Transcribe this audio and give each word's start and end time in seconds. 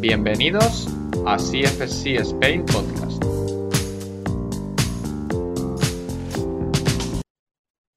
Bienvenidos 0.00 0.88
a 1.26 1.36
CFC 1.36 2.16
Spain 2.22 2.64
Podcast. 2.64 3.22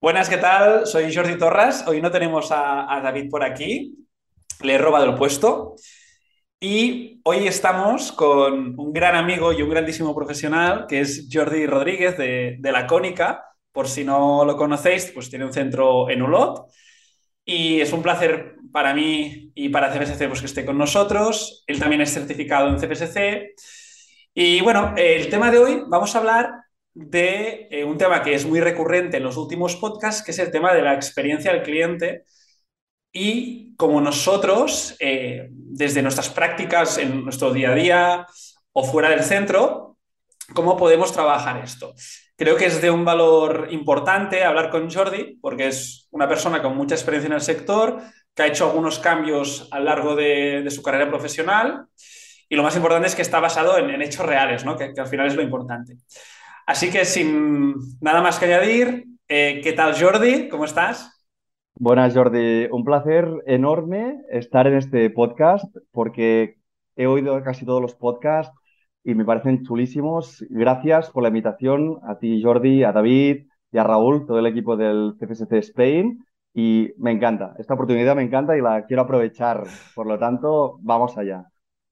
Buenas, 0.01 0.27
¿qué 0.27 0.35
tal? 0.35 0.85
Soy 0.85 1.15
Jordi 1.15 1.37
Torras. 1.37 1.87
Hoy 1.87 2.01
no 2.01 2.11
tenemos 2.11 2.49
a, 2.51 2.99
David 3.01 3.29
por 3.29 3.41
aquí. 3.41 4.05
Le 4.61 4.73
he 4.73 4.77
robado 4.77 5.05
el 5.05 5.15
puesto. 5.15 5.77
Y 6.59 7.21
hoy 7.23 7.47
estamos 7.47 8.11
con 8.11 8.77
un 8.77 8.91
gran 8.91 9.15
amigo 9.15 9.53
y 9.53 9.61
un 9.61 9.69
grandísimo 9.69 10.13
profesional 10.13 10.87
que 10.89 10.99
es 10.99 11.29
Jordi 11.31 11.65
Rodríguez 11.65 12.17
de, 12.17 12.57
de 12.59 12.71
La 12.73 12.85
Cónica. 12.85 13.45
Por 13.71 13.87
si 13.87 14.03
no 14.03 14.43
lo 14.43 14.57
conocéis, 14.57 15.09
pues 15.13 15.29
tiene 15.29 15.45
un 15.45 15.53
centro 15.53 16.09
en 16.09 16.21
Ulot. 16.21 16.65
Y 17.45 17.79
es 17.79 17.93
un 17.93 18.01
placer 18.01 18.57
para 18.73 18.93
mí 18.93 19.51
y 19.55 19.69
para 19.69 19.93
CPSC 19.93 20.27
pues, 20.27 20.41
que 20.41 20.47
esté 20.47 20.65
con 20.65 20.77
nosotros. 20.77 21.63
Él 21.67 21.79
también 21.79 22.01
es 22.01 22.11
certificado 22.11 22.67
en 22.67 22.77
CPSC. 22.77 23.53
Y 24.33 24.61
bueno, 24.61 24.93
el 24.97 25.29
tema 25.29 25.51
de 25.51 25.59
hoy 25.59 25.83
vamos 25.87 26.15
a 26.15 26.19
hablar 26.19 26.51
de 26.93 27.67
eh, 27.71 27.83
un 27.85 27.97
tema 27.97 28.21
que 28.21 28.33
es 28.33 28.45
muy 28.45 28.59
recurrente 28.59 29.17
en 29.17 29.23
los 29.23 29.37
últimos 29.37 29.75
podcasts, 29.75 30.23
que 30.23 30.31
es 30.31 30.39
el 30.39 30.51
tema 30.51 30.73
de 30.73 30.81
la 30.81 30.95
experiencia 30.95 31.53
del 31.53 31.61
cliente. 31.63 32.23
Y 33.11 33.75
como 33.75 34.01
nosotros, 34.01 34.95
eh, 34.99 35.49
desde 35.51 36.01
nuestras 36.01 36.29
prácticas 36.29 36.97
en 36.97 37.23
nuestro 37.23 37.53
día 37.53 37.71
a 37.71 37.75
día 37.75 38.27
o 38.71 38.83
fuera 38.83 39.09
del 39.09 39.23
centro, 39.23 39.97
¿cómo 40.55 40.75
podemos 40.77 41.13
trabajar 41.13 41.63
esto? 41.63 41.93
Creo 42.35 42.57
que 42.57 42.65
es 42.65 42.81
de 42.81 42.89
un 42.89 43.05
valor 43.05 43.67
importante 43.69 44.43
hablar 44.43 44.71
con 44.71 44.89
Jordi, 44.89 45.37
porque 45.39 45.67
es 45.67 46.07
una 46.09 46.27
persona 46.27 46.63
con 46.63 46.75
mucha 46.75 46.95
experiencia 46.95 47.27
en 47.27 47.33
el 47.33 47.41
sector, 47.41 48.01
que 48.35 48.43
ha 48.43 48.47
hecho 48.47 48.69
algunos 48.69 48.99
cambios 48.99 49.67
a 49.71 49.79
lo 49.79 49.85
largo 49.85 50.15
de, 50.15 50.65
su 50.69 50.81
carrera 50.81 51.09
profesional. 51.09 51.85
Y 52.49 52.55
lo 52.55 52.63
más 52.63 52.75
importante 52.75 53.07
es 53.07 53.15
que 53.15 53.21
está 53.21 53.39
basado 53.39 53.77
en, 53.77 54.01
hechos 54.01 54.25
reales, 54.25 54.65
¿no? 54.65 54.77
que, 54.77 54.93
al 54.97 55.07
final 55.07 55.27
es 55.27 55.35
lo 55.35 55.41
importante. 55.41 55.97
Así 56.65 56.89
que 56.89 57.05
sin 57.05 57.75
nada 57.99 58.21
más 58.21 58.39
que 58.39 58.45
añadir, 58.45 59.05
eh, 59.27 59.61
¿qué 59.63 59.73
tal 59.73 59.99
Jordi? 59.99 60.49
¿Cómo 60.49 60.65
estás? 60.65 61.13
Buenas 61.75 62.13
Jordi, 62.13 62.67
un 62.71 62.85
placer 62.85 63.27
enorme 63.47 64.21
estar 64.29 64.67
en 64.67 64.75
este 64.75 65.09
podcast 65.09 65.65
porque 65.91 66.57
he 66.95 67.07
oído 67.07 67.41
casi 67.43 67.65
todos 67.65 67.81
los 67.81 67.95
podcasts 67.95 68.55
y 69.03 69.15
me 69.15 69.25
parecen 69.25 69.63
chulísimos. 69.63 70.45
Gracias 70.49 71.09
por 71.09 71.23
la 71.23 71.29
invitación 71.29 71.99
a 72.07 72.19
ti, 72.19 72.41
Jordi, 72.43 72.83
a 72.83 72.91
David 72.91 73.47
y 73.71 73.77
a 73.77 73.83
Raúl, 73.83 74.25
todo 74.25 74.39
el 74.39 74.45
equipo 74.45 74.77
del 74.77 75.15
CFSC 75.19 75.51
Spain. 75.53 76.23
Y 76.53 76.93
me 76.97 77.11
encanta, 77.11 77.55
esta 77.57 77.73
oportunidad 77.73 78.15
me 78.15 78.23
encanta 78.23 78.55
y 78.55 78.61
la 78.61 78.85
quiero 78.85 79.03
aprovechar. 79.03 79.63
Por 79.95 80.07
lo 80.07 80.19
tanto, 80.19 80.77
vamos 80.81 81.17
allá. 81.17 81.45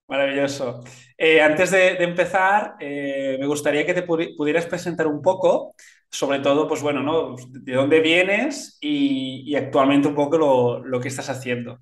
Maravilloso. 0.08 0.81
Eh, 1.17 1.42
antes 1.42 1.72
de, 1.72 1.94
empezar, 2.04 2.76
eh, 2.80 3.38
me 3.39 3.48
gustaría 3.48 3.86
que 3.86 3.94
te 3.94 4.04
pudieras 4.04 4.66
presentar 4.66 5.08
un 5.08 5.22
poco, 5.22 5.73
sobre 6.09 6.39
todo, 6.39 6.67
pues 6.67 6.82
bueno, 6.82 7.02
¿no? 7.02 7.36
De 7.50 7.73
dónde 7.73 8.02
vienes 8.02 8.78
y, 8.82 9.56
actualmente 9.56 10.09
un 10.09 10.16
poco 10.16 10.38
lo, 10.38 10.84
lo 10.84 11.00
que 11.00 11.08
estás 11.08 11.30
haciendo. 11.30 11.80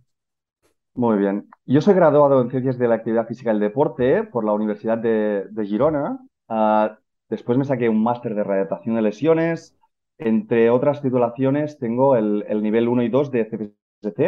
Muy 1.00 1.18
bien. 1.18 1.48
Yo 1.66 1.80
soy 1.80 1.94
graduado 1.94 2.42
en 2.42 2.50
Ciencias 2.50 2.78
de 2.78 2.90
la 2.90 2.96
Actividad 2.96 3.26
Física 3.26 3.52
y 3.52 3.54
el 3.54 3.62
Deporte 3.62 4.24
por 4.26 4.44
la 4.44 4.52
Universidad 4.52 4.98
de, 4.98 5.48
Girona. 5.66 6.20
Ah, 6.50 6.98
después 7.30 7.58
me 7.58 7.64
saqué 7.64 7.88
un 7.88 8.04
máster 8.04 8.36
de 8.36 8.44
readaptación 8.44 8.96
de 8.96 9.02
lesiones. 9.02 9.79
Entre 10.20 10.70
otras 10.70 11.02
titulaciones 11.02 11.80
tengo 11.80 12.16
el, 12.16 12.62
nivel 12.62 12.88
1 12.88 13.04
y 13.04 13.10
2 13.10 13.32
de 13.32 13.46
CPST 13.46 14.20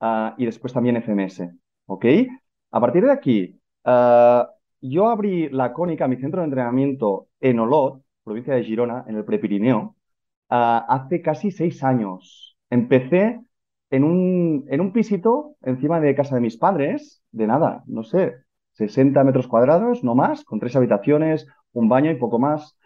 ah, 0.00 0.34
y 0.38 0.46
después 0.46 0.72
también 0.72 0.96
FMS. 0.96 1.50
¿Ok? 1.86 2.06
A 2.70 2.80
partir 2.80 3.04
de 3.04 3.12
aquí, 3.12 3.60
ah, 3.84 4.48
yo 4.80 5.08
abrí 5.08 5.48
la 5.50 5.72
Cónica, 5.72 6.08
mi 6.08 6.16
centro 6.16 6.40
de 6.40 6.46
entrenamiento 6.46 7.28
en 7.40 7.58
Olot, 7.58 8.02
provincia 8.22 8.54
de 8.54 8.64
Girona, 8.64 9.04
en 9.08 9.16
el 9.16 9.24
Prepirineo, 9.24 9.96
hace 10.48 11.20
casi 11.20 11.50
seis 11.50 11.82
años. 11.82 12.56
Empecé 12.70 13.40
en 13.90 14.04
un, 14.04 14.66
en 14.68 14.80
un 14.80 14.92
pisito 14.92 15.56
encima 15.62 16.00
de 16.00 16.14
casa 16.14 16.34
de 16.36 16.40
mis 16.40 16.56
padres, 16.56 17.22
de 17.32 17.46
nada, 17.46 17.82
no 17.86 18.04
sé, 18.04 18.36
60 18.72 19.22
metros 19.24 19.48
cuadrados, 19.48 20.04
no 20.04 20.14
más, 20.14 20.44
con 20.44 20.60
tres 20.60 20.76
habitaciones, 20.76 21.46
un 21.72 21.88
baño 21.88 22.10
y 22.10 22.16
poco 22.16 22.38
más. 22.38 22.76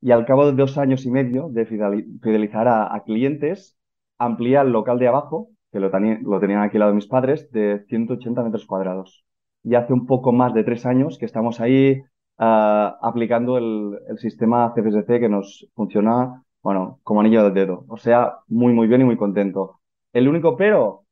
Y 0.00 0.12
al 0.12 0.26
cabo 0.26 0.46
de 0.46 0.52
dos 0.52 0.78
años 0.78 1.04
y 1.06 1.10
medio 1.10 1.48
de 1.50 1.66
fidelizar 1.66 2.68
a, 2.68 3.02
clientes, 3.04 3.76
amplié 4.18 4.58
el 4.58 4.70
local 4.70 4.98
de 4.98 5.08
abajo, 5.08 5.50
que 5.72 5.80
lo, 5.80 5.90
lo 5.90 6.40
tenían 6.40 6.62
aquí 6.62 6.76
al 6.76 6.80
lado 6.80 6.92
de 6.92 6.96
mis 6.96 7.08
padres, 7.08 7.50
de 7.50 7.84
180 7.88 8.42
metros 8.42 8.66
cuadrados. 8.66 9.24
Y 9.64 9.74
hace 9.74 9.92
un 9.92 10.06
poco 10.06 10.32
más 10.32 10.54
de 10.54 10.64
tres 10.64 10.86
años 10.86 11.18
que 11.18 11.26
estamos 11.26 11.60
ahí 11.60 12.02
ah, 12.38 12.96
aplicando 13.02 13.58
el, 13.58 13.98
sistema 14.18 14.72
CFSC 14.74 15.18
que 15.20 15.28
nos 15.28 15.68
funciona, 15.74 16.44
bueno, 16.62 17.00
como 17.02 17.20
anillo 17.20 17.42
del 17.44 17.54
dedo. 17.54 17.84
O 17.88 17.96
sea, 17.96 18.36
muy, 18.46 18.72
muy 18.72 18.86
bien 18.86 19.00
y 19.00 19.04
muy 19.04 19.16
contento. 19.16 19.80
El 20.12 20.28
único 20.28 20.56
pero, 20.56 21.04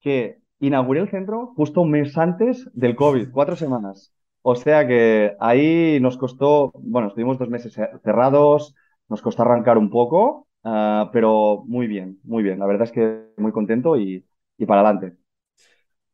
que 0.00 0.38
inauguré 0.60 1.00
el 1.00 1.10
centro 1.10 1.48
justo 1.56 1.80
un 1.82 1.90
mes 1.90 2.16
antes 2.16 2.70
del 2.74 2.94
COVID, 2.96 3.30
cuatro 3.32 3.56
semanas. 3.56 4.13
O 4.46 4.56
sea 4.56 4.86
que 4.86 5.36
ahí 5.40 5.98
nos 6.00 6.18
costó, 6.18 6.70
bueno, 6.74 7.08
estuvimos 7.08 7.38
dos 7.38 7.48
meses 7.48 7.72
cerrados, 8.02 8.74
nos 9.08 9.22
costó 9.22 9.40
arrancar 9.40 9.78
un 9.78 9.88
poco, 9.88 10.48
ah, 10.64 11.08
pero 11.14 11.64
muy 11.66 11.86
bien, 11.86 12.18
muy 12.24 12.42
bien. 12.42 12.58
La 12.58 12.66
verdad 12.66 12.84
es 12.84 12.92
que 12.92 13.28
muy 13.38 13.52
contento 13.52 13.96
y, 13.96 14.26
y 14.58 14.66
para 14.66 14.82
adelante. 14.82 15.16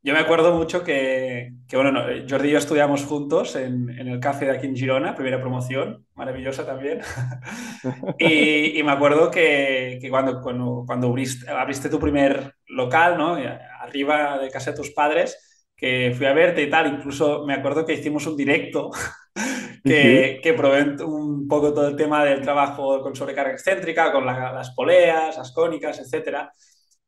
Yo 0.02 0.14
me 0.14 0.20
acuerdo 0.20 0.54
mucho 0.54 0.84
que, 0.84 1.54
bueno, 1.72 2.02
Jordi 2.28 2.48
y 2.48 2.52
yo 2.52 2.58
estudiamos 2.58 3.04
juntos 3.04 3.56
en, 3.56 3.90
el 3.90 4.20
café 4.20 4.44
de 4.44 4.52
aquí 4.52 4.68
en 4.68 4.76
Girona, 4.76 5.16
primera 5.16 5.40
promoción, 5.40 6.06
maravillosa 6.14 6.64
también. 6.64 7.00
y, 8.20 8.80
me 8.84 8.92
acuerdo 8.92 9.32
que, 9.32 9.98
cuando, 10.08 10.40
cuando, 10.40 10.84
cuando 10.86 11.08
abriste, 11.08 11.88
tu 11.90 11.98
primer 11.98 12.54
local, 12.68 13.18
¿no? 13.18 13.36
Arriba 13.80 14.38
de 14.38 14.50
casa 14.50 14.70
de 14.70 14.76
tus 14.76 14.90
padres, 14.92 15.49
que 15.80 16.12
fui 16.14 16.26
a 16.26 16.34
verte 16.34 16.62
y 16.62 16.68
tal, 16.68 16.86
incluso 16.94 17.46
me 17.46 17.54
acuerdo 17.54 17.86
que 17.86 17.94
hicimos 17.94 18.26
un 18.26 18.36
directo 18.36 18.90
que, 19.84 20.40
que 20.42 20.52
probé 20.52 21.02
un 21.04 21.48
poco 21.48 21.72
todo 21.72 21.88
el 21.88 21.96
tema 21.96 22.22
del 22.24 22.42
trabajo 22.42 23.02
con 23.02 23.16
sobrecarga 23.16 23.52
excéntrica, 23.52 24.12
con 24.12 24.26
las 24.26 24.70
poleas, 24.72 25.38
las 25.38 25.52
cónicas, 25.52 25.98
etcétera. 25.98 26.52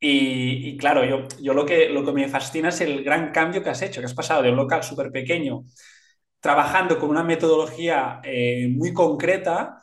Y, 0.05 0.77
claro, 0.79 1.05
yo, 1.05 1.29
yo 1.41 1.55
lo, 1.55 1.65
que, 1.65 1.89
lo 1.89 2.05
que 2.05 2.13
me 2.13 2.29
fascina 2.29 2.71
es 2.71 2.81
el 2.81 3.05
gran 3.05 3.31
cambio 3.31 3.63
que 3.63 3.71
has 3.71 3.83
hecho, 3.83 4.01
que 4.01 4.07
has 4.07 4.15
pasado 4.15 4.43
de 4.43 4.51
un 4.51 4.57
local 4.57 4.83
súper 4.83 5.13
pequeño, 5.13 5.63
trabajando 6.41 6.99
con 6.99 7.11
una 7.11 7.23
metodología 7.23 8.21
eh, 8.25 8.69
muy 8.69 8.93
concreta 8.93 9.79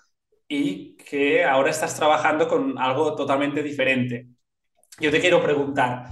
y 0.47 0.97
que 0.97 1.45
ahora 1.45 1.69
estás 1.69 1.95
trabajando 1.95 2.47
con 2.49 2.77
algo 2.77 3.15
totalmente 3.15 3.63
diferente. 3.63 4.27
Yo 4.99 5.11
te 5.11 5.21
quiero 5.21 5.41
preguntar, 5.41 6.07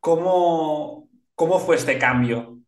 ¿cómo, 0.00 1.08
cómo 1.42 1.58
fue 1.58 1.76
este 1.76 1.98
cambio? 1.98 2.58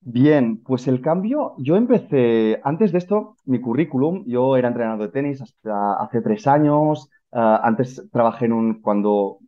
Bien, 0.00 0.62
pues 0.62 0.86
el 0.88 1.00
cambio, 1.00 1.54
yo 1.58 1.76
empecé, 1.76 2.60
antes 2.62 2.92
de 2.92 2.98
esto, 2.98 3.36
mi 3.44 3.60
currículum, 3.60 4.24
yo 4.26 4.56
era 4.56 4.68
entrenador 4.68 5.06
de 5.06 5.12
tenis 5.12 5.40
hasta 5.40 5.94
hace 6.02 6.20
tres 6.20 6.46
años, 6.46 7.08
Ah, 7.36 7.60
antes 7.64 8.00
trabajé 8.12 8.44
en 8.46 8.52
un, 8.52 8.80
cuando 8.80 9.38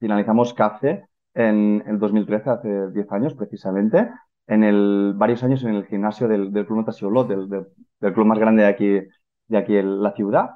finalizamos 0.00 0.52
CAFE 0.52 1.06
en 1.34 1.84
el 1.86 1.98
2013, 2.00 2.50
hace 2.50 2.90
10 2.90 3.12
años 3.12 3.34
precisamente, 3.34 4.10
en 4.48 4.64
el, 4.64 5.12
varios 5.16 5.44
años 5.44 5.62
en 5.62 5.76
el 5.76 5.86
gimnasio 5.86 6.26
del, 6.26 6.50
Club 6.50 6.78
Natación 6.78 7.14
del, 7.28 7.48
del, 7.48 8.12
club 8.12 8.26
más 8.26 8.40
grande 8.40 8.62
de 8.64 8.68
aquí, 8.68 8.88
de 9.46 9.58
aquí 9.58 9.76
en 9.76 10.02
la 10.02 10.12
ciudad. 10.12 10.50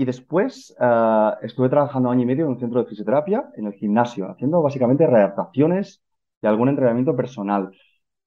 Y 0.00 0.06
después 0.06 0.74
ah, 0.80 1.36
estuve 1.42 1.68
trabajando 1.68 2.08
año 2.10 2.22
y 2.22 2.26
medio 2.26 2.46
en 2.46 2.52
un 2.52 2.58
centro 2.58 2.80
de 2.80 2.88
fisioterapia, 2.88 3.50
en 3.54 3.66
el 3.66 3.74
gimnasio, 3.74 4.30
haciendo 4.30 4.62
básicamente 4.62 5.06
readaptaciones 5.06 6.02
y 6.40 6.46
algún 6.46 6.70
entrenamiento 6.70 7.14
personal. 7.14 7.70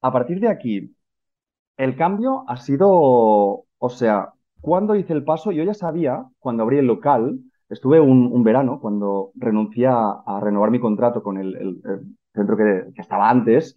A 0.01 0.12
partir 0.13 0.39
de 0.39 0.50
aquí, 0.50 0.95
el 1.77 1.95
cambio 1.95 2.45
ha 2.47 2.57
sido, 2.57 2.92
o 2.92 3.89
sea, 3.89 4.33
cuando 4.62 4.95
hice 4.95 5.13
el 5.13 5.24
paso, 5.24 5.51
yo 5.51 5.63
ya 5.63 5.74
sabía, 5.74 6.24
cuando 6.38 6.62
abrí 6.62 6.77
el 6.77 6.86
local, 6.86 7.39
Estuve 7.69 8.00
un, 8.00 8.44
verano 8.44 8.80
cuando 8.80 9.31
renuncié 9.33 9.88
a, 9.88 10.39
renovar 10.42 10.69
mi 10.69 10.80
contrato 10.80 11.24
con 11.24 11.39
el, 11.39 11.81
centro 12.36 12.56
que, 12.56 13.01
estaba 13.01 13.31
antes, 13.31 13.75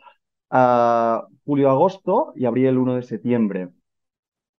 a 0.50 1.26
julio-agosto 1.46 2.34
y 2.36 2.44
abrí 2.44 2.66
el 2.66 2.76
1 2.76 2.96
de 2.96 3.02
septiembre. 3.02 3.70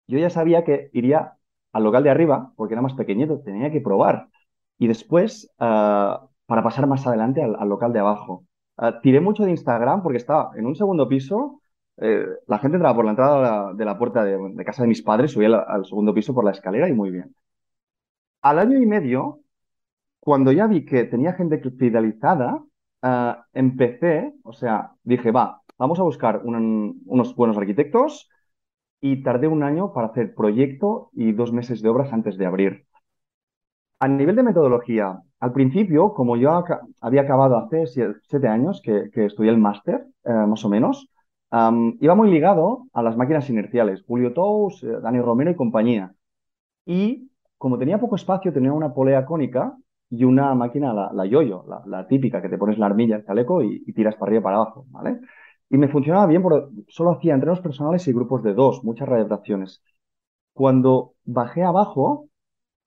Yo 0.07 0.17
ya 0.17 0.31
sabía 0.31 0.63
que 0.63 0.89
iría 0.93 1.36
al 1.77 1.83
local 1.83 2.03
de 2.03 2.09
arriba, 2.09 2.51
porque 2.55 2.73
era 2.73 2.81
más 2.81 2.95
pequeñito, 2.95 3.39
tenía 3.41 3.71
que 3.71 3.81
probar. 3.81 4.29
Y 4.79 4.87
después, 4.87 5.53
ah, 5.59 6.27
para 6.47 6.63
pasar 6.63 6.87
más 6.87 7.05
adelante 7.07 7.41
al, 7.43 7.69
local 7.69 7.93
de 7.93 7.99
abajo. 7.99 8.45
Ah, 8.77 8.99
tiré 9.01 9.21
mucho 9.21 9.43
de 9.45 9.51
Instagram 9.51 10.01
porque 10.03 10.17
estaba 10.17 10.51
en 10.57 10.65
un 10.65 10.75
segundo 10.75 11.07
piso. 11.07 11.61
Eh, 11.97 12.25
la 12.47 12.59
gente 12.59 12.77
entraba 12.77 12.95
por 12.95 13.05
la 13.05 13.11
entrada 13.11 13.73
de 13.73 13.85
la, 13.85 13.97
puerta 13.97 14.23
de, 14.23 14.65
casa 14.65 14.83
de 14.83 14.87
mis 14.87 15.01
padres, 15.03 15.31
subía 15.31 15.55
al 15.59 15.85
segundo 15.85 16.13
piso 16.13 16.33
por 16.33 16.45
la 16.45 16.51
escalera 16.51 16.89
y 16.89 16.93
muy 16.93 17.11
bien. 17.11 17.35
Al 18.41 18.59
año 18.59 18.77
y 18.79 18.85
medio, 18.85 19.41
cuando 20.19 20.51
ya 20.51 20.67
vi 20.67 20.85
que 20.85 21.03
tenía 21.05 21.33
gente 21.33 21.59
fidelizada, 21.71 22.63
uh, 23.03 23.33
empecé, 23.53 24.33
o 24.43 24.53
sea, 24.53 24.91
dije, 25.03 25.31
va, 25.31 25.61
vamos 25.77 25.99
a 25.99 26.03
buscar 26.03 26.41
unos 26.43 27.35
buenos 27.35 27.57
arquitectos 27.57 28.29
y 29.01 29.23
tardé 29.23 29.47
un 29.47 29.63
año 29.63 29.93
para 29.93 30.07
hacer 30.07 30.33
proyecto 30.33 31.09
y 31.13 31.31
dos 31.33 31.53
meses 31.53 31.81
de 31.81 31.89
obras 31.89 32.13
antes 32.13 32.37
de 32.37 32.45
abrir. 32.45 32.85
A 33.99 34.07
nivel 34.07 34.35
de 34.35 34.43
metodología, 34.43 35.19
al 35.39 35.53
principio, 35.53 36.13
como 36.13 36.37
yo 36.37 36.63
había 37.01 37.21
acabado 37.21 37.57
hace 37.57 37.85
siete 37.87 38.47
años 38.47 38.81
que, 38.83 39.09
estudié 39.13 39.51
el 39.51 39.57
máster, 39.57 40.05
eh, 40.23 40.31
más 40.31 40.63
o 40.65 40.69
menos, 40.69 41.09
iba 41.99 42.15
muy 42.15 42.29
ligado 42.29 42.87
a 42.93 43.01
las 43.01 43.15
máquinas 43.17 43.49
inerciales, 43.49 44.03
Julio 44.05 44.33
Tous, 44.33 44.83
eh, 44.83 44.99
Dani 45.01 45.21
Romero 45.21 45.51
y 45.51 45.55
compañía. 45.55 46.13
Y 46.85 47.31
como 47.57 47.77
tenía 47.77 47.99
poco 47.99 48.15
espacio, 48.15 48.53
tenía 48.53 48.73
una 48.73 48.93
polea 48.93 49.25
cónica 49.25 49.75
y 50.09 50.23
una 50.23 50.53
máquina, 50.55 50.93
la, 50.93 51.11
la 51.13 51.25
yoyo, 51.25 51.65
la, 51.85 52.07
típica, 52.07 52.41
que 52.41 52.49
te 52.49 52.57
pones 52.57 52.77
la 52.77 52.85
armilla, 52.85 53.17
el 53.17 53.25
chaleco 53.25 53.61
y, 53.63 53.91
tiras 53.93 54.15
para 54.15 54.29
arriba 54.29 54.39
y 54.41 54.43
para 54.43 54.55
abajo, 54.57 54.85
¿vale? 54.89 55.19
Y 55.69 55.77
me 55.77 55.87
funcionaba 55.89 56.25
bien 56.27 56.41
porque 56.41 56.67
solo 56.89 57.11
hacía 57.11 57.33
entrenos 57.33 57.61
personales 57.61 58.07
y 58.07 58.13
grupos 58.13 58.43
de 58.43 58.53
dos, 58.53 58.83
muchas 58.83 59.07
readaptaciones. 59.09 59.83
Cuando 60.53 61.15
bajé 61.25 61.63
abajo, 61.63 62.29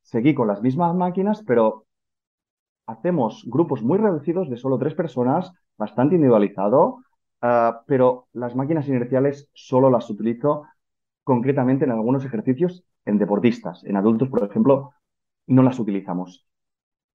seguí 0.02 0.34
con 0.34 0.48
las 0.48 0.62
mismas 0.62 0.94
máquinas, 0.96 1.42
pero 1.46 1.86
hacemos 2.86 3.44
grupos 3.46 3.82
muy 3.82 3.98
reducidos 3.98 4.50
de 4.50 4.56
solo 4.56 4.78
tres 4.78 4.94
personas, 4.94 5.52
bastante 5.78 6.16
individualizado, 6.16 6.98
ah, 7.40 7.82
pero 7.86 8.28
las 8.32 8.54
máquinas 8.56 8.88
inerciales 8.88 9.48
solo 9.54 9.90
las 9.90 10.10
utilizo 10.10 10.64
concretamente 11.24 11.84
en 11.84 11.92
algunos 11.92 12.24
ejercicios 12.24 12.84
en 13.04 13.18
deportistas. 13.18 13.84
En 13.84 13.96
adultos, 13.96 14.28
por 14.28 14.44
ejemplo, 14.44 14.92
no 15.48 15.62
las 15.64 15.78
utilizamos. 15.80 16.46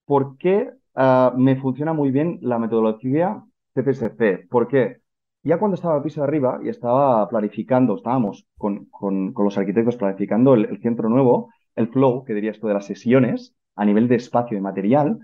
¿Por 0.07 0.39
qué 0.39 0.73
ah, 0.97 1.35
me 1.37 1.57
funciona 1.57 1.95
muy 1.95 2.13
bien 2.13 2.41
la 2.43 2.61
metodología 2.61 3.45
CPSC? 3.75 4.49
¿Por 4.51 4.69
qué? 4.69 5.02
Ya 5.45 5.59
cuando 5.59 5.75
estaba 5.75 5.97
al 5.97 6.03
piso 6.03 6.21
de 6.21 6.27
arriba 6.29 6.61
y 6.63 6.69
estaba 6.69 7.29
planificando, 7.29 7.97
estábamos 7.97 8.47
con, 8.57 8.89
los 9.37 9.59
arquitectos 9.59 9.97
planificando 9.97 10.55
el, 10.55 10.81
centro 10.81 11.09
nuevo, 11.09 11.51
el 11.75 11.89
flow, 11.89 12.25
que 12.25 12.35
diría 12.35 12.53
esto 12.53 12.69
de 12.69 12.75
las 12.75 12.87
sesiones, 12.87 13.55
a 13.75 13.85
nivel 13.85 14.07
de 14.09 14.17
espacio 14.17 14.57
y 14.57 14.61
material, 14.61 15.19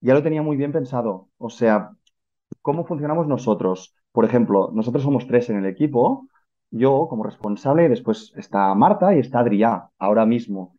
ya 0.00 0.14
lo 0.14 0.22
tenía 0.22 0.42
muy 0.42 0.56
bien 0.56 0.72
pensado. 0.72 1.28
O 1.38 1.50
sea, 1.50 1.90
¿cómo 2.62 2.84
funcionamos 2.86 3.26
nosotros? 3.26 3.94
Por 4.12 4.24
ejemplo, 4.24 4.70
nosotros 4.72 5.02
somos 5.04 5.26
tres 5.26 5.50
en 5.50 5.58
el 5.58 5.66
equipo, 5.66 6.28
yo 6.70 7.06
como 7.08 7.24
responsable, 7.24 7.88
después 7.88 8.32
está 8.36 8.74
Marta 8.74 9.14
y 9.14 9.18
está 9.18 9.40
Adrià, 9.40 9.90
ahora 9.98 10.24
mismo. 10.26 10.76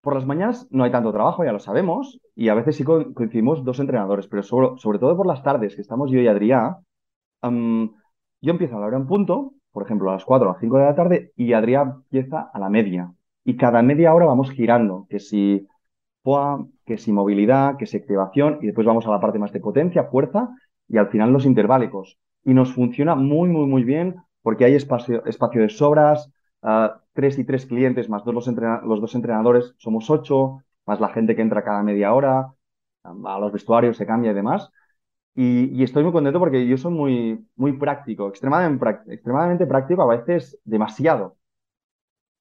Por 0.00 0.14
las 0.14 0.26
mañanas 0.26 0.66
no 0.70 0.84
hay 0.84 0.90
tanto 0.90 1.12
trabajo, 1.12 1.44
ya 1.44 1.52
lo 1.52 1.58
sabemos, 1.60 2.20
y 2.34 2.48
a 2.48 2.54
veces 2.54 2.76
sí 2.76 2.84
coincidimos 2.84 3.64
dos 3.64 3.78
entrenadores, 3.80 4.26
pero 4.28 4.42
sobre, 4.42 4.78
sobre 4.78 4.98
todo 4.98 5.16
por 5.16 5.26
las 5.26 5.42
tardes, 5.42 5.74
que 5.74 5.82
estamos 5.82 6.10
yo 6.10 6.20
y 6.20 6.26
Adrià, 6.28 6.78
yo 7.42 8.50
empiezo 8.52 8.76
a 8.76 8.80
la 8.80 8.86
hora 8.86 8.96
en 8.96 9.06
punto, 9.06 9.54
por 9.72 9.84
ejemplo, 9.84 10.10
a 10.10 10.14
las 10.14 10.24
4 10.24 10.48
o 10.48 10.50
a 10.50 10.52
las 10.54 10.60
5 10.60 10.78
de 10.78 10.84
la 10.84 10.94
tarde, 10.94 11.32
y 11.36 11.52
Adrián 11.52 12.04
empieza 12.04 12.50
a 12.52 12.58
la 12.58 12.68
media. 12.70 13.12
Y 13.44 13.56
cada 13.56 13.82
media 13.82 14.14
hora 14.14 14.26
vamos 14.26 14.50
girando, 14.50 15.06
que 15.08 15.20
si 15.20 15.66
POA, 16.22 16.66
que 16.84 16.98
si 16.98 17.12
movilidad, 17.12 17.76
que 17.76 17.86
si 17.86 17.96
activación, 17.96 18.58
y 18.62 18.66
después 18.66 18.86
vamos 18.86 19.06
a 19.06 19.10
la 19.10 19.20
parte 19.20 19.38
más 19.38 19.52
de 19.52 19.60
potencia, 19.60 20.04
fuerza, 20.04 20.48
y 20.88 20.98
al 20.98 21.08
final 21.08 21.32
los 21.32 21.46
interválicos. 21.46 22.18
Y 22.44 22.54
nos 22.54 22.72
funciona 22.72 23.14
muy, 23.14 23.48
muy, 23.48 23.66
muy 23.66 23.84
bien, 23.84 24.16
porque 24.42 24.64
hay 24.64 24.74
espacio, 24.74 25.24
espacio 25.26 25.62
de 25.62 25.68
sobras, 25.68 26.32
uh, 26.62 26.88
tres 27.12 27.38
y 27.38 27.44
tres 27.44 27.66
clientes 27.66 28.08
más 28.08 28.24
dos 28.24 28.34
los, 28.34 28.46
los 28.46 29.00
dos 29.00 29.14
entrenadores, 29.14 29.74
somos 29.78 30.10
ocho, 30.10 30.62
más 30.86 31.00
la 31.00 31.08
gente 31.08 31.34
que 31.34 31.42
entra 31.42 31.64
cada 31.64 31.82
media 31.82 32.14
hora, 32.14 32.52
a 33.04 33.38
los 33.38 33.52
vestuarios 33.52 33.96
se 33.96 34.06
cambia 34.06 34.32
y 34.32 34.34
demás. 34.34 34.70
Y, 35.38 35.82
estoy 35.82 36.02
muy 36.02 36.12
contento 36.12 36.38
porque 36.38 36.66
yo 36.66 36.78
soy 36.78 36.92
muy, 36.92 37.46
muy 37.56 37.74
práctico, 37.74 38.28
extremadamente, 38.28 39.12
extremadamente 39.14 39.66
práctico, 39.66 40.02
a 40.02 40.16
veces 40.16 40.58
demasiado. 40.64 41.36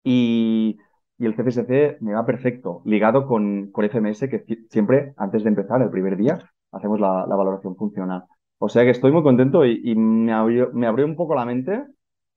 Y, 0.04 0.78
y, 1.18 1.26
el 1.26 1.36
CFSC 1.36 1.98
me 2.02 2.14
va 2.14 2.26
perfecto, 2.26 2.82
ligado 2.86 3.28
con, 3.28 3.72
con 3.72 3.84
FMS, 3.86 4.30
que 4.30 4.46
siempre, 4.70 5.14
antes 5.18 5.44
de 5.44 5.50
empezar, 5.50 5.82
el 5.82 5.90
primer 5.90 6.16
día, 6.16 6.40
hacemos 6.72 7.00
la, 7.02 7.26
valoración 7.26 7.76
funcional. 7.76 8.24
O 8.60 8.70
sea 8.70 8.84
que 8.84 8.92
estoy 8.92 9.12
muy 9.12 9.24
contento 9.24 9.66
y, 9.66 9.94
me, 9.96 10.32
abrió, 10.32 10.72
me, 10.74 10.88
abrió, 10.88 11.06
un 11.06 11.18
poco 11.18 11.36
la 11.36 11.46
mente 11.46 11.84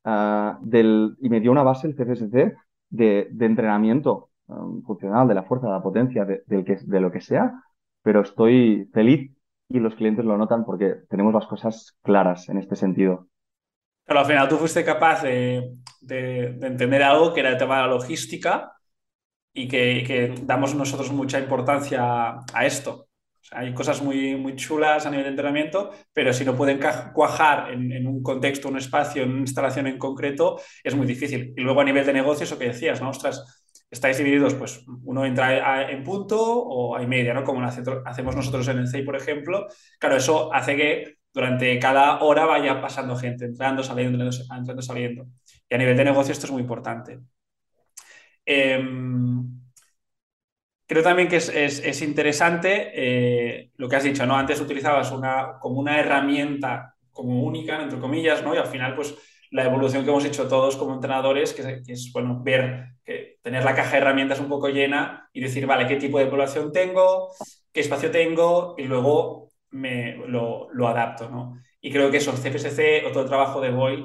uh, 0.05 0.57
del, 0.61 1.17
y 1.21 1.29
me 1.29 1.41
dio 1.41 1.53
una 1.53 1.63
base 1.63 1.87
el 1.87 1.95
CFSC 1.95 2.57
de, 2.91 3.29
de 3.31 3.47
entrenamiento 3.47 4.31
um, 4.49 4.83
funcional, 4.83 5.29
de 5.29 5.35
la 5.35 5.45
fuerza, 5.45 5.69
de 5.69 5.73
la 5.73 5.83
potencia, 5.83 6.25
de, 6.25 6.43
de 6.47 7.01
lo 7.01 7.13
que 7.13 7.21
sea, 7.21 7.63
pero 8.03 8.23
estoy 8.23 8.89
feliz 8.93 9.38
y 9.69 9.79
los 9.79 9.95
clientes 9.95 10.25
lo 10.25 10.37
notan 10.37 10.65
porque 10.65 10.95
tenemos 11.09 11.35
las 11.35 11.47
cosas 11.47 11.97
claras 12.03 12.49
en 12.49 12.59
este 12.59 12.77
sentido. 12.77 13.29
Pero 14.05 14.21
al 14.21 14.27
final 14.27 14.49
tú 14.49 14.57
fuiste 14.57 14.85
capaz 14.85 15.23
de, 15.23 15.75
entender 16.09 17.03
algo 17.03 17.35
que 17.35 17.41
era 17.41 17.51
el 17.51 17.59
tema 17.59 17.77
de 17.77 17.83
la 17.83 17.89
logística 17.89 18.73
y 19.53 19.69
que, 19.69 20.35
damos 20.45 20.75
nosotros 20.75 21.13
mucha 21.13 21.39
importancia 21.39 22.37
a 22.55 22.67
esto. 22.67 23.09
hay 23.51 23.75
cosas 23.75 24.03
muy, 24.03 24.35
muy 24.37 24.57
chulas 24.57 25.05
a 25.05 25.11
nivel 25.11 25.25
de 25.25 25.31
entrenamiento, 25.31 25.91
pero 26.13 26.33
si 26.33 26.45
no 26.45 26.57
pueden 26.57 26.81
cuajar 27.13 27.71
en, 27.71 28.07
un 28.07 28.23
contexto, 28.23 28.69
un 28.69 28.79
espacio, 28.79 29.25
en 29.25 29.31
una 29.33 29.41
instalación 29.41 29.87
en 29.87 29.99
concreto, 29.99 30.59
es 30.83 30.95
muy 30.95 31.07
difícil. 31.07 31.53
Y 31.55 31.61
luego 31.61 31.83
a 31.83 31.85
nivel 31.85 32.07
de 32.07 32.15
negocio, 32.15 32.45
eso 32.45 32.59
que 32.59 32.69
decías, 32.69 33.03
¿no? 33.03 33.11
Ostras, 33.11 33.68
estáis 33.91 34.19
divididos, 34.19 34.55
pues 34.55 34.85
uno 35.05 35.25
entra 35.25 35.91
en 35.91 36.05
punto 36.05 36.39
o 36.41 36.97
hay 36.97 37.07
media, 37.07 37.35
¿no? 37.35 37.45
Como 37.45 37.63
hacemos 37.65 38.37
nosotros 38.37 38.69
en 38.69 38.79
el 38.79 38.89
CEI, 38.89 39.05
por 39.05 39.17
ejemplo. 39.17 39.67
Claro, 39.99 40.17
eso 40.17 40.53
hace 40.53 40.77
que 40.77 41.19
durante 41.33 41.79
cada 41.79 42.21
hora 42.21 42.45
vaya 42.45 42.81
pasando 42.81 43.17
gente, 43.17 43.45
entrando, 43.47 43.83
saliendo, 43.83 44.23
entrando, 44.23 44.83
saliendo. 44.83 45.27
Y 45.69 45.75
a 45.75 45.79
nivel 45.79 45.97
de 45.97 46.05
negocio 46.05 46.33
esto 46.33 46.47
es 46.47 46.53
muy 46.53 46.63
importante. 46.63 47.21
Em, 48.45 49.61
creo 50.87 51.03
también 51.03 51.29
que 51.29 51.37
es, 51.37 52.03
interesante 52.03 52.91
eh, 52.95 53.71
lo 53.77 53.89
que 53.89 53.97
has 53.97 54.05
dicho, 54.05 54.27
¿no? 54.27 54.37
Antes 54.37 54.61
utilizabas 54.61 55.13
una, 55.13 55.59
como 55.61 55.81
una 55.81 55.99
herramienta 56.01 56.95
como 57.13 57.43
única, 57.43 57.83
entre 57.83 57.99
comillas, 57.99 58.43
¿no? 58.43 58.55
Y 58.55 58.59
al 58.59 58.67
final, 58.67 58.95
pues 58.95 59.15
la 59.51 59.65
evolución 59.65 60.05
que 60.05 60.11
hemos 60.11 60.25
hecho 60.25 60.49
todos 60.49 60.77
como 60.77 60.95
entrenadores, 60.95 61.53
que, 61.53 61.83
es 61.87 62.11
bueno, 62.13 62.41
ver, 62.43 62.95
que 63.05 63.28
tener 63.49 63.65
la 63.65 63.75
caja 63.75 63.93
de 63.93 63.97
herramientas 63.97 64.41
un 64.41 64.49
poco 64.51 64.69
llena 64.69 65.27
y 65.33 65.41
decir, 65.41 65.65
vale, 65.65 65.87
qué 65.87 65.97
tipo 65.97 66.19
de 66.19 66.27
población 66.27 66.71
tengo, 66.71 67.33
qué 67.73 67.81
espacio 67.81 68.11
tengo 68.11 68.75
y 68.77 68.85
luego 68.85 69.49
me, 69.71 70.17
lo, 70.27 70.69
adapto. 70.87 71.31
¿no? 71.31 71.59
Y 71.81 71.91
creo 71.91 72.11
que 72.11 72.19
eso, 72.19 72.33
CFSC 72.33 73.07
o 73.07 73.11
todo 73.11 73.23
el 73.23 73.29
trabajo 73.29 73.63
de 73.63 73.71
Boy, 73.71 74.05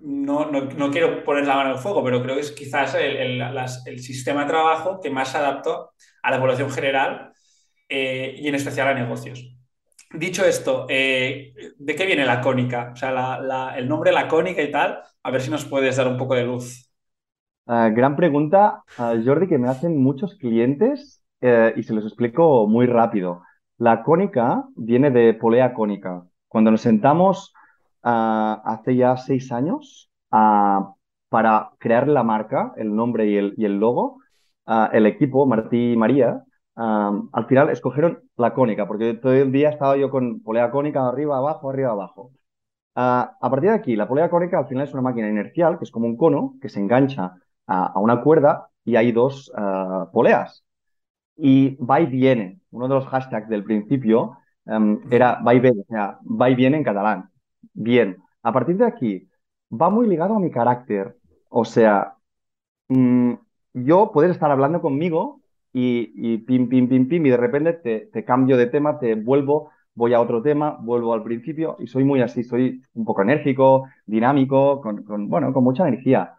no, 0.00 0.50
no, 0.50 0.90
quiero 0.90 1.22
poner 1.22 1.46
la 1.46 1.54
mano 1.54 1.74
el 1.74 1.78
fuego, 1.78 2.02
pero 2.02 2.20
creo 2.20 2.34
que 2.34 2.40
es 2.40 2.50
quizás 2.50 2.96
el, 2.96 3.40
el, 3.40 3.98
sistema 4.00 4.40
de 4.40 4.48
trabajo 4.48 4.98
que 5.00 5.10
más 5.10 5.30
se 5.30 5.38
adapta 5.38 5.86
a 6.24 6.30
la 6.32 6.40
población 6.40 6.72
general 6.72 7.32
eh, 7.88 8.34
y 8.36 8.48
en 8.48 8.56
especial 8.56 8.88
a 8.88 8.94
negocios. 8.94 9.48
Dicho 10.12 10.44
esto, 10.44 10.86
eh, 10.88 11.54
¿de 11.78 11.94
qué 11.94 12.04
viene 12.04 12.26
la 12.26 12.40
cónica? 12.40 12.90
O 12.92 12.96
sea, 12.96 13.38
el 13.76 13.88
nombre 13.88 14.10
la 14.10 14.26
cónica 14.26 14.60
y 14.60 14.72
tal, 14.72 15.00
a 15.22 15.30
ver 15.30 15.40
si 15.40 15.50
nos 15.50 15.66
puedes 15.66 15.94
dar 15.94 16.08
un 16.08 16.18
poco 16.18 16.34
de 16.34 16.42
luz. 16.42 16.91
Ah, 17.66 17.88
gran 17.90 18.16
pregunta, 18.16 18.82
uh, 18.98 19.22
Jordi, 19.24 19.46
que 19.46 19.58
me 19.58 19.68
hacen 19.68 20.02
muchos 20.02 20.34
clientes 20.36 21.22
eh, 21.40 21.72
y 21.76 21.82
se 21.84 21.94
los 21.94 22.04
explico 22.04 22.66
muy 22.66 22.86
rápido. 22.86 23.42
La 23.78 24.02
cónica 24.02 24.64
viene 24.76 25.10
de 25.10 25.34
polea 25.34 25.72
cónica. 25.72 26.24
Cuando 26.48 26.70
nos 26.70 26.80
sentamos 26.82 27.54
ah, 28.02 28.60
hace 28.64 28.96
ya 28.96 29.16
seis 29.16 29.52
años 29.52 30.10
para 31.28 31.70
crear 31.78 32.08
la 32.08 32.22
marca, 32.22 32.72
el 32.76 32.94
nombre 32.94 33.26
y 33.28 33.36
el, 33.36 33.78
logo, 33.78 34.20
el 34.92 35.06
equipo, 35.06 35.46
Martí 35.46 35.92
y 35.92 35.96
María, 35.96 36.42
al 36.74 37.46
final 37.48 37.70
escogieron 37.70 38.20
la 38.36 38.54
cónica, 38.54 38.86
porque 38.86 39.14
todo 39.14 39.32
el 39.32 39.52
día 39.52 39.70
estaba 39.70 39.96
yo 39.96 40.10
con 40.10 40.42
polea 40.42 40.70
cónica 40.70 41.06
arriba, 41.08 41.38
abajo, 41.38 41.70
arriba, 41.70 41.90
abajo. 41.92 42.32
Ah, 42.94 43.36
a 43.40 43.50
partir 43.50 43.70
de 43.70 43.76
aquí, 43.76 43.96
la 43.96 44.08
polea 44.08 44.30
cónica 44.30 44.58
al 44.58 44.66
final 44.68 44.84
es 44.86 44.92
una 44.92 45.02
máquina 45.02 45.28
inercial, 45.28 45.78
que 45.78 45.84
es 45.84 45.90
como 45.90 46.06
un 46.06 46.16
cono 46.16 46.54
que 46.60 46.68
se 46.68 46.80
engancha 46.80 47.34
a, 47.66 47.98
una 47.98 48.22
cuerda 48.22 48.68
y 48.84 48.96
hay 48.96 49.12
dos 49.12 49.52
ah, 49.56 50.10
poleas. 50.12 50.64
Y 51.36 51.76
va 51.76 52.00
y 52.00 52.06
viene. 52.06 52.60
Uno 52.70 52.88
de 52.88 52.94
los 52.94 53.06
hashtags 53.06 53.48
del 53.48 53.64
principio 53.64 54.38
era 55.10 55.40
va 55.42 55.54
y 55.54 55.60
viene, 55.60 55.80
o 55.80 55.84
sea, 55.88 56.18
va 56.22 56.50
y 56.50 56.54
viene 56.54 56.76
en 56.76 56.84
catalán. 56.84 57.30
Bien. 57.74 58.18
A 58.42 58.52
partir 58.52 58.76
de 58.76 58.86
aquí, 58.86 59.28
va 59.70 59.90
muy 59.90 60.06
ligado 60.08 60.36
a 60.36 60.40
mi 60.40 60.50
carácter. 60.50 61.16
O 61.48 61.64
sea, 61.64 62.16
mm, 62.88 63.34
yo 63.74 64.12
poder 64.12 64.30
estar 64.30 64.50
hablando 64.50 64.80
conmigo 64.80 65.40
y, 65.72 66.38
pim, 66.38 66.68
pim, 66.68 66.88
pim, 66.88 67.08
pim, 67.08 67.26
y 67.26 67.30
de 67.30 67.36
repente 67.36 67.72
te, 68.12 68.24
cambio 68.24 68.56
de 68.56 68.66
tema, 68.66 68.98
te 68.98 69.14
vuelvo, 69.14 69.70
voy 69.94 70.12
a 70.14 70.20
otro 70.20 70.42
tema, 70.42 70.76
vuelvo 70.80 71.14
al 71.14 71.22
principio 71.22 71.76
y 71.78 71.86
soy 71.86 72.04
muy 72.04 72.20
así, 72.20 72.44
soy 72.44 72.82
un 72.94 73.04
poco 73.04 73.22
enérgico, 73.22 73.88
dinámico, 74.06 74.80
con, 74.82 75.28
bueno, 75.28 75.52
con 75.52 75.64
mucha 75.64 75.86
energía. 75.88 76.34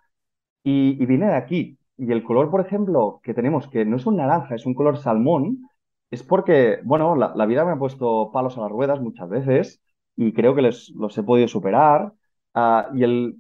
Y, 0.64 1.06
viene 1.06 1.28
de 1.28 1.36
aquí. 1.36 1.78
Y 1.98 2.12
el 2.12 2.24
color, 2.24 2.50
por 2.50 2.62
ejemplo, 2.62 3.20
que 3.24 3.34
tenemos, 3.34 3.68
que 3.68 3.86
no 3.86 3.98
es 3.98 4.06
un 4.06 4.18
naranja, 4.18 4.56
es 4.56 4.66
un 4.66 4.74
color 4.74 4.98
salmón, 4.98 5.70
es 6.12 6.24
porque, 6.24 6.80
bueno, 6.84 7.16
la, 7.16 7.46
vida 7.46 7.66
me 7.66 7.72
ha 7.74 7.78
puesto 7.78 8.32
palos 8.32 8.58
a 8.58 8.62
las 8.62 8.72
ruedas 8.72 9.02
muchas 9.02 9.30
veces 9.30 9.82
y 10.16 10.34
creo 10.34 10.56
que 10.56 10.62
les, 10.62 10.90
los 10.96 11.18
he 11.18 11.24
podido 11.24 11.48
superar. 11.48 12.14
Ah, 12.54 12.90
y, 12.94 13.04
el, 13.04 13.38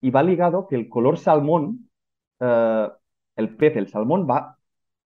y 0.00 0.10
va 0.10 0.22
ligado 0.22 0.66
que 0.68 0.76
el 0.76 0.88
color 0.88 1.18
salmón, 1.18 1.90
eh, 2.40 2.88
el 3.36 3.56
pez, 3.56 3.76
el 3.76 3.88
salmón, 3.88 4.26
va 4.28 4.58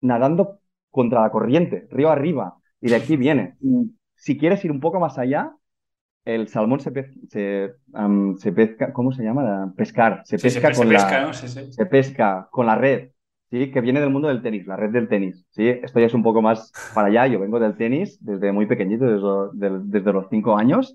nadando 0.00 0.60
contra 0.90 1.22
la 1.22 1.30
corriente, 1.30 1.88
río 1.90 2.10
arriba, 2.10 2.56
y 2.80 2.88
de 2.90 2.96
aquí 2.96 3.16
viene. 3.16 3.56
si 4.16 4.38
quieres 4.38 4.64
ir 4.64 4.70
un 4.72 4.80
poco 4.80 5.00
más 5.00 5.18
allá, 5.18 5.54
el 6.24 6.48
salmón 6.48 6.80
se, 6.80 6.92
se, 7.28 7.74
se 8.36 8.52
pesca, 8.52 8.92
¿cómo 8.92 9.12
se 9.12 9.22
llama? 9.22 9.72
Pescar. 9.76 10.22
Se 10.24 10.38
pesca 10.38 10.72
con 10.72 10.92
la, 10.92 11.32
se 11.32 11.86
pesca 11.86 12.48
con 12.50 12.66
la 12.66 12.76
red, 12.76 13.10
¿sí? 13.50 13.70
Que 13.70 13.80
viene 13.80 14.00
del 14.00 14.10
mundo 14.10 14.28
del 14.28 14.42
tenis, 14.42 14.66
la 14.66 14.76
red 14.76 14.90
del 14.90 15.08
tenis, 15.08 15.46
¿sí? 15.50 15.68
Esto 15.68 16.00
ya 16.00 16.06
es 16.06 16.14
un 16.14 16.22
poco 16.22 16.42
más 16.42 16.72
para 16.94 17.08
allá. 17.08 17.26
Yo 17.26 17.40
vengo 17.40 17.58
del 17.58 17.76
tenis 17.76 18.18
desde 18.24 18.52
muy 18.52 18.66
pequeñito, 18.66 19.04
desde, 19.52 19.80
desde 19.84 20.12
los 20.12 20.26
cinco 20.30 20.56
años, 20.56 20.94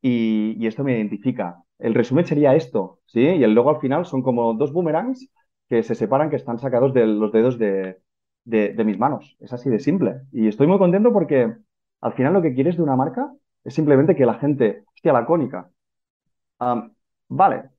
y, 0.00 0.56
y, 0.58 0.66
esto 0.66 0.84
me 0.84 0.96
identifica. 0.96 1.62
El 1.78 1.94
resumen 1.94 2.24
sería 2.24 2.54
esto, 2.54 3.00
¿sí? 3.06 3.20
Y 3.20 3.44
el 3.44 3.54
logo 3.54 3.70
al 3.70 3.80
final 3.80 4.06
son 4.06 4.22
como 4.22 4.54
dos 4.54 4.72
boomerangs 4.72 5.30
que 5.68 5.82
se 5.82 5.94
separan, 5.94 6.30
que 6.30 6.36
están 6.36 6.58
sacados 6.58 6.92
de 6.94 7.06
los 7.06 7.32
dedos 7.32 7.58
de, 7.58 7.98
de, 8.44 8.84
mis 8.84 8.98
manos. 8.98 9.36
Es 9.40 9.52
así 9.52 9.70
de 9.70 9.78
simple. 9.78 10.22
Y 10.32 10.48
estoy 10.48 10.66
muy 10.66 10.78
contento 10.78 11.12
porque 11.12 11.54
al 12.00 12.12
final 12.14 12.32
lo 12.32 12.42
que 12.42 12.54
quieres 12.54 12.76
de 12.76 12.82
una 12.82 12.96
marca 12.96 13.32
es 13.64 13.74
simplemente 13.74 14.16
que 14.16 14.26
la 14.26 14.34
gente, 14.34 14.84
hostia, 14.94 15.12
la 15.12 15.26
cónica. 15.26 15.70
vale. 17.28 17.70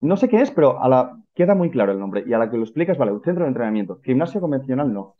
No 0.00 0.16
sé 0.16 0.28
qué 0.28 0.42
es, 0.42 0.50
pero 0.50 0.82
a 0.82 0.88
la, 0.88 1.16
queda 1.34 1.54
muy 1.54 1.70
claro 1.70 1.92
el 1.92 1.98
nombre. 1.98 2.24
Y 2.26 2.32
a 2.32 2.38
la 2.38 2.50
que 2.50 2.56
lo 2.56 2.64
explicas, 2.64 2.98
vale, 2.98 3.12
un 3.12 3.22
centro 3.22 3.44
de 3.44 3.48
entrenamiento. 3.48 4.00
Gimnasio 4.04 4.40
convencional, 4.40 4.92
no. 4.92 5.16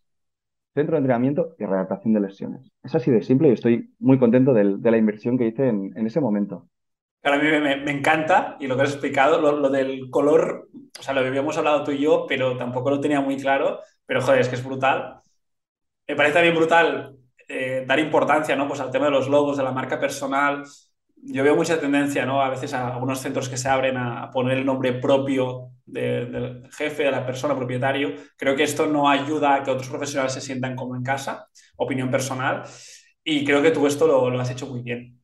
Centro 0.74 0.94
de 0.94 0.98
entrenamiento 0.98 1.54
y 1.58 1.64
redactación 1.64 2.14
de 2.14 2.20
lesiones. 2.20 2.70
Es 2.82 2.94
así 2.94 3.10
de 3.10 3.22
simple 3.22 3.48
y 3.48 3.52
estoy 3.52 3.94
muy 3.98 4.18
contento 4.18 4.52
de, 4.52 4.64
la 4.64 4.96
inversión 4.98 5.38
que 5.38 5.46
hice 5.46 5.68
en, 5.68 6.06
ese 6.06 6.20
momento. 6.20 6.68
a 7.22 7.36
mí 7.36 7.42
me, 7.42 7.90
encanta 7.92 8.56
y 8.60 8.66
lo 8.66 8.76
que 8.76 8.82
has 8.82 8.90
explicado, 8.90 9.40
lo, 9.40 9.52
lo, 9.52 9.70
del 9.70 10.10
color, 10.10 10.68
o 10.98 11.02
sea, 11.02 11.14
lo 11.14 11.20
habíamos 11.20 11.56
hablado 11.56 11.84
tú 11.84 11.92
y 11.92 11.98
yo, 11.98 12.26
pero 12.28 12.56
tampoco 12.56 12.90
lo 12.90 13.00
tenía 13.00 13.20
muy 13.20 13.36
claro. 13.36 13.80
Pero 14.04 14.20
joder, 14.20 14.40
es 14.40 14.48
que 14.48 14.56
es 14.56 14.64
brutal. 14.64 15.22
Me 16.08 16.16
parece 16.16 16.34
también 16.34 16.56
brutal 16.56 17.16
dar 17.86 17.98
importancia 17.98 18.56
¿no? 18.56 18.68
pues 18.68 18.80
al 18.80 18.90
tema 18.90 19.06
de 19.06 19.12
los 19.12 19.28
logos, 19.28 19.56
de 19.56 19.62
la 19.62 19.72
marca 19.72 19.98
personal. 19.98 20.64
Yo 21.16 21.42
veo 21.42 21.56
mucha 21.56 21.80
tendencia, 21.80 22.26
¿no? 22.26 22.42
A 22.42 22.50
veces 22.50 22.74
a 22.74 22.92
algunos 22.94 23.20
centros 23.20 23.48
que 23.48 23.56
se 23.56 23.68
abren 23.68 23.96
a 23.96 24.30
poner 24.30 24.58
el 24.58 24.66
nombre 24.66 24.92
propio 24.92 25.70
del 25.86 26.68
jefe, 26.70 27.04
de 27.04 27.10
la 27.10 27.24
persona, 27.24 27.56
propietario. 27.56 28.14
Creo 28.36 28.54
que 28.54 28.62
esto 28.62 28.86
no 28.86 29.08
ayuda 29.08 29.54
a 29.54 29.62
que 29.62 29.70
otros 29.70 29.88
profesionales 29.88 30.34
se 30.34 30.40
sientan 30.40 30.76
como 30.76 30.96
en 30.96 31.02
casa, 31.02 31.48
opinión 31.76 32.10
personal. 32.10 32.64
Y 33.22 33.44
creo 33.44 33.62
que 33.62 33.70
tú 33.70 33.86
esto 33.86 34.06
lo, 34.06 34.38
has 34.38 34.50
hecho 34.50 34.66
muy 34.66 34.82
bien. 34.82 35.20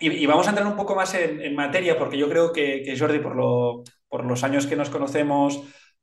Y, 0.00 0.26
vamos 0.26 0.46
a 0.46 0.50
entrar 0.50 0.66
un 0.66 0.76
poco 0.76 0.94
más 0.94 1.14
en, 1.14 1.54
materia, 1.54 1.98
porque 1.98 2.18
yo 2.18 2.28
creo 2.28 2.52
que, 2.52 2.82
que 2.84 2.98
Jordi, 2.98 3.18
por, 3.18 3.36
lo, 3.36 3.82
por 4.08 4.24
los 4.24 4.44
años 4.44 4.66
que 4.66 4.76
nos 4.76 4.90
conocemos, 4.90 5.60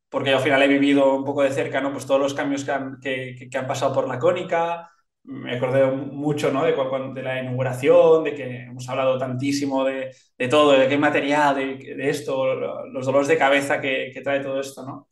porque 0.09 0.29
yo 0.29 0.37
al 0.37 0.43
final 0.43 0.61
he 0.63 0.67
vivido 0.67 1.13
un 1.13 1.25
poco 1.25 1.43
de 1.43 1.51
cerca, 1.51 1.81
¿no? 1.81 1.91
Pues 1.91 2.05
todos 2.05 2.21
los 2.21 2.33
cambios 2.33 2.63
que 2.63 2.71
han, 2.71 2.99
que, 3.01 3.49
han 3.53 3.67
pasado 3.67 3.93
por 3.93 4.07
la 4.07 4.19
cónica. 4.19 4.89
Me 5.25 5.55
acordé 5.57 5.85
mucho, 5.87 6.51
¿no? 6.51 6.63
De, 6.63 6.71
de, 6.71 7.23
la 7.23 7.41
inauguración, 7.41 8.23
de 8.23 8.35
que 8.35 8.63
hemos 8.63 8.87
hablado 8.89 9.17
tantísimo 9.17 9.83
de, 9.83 10.11
de 10.37 10.47
todo, 10.47 10.73
de 10.73 10.87
qué 10.87 10.97
material, 10.97 11.55
de, 11.55 11.95
de, 11.95 12.09
esto, 12.09 12.55
los 12.55 13.05
dolores 13.05 13.27
de 13.27 13.37
cabeza 13.37 13.81
que, 13.81 14.11
que 14.13 14.21
trae 14.21 14.41
todo 14.41 14.59
esto, 14.59 14.85
¿no? 14.85 15.07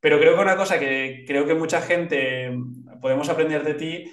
Pero 0.00 0.18
creo 0.18 0.34
que 0.34 0.42
una 0.42 0.56
cosa 0.56 0.78
que 0.78 1.24
creo 1.26 1.46
que 1.46 1.54
mucha 1.54 1.80
gente 1.80 2.54
podemos 3.00 3.28
aprender 3.30 3.64
de 3.64 3.74
ti 3.74 4.04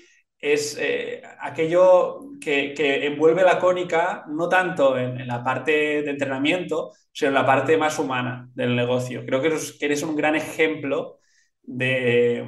es 0.41 0.77
eh, 0.79 1.21
aquello 1.39 2.19
que, 2.39 2.73
envuelve 3.05 3.43
la 3.43 3.59
cónica 3.59 4.25
no 4.27 4.49
tanto 4.49 4.97
en, 4.97 5.27
la 5.27 5.43
parte 5.43 6.01
de 6.01 6.09
entrenamiento, 6.09 6.91
sino 7.11 7.29
en 7.29 7.35
la 7.35 7.45
parte 7.45 7.77
más 7.77 7.99
humana 7.99 8.49
del 8.55 8.75
negocio. 8.75 9.23
Creo 9.25 9.41
que 9.41 9.49
eres, 9.81 10.03
un 10.03 10.15
gran 10.15 10.35
ejemplo 10.35 11.19
de, 11.61 12.45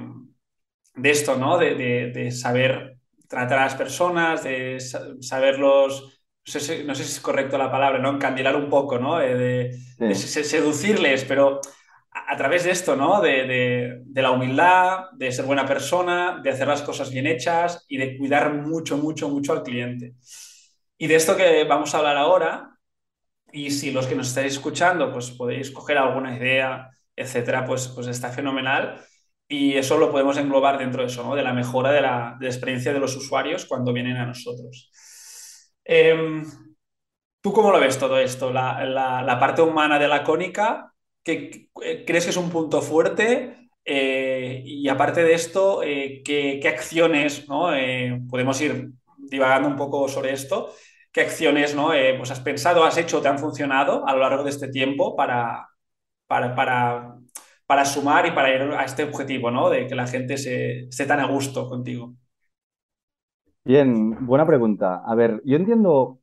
de 0.96 1.10
esto, 1.12 1.38
¿no? 1.38 1.58
De, 1.58 2.32
saber 2.32 2.93
tratar 3.34 3.60
a 3.60 3.66
las 3.66 3.76
personas, 3.76 4.44
de 4.44 4.80
saberlos, 4.80 6.22
no 6.46 6.60
sé, 6.60 6.84
no 6.84 6.94
sé, 6.94 7.04
si 7.04 7.12
es 7.14 7.20
correcto 7.20 7.58
la 7.58 7.72
palabra, 7.72 8.00
¿no? 8.00 8.12
Encandilar 8.12 8.56
un 8.56 8.70
poco, 8.70 9.00
¿no? 9.00 9.18
de, 9.18 9.76
seducirles, 10.14 11.26
pero 11.26 11.60
a 12.12 12.38
través 12.38 12.64
de 12.64 12.72
esto, 12.72 12.96
¿no? 12.96 13.22
De, 13.22 14.04
la 14.14 14.32
humildad, 14.32 15.06
de 15.14 15.32
ser 15.32 15.46
buena 15.46 15.66
persona, 15.66 16.40
de 16.44 16.52
hacer 16.52 16.68
las 16.68 16.84
cosas 16.84 17.10
bien 17.10 17.26
hechas 17.26 17.86
y 17.88 17.98
de 17.98 18.18
cuidar 18.18 18.54
mucho, 18.54 18.98
mucho, 18.98 19.30
mucho 19.30 19.54
al 19.54 19.64
cliente. 19.64 20.14
Y 20.98 21.08
de 21.08 21.16
esto 21.16 21.36
que 21.36 21.64
vamos 21.64 21.94
a 21.94 21.98
hablar 21.98 22.18
ahora, 22.18 22.78
y 23.52 23.72
si 23.72 23.92
los 23.92 24.06
que 24.06 24.16
nos 24.16 24.28
estáis 24.28 24.54
escuchando, 24.54 25.12
pues 25.12 25.32
podéis 25.32 25.72
coger 25.72 25.98
alguna 25.98 26.38
idea, 26.38 26.92
etcétera, 27.16 27.66
pues, 27.66 27.88
pues 27.88 28.06
está 28.08 28.30
fenomenal. 28.30 29.04
Y 29.54 29.78
eso 29.78 29.98
lo 29.98 30.12
podemos 30.12 30.38
englobar 30.38 30.78
dentro 30.78 31.02
de 31.02 31.08
eso. 31.08 31.36
De 31.36 31.44
la 31.44 31.54
mejora 31.54 31.92
de 31.92 32.02
la, 32.02 32.38
experiencia 32.42 32.94
de 32.94 33.00
los 33.00 33.16
usuarios 33.16 33.66
cuando 33.66 33.94
vienen 33.94 34.18
a 34.18 34.26
nosotros. 34.26 34.92
Em, 35.84 36.44
¿Tú 37.42 37.52
cómo 37.52 37.72
lo 37.72 37.80
ves 37.80 38.00
todo 38.00 38.18
esto? 38.20 38.52
La, 38.52 38.86
la 38.86 39.40
parte 39.40 39.62
humana 39.62 40.00
de 40.00 40.08
la 40.08 40.24
cónica 40.24 40.94
¿qué, 41.24 41.70
eh, 41.82 42.04
crees 42.06 42.26
que 42.26 42.32
es 42.32 42.38
un 42.38 42.50
punto 42.50 42.82
fuerte? 42.82 43.70
Eh, 43.86 44.62
y 44.66 44.88
aparte 44.88 45.24
de 45.24 45.34
esto, 45.34 45.82
eh, 45.84 46.22
¿qué, 46.24 46.62
acciones, 46.68 47.48
¿no? 47.50 47.70
podemos 48.30 48.60
ir 48.62 48.92
divagando 49.18 49.68
un 49.68 49.76
poco 49.76 50.08
sobre 50.08 50.34
esto, 50.34 50.74
¿qué 51.12 51.22
acciones 51.22 51.76
¿no? 51.76 51.90
pues 52.18 52.32
has 52.32 52.40
pensado, 52.40 52.84
has 52.84 52.98
hecho, 52.98 53.22
te 53.22 53.28
han 53.28 53.40
funcionado 53.40 54.08
a 54.08 54.14
lo 54.14 54.20
largo 54.20 54.44
de 54.44 54.52
este 54.52 54.70
tiempo 54.70 55.16
para, 55.16 55.68
para, 56.28 57.16
para 57.74 57.86
sumar 57.86 58.28
y 58.28 58.32
para 58.32 58.54
ir 58.54 58.62
a 58.72 58.86
este 58.86 59.04
objetivo, 59.04 59.50
¿no? 59.50 59.68
de 59.68 59.88
que 59.88 59.96
la 59.96 60.06
gente 60.06 60.38
se, 60.38 60.82
esté 60.82 61.08
tan 61.08 61.20
a 61.20 61.26
gusto 61.26 61.68
contigo? 61.68 62.14
Bien, 63.66 64.28
buena 64.28 64.46
pregunta. 64.46 65.02
A 65.04 65.16
ver, 65.16 65.42
yo 65.44 65.56
entiendo 65.56 66.20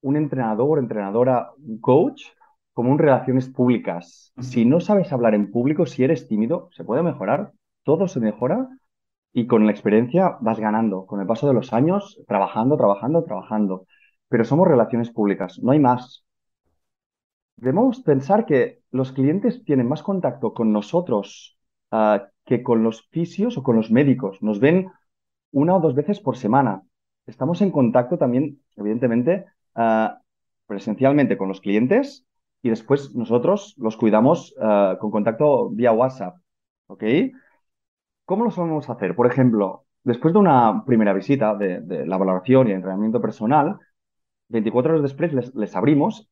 un 0.00 0.16
entrenador, 0.16 0.80
entrenadora, 0.80 1.52
un 1.64 1.78
coach 1.80 2.24
como 2.72 2.90
un 2.90 2.98
relaciones 2.98 3.48
públicas. 3.48 4.32
Si 4.40 4.64
no 4.64 4.80
sabes 4.80 5.12
hablar 5.12 5.36
en 5.36 5.52
público, 5.52 5.86
si 5.86 6.02
eres 6.02 6.26
tímido, 6.26 6.68
se 6.72 6.82
puede 6.82 7.04
mejorar, 7.04 7.52
todo 7.84 8.08
se 8.08 8.18
mejora 8.18 8.66
y 9.32 9.46
con 9.46 9.66
la 9.66 9.70
experiencia 9.70 10.36
vas 10.40 10.58
ganando, 10.58 11.06
con 11.06 11.20
el 11.20 11.28
paso 11.28 11.46
de 11.46 11.54
los 11.54 11.72
años, 11.72 12.20
trabajando, 12.26 12.76
trabajando, 12.76 13.22
trabajando. 13.22 13.86
Pero 14.28 14.44
somos 14.44 14.66
relaciones 14.66 15.12
públicas, 15.12 15.60
no 15.62 15.70
hay 15.70 15.78
más. 15.78 16.24
Debemos 17.60 18.00
pensar 18.00 18.46
que 18.46 18.82
los 18.90 19.12
clientes 19.12 19.64
tienen 19.64 19.88
más 19.88 20.02
contacto 20.02 20.54
con 20.54 20.72
nosotros 20.72 21.58
ah, 21.90 22.28
que 22.44 22.62
con 22.62 22.82
los 22.82 23.08
fisios 23.10 23.58
o 23.58 23.62
con 23.62 23.76
los 23.76 23.90
médicos. 23.90 24.42
Nos 24.42 24.60
ven 24.60 24.90
una 25.50 25.76
o 25.76 25.80
dos 25.80 25.94
veces 25.94 26.20
por 26.20 26.36
semana. 26.36 26.82
Estamos 27.26 27.60
en 27.60 27.70
contacto 27.70 28.16
también, 28.16 28.62
evidentemente, 28.76 29.46
ah, 29.74 30.20
presencialmente 30.66 31.36
con 31.36 31.48
los 31.48 31.60
clientes 31.60 32.24
y 32.62 32.70
después 32.70 33.14
nosotros 33.14 33.74
los 33.76 33.96
cuidamos 33.96 34.54
eh, 34.60 34.96
con 35.00 35.10
contacto 35.10 35.70
vía 35.70 35.92
WhatsApp. 35.92 36.36
¿Ok? 36.86 37.04
¿Cómo 38.24 38.44
lo 38.44 38.50
solemos 38.50 38.88
hacer? 38.88 39.16
Por 39.16 39.26
ejemplo, 39.26 39.86
después 40.04 40.32
de 40.34 40.40
una 40.40 40.84
primera 40.84 41.12
visita 41.12 41.54
de, 41.54 42.06
la 42.06 42.16
valoración 42.16 42.68
y 42.68 42.72
entrenamiento 42.72 43.20
personal, 43.20 43.78
24 44.48 44.92
horas 44.92 45.02
después 45.02 45.54
les, 45.54 45.76
abrimos 45.76 46.28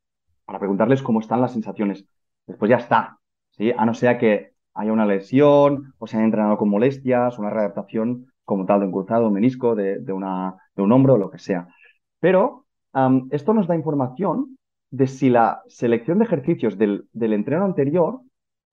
para 0.46 0.58
preguntarles 0.58 1.02
cómo 1.02 1.20
están 1.20 1.40
las 1.42 1.52
sensaciones. 1.52 2.06
Después 2.46 2.70
ya 2.70 2.76
está, 2.76 3.18
¿sí? 3.50 3.72
A 3.76 3.84
no 3.84 3.94
ser 3.94 4.18
que 4.18 4.52
haya 4.74 4.92
una 4.92 5.06
lesión 5.06 5.94
o 5.98 6.06
se 6.06 6.16
haya 6.16 6.24
entrenado 6.24 6.56
con 6.56 6.70
molestias, 6.70 7.38
una 7.38 7.50
readaptación 7.50 8.32
como 8.44 8.64
tal 8.64 8.80
de 8.80 8.86
un 8.86 8.92
cruzado, 8.92 9.26
un 9.26 9.34
menisco, 9.34 9.74
de, 9.74 10.00
una, 10.12 10.54
de 10.74 10.82
un 10.82 10.92
hombro, 10.92 11.18
lo 11.18 11.30
que 11.30 11.38
sea. 11.38 11.68
Pero 12.20 12.66
esto 13.30 13.52
nos 13.52 13.66
da 13.66 13.74
información 13.76 14.56
de 14.90 15.06
si 15.06 15.28
la 15.28 15.62
selección 15.66 16.18
de 16.18 16.24
ejercicios 16.24 16.78
del, 16.78 17.08
del 17.12 17.32
entreno 17.34 17.64
anterior 17.64 18.20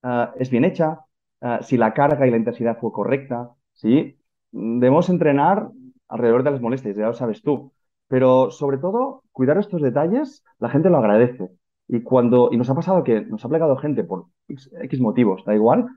ah, 0.03 0.34
es 0.39 0.50
bien 0.50 0.63
hecha, 0.63 1.00
ah, 1.42 1.60
si 1.62 1.75
la 1.77 1.94
carga 1.94 2.25
y 2.27 2.32
la 2.32 2.38
intensidad 2.38 2.77
fue 2.80 2.92
correcta, 2.92 3.50
¿sí? 3.74 4.18
Debemos 4.51 5.10
entrenar 5.10 5.70
alrededor 6.08 6.44
de 6.44 6.51
las 6.51 6.62
molestias, 6.62 6.96
ya 6.96 7.08
lo 7.08 7.13
sabes 7.13 7.42
tú. 7.42 7.74
Pero 8.08 8.51
sobre 8.51 8.77
todo, 8.77 9.24
cuidar 9.32 9.58
estos 9.58 9.82
detalles, 9.82 10.44
la 10.60 10.70
gente 10.70 10.89
lo 10.89 10.98
agradece. 10.98 11.50
Y 11.88 12.02
cuando, 12.02 12.50
y 12.52 12.58
nos 12.58 12.70
ha 12.70 12.75
pasado 12.75 13.04
que 13.04 13.22
nos 13.22 13.44
ha 13.44 13.50
plegado 13.50 13.78
gente 13.78 14.04
por 14.04 14.28
X, 14.48 15.00
motivos, 15.02 15.44
da 15.46 15.54
igual, 15.56 15.88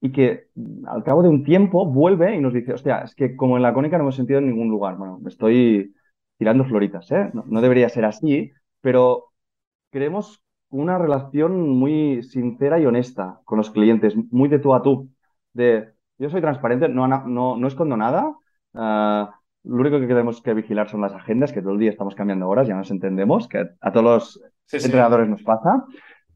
y 0.00 0.12
que 0.12 0.48
al 0.86 1.04
cabo 1.04 1.22
de 1.22 1.28
un 1.28 1.44
tiempo 1.44 1.86
vuelve 1.86 2.34
y 2.36 2.40
nos 2.40 2.52
dice, 2.52 2.74
hostia, 2.74 3.00
es 3.02 3.14
que 3.14 3.36
como 3.36 3.56
en 3.56 3.62
la 3.62 3.72
cónica 3.74 3.96
no 3.96 4.04
hemos 4.04 4.16
sentido 4.16 4.40
en 4.40 4.46
ningún 4.48 4.68
lugar. 4.68 4.96
Bueno, 4.96 5.18
me 5.20 5.28
estoy 5.28 5.94
tirando 6.38 6.64
floritas, 6.64 7.10
¿eh? 7.12 7.30
no 7.32 7.60
debería 7.60 7.88
ser 7.88 8.04
así, 8.04 8.52
pero 8.80 9.26
queremos 9.90 10.42
una 10.70 10.98
relación 10.98 11.68
muy 11.70 12.22
sincera 12.22 12.80
y 12.80 12.86
honesta 12.86 13.40
con 13.44 13.58
los 13.58 13.70
clientes, 13.70 14.14
muy 14.30 14.48
de 14.48 14.58
tú 14.58 14.74
a 14.74 14.82
tú. 14.82 15.10
De 15.52 15.92
yo 16.18 16.30
soy 16.30 16.40
transparente, 16.40 16.88
no, 16.88 17.06
no, 17.06 17.56
no 17.56 17.66
escondo 17.66 17.96
nada. 17.96 18.34
Ah, 18.74 19.38
lo 19.64 19.76
único 19.76 20.00
que 20.00 20.06
tenemos 20.06 20.40
que 20.40 20.54
vigilar 20.54 20.88
son 20.88 21.02
las 21.02 21.12
agendas, 21.12 21.52
que 21.52 21.62
todo 21.62 21.72
el 21.72 21.78
día 21.78 21.90
estamos 21.90 22.14
cambiando 22.14 22.48
horas, 22.48 22.66
ya 22.66 22.74
nos 22.74 22.90
entendemos, 22.90 23.48
que 23.48 23.64
a 23.80 23.92
todos 23.92 24.04
los 24.04 24.51
Sí, 24.72 24.80
sí. 24.80 24.86
entrenadores 24.86 25.28
nos 25.28 25.42
pasa, 25.42 25.84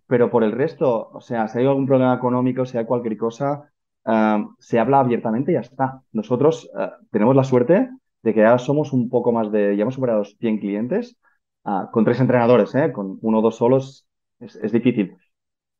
pero 0.07 0.31
por 0.31 0.45
el 0.45 0.53
resto, 0.53 1.11
o 1.13 1.21
sea, 1.21 1.49
si 1.49 1.59
hay 1.59 1.67
algún 1.67 1.87
problema 1.87 2.15
económico, 2.15 2.67
si 2.67 2.79
hay 2.79 2.85
cualquier 2.87 3.17
cosa, 3.17 3.71
ah, 4.05 4.47
se 4.59 4.79
habla 4.79 5.01
abiertamente 5.01 5.53
y 5.53 5.55
ya 5.55 5.61
está. 5.61 6.03
Nosotros 6.13 6.71
ah, 6.77 6.99
tenemos 7.11 7.37
la 7.37 7.45
suerte 7.45 7.91
de 8.23 8.35
que 8.35 8.41
ya 8.41 8.59
somos 8.59 8.93
un 8.93 9.09
poco 9.11 9.33
más 9.33 9.51
de, 9.53 9.77
ya 9.77 9.83
hemos 9.83 9.95
superado 9.95 10.21
los 10.21 10.37
100 10.39 10.59
clientes, 10.59 11.17
ah, 11.65 11.89
con 11.93 12.05
tres 12.05 12.21
entrenadores, 12.21 12.75
¿eh? 12.75 12.93
Con 12.93 13.19
uno 13.23 13.39
o 13.41 13.43
dos 13.43 13.57
solos 13.57 14.07
es, 14.41 14.57
es 14.57 14.73
difícil. 14.73 15.17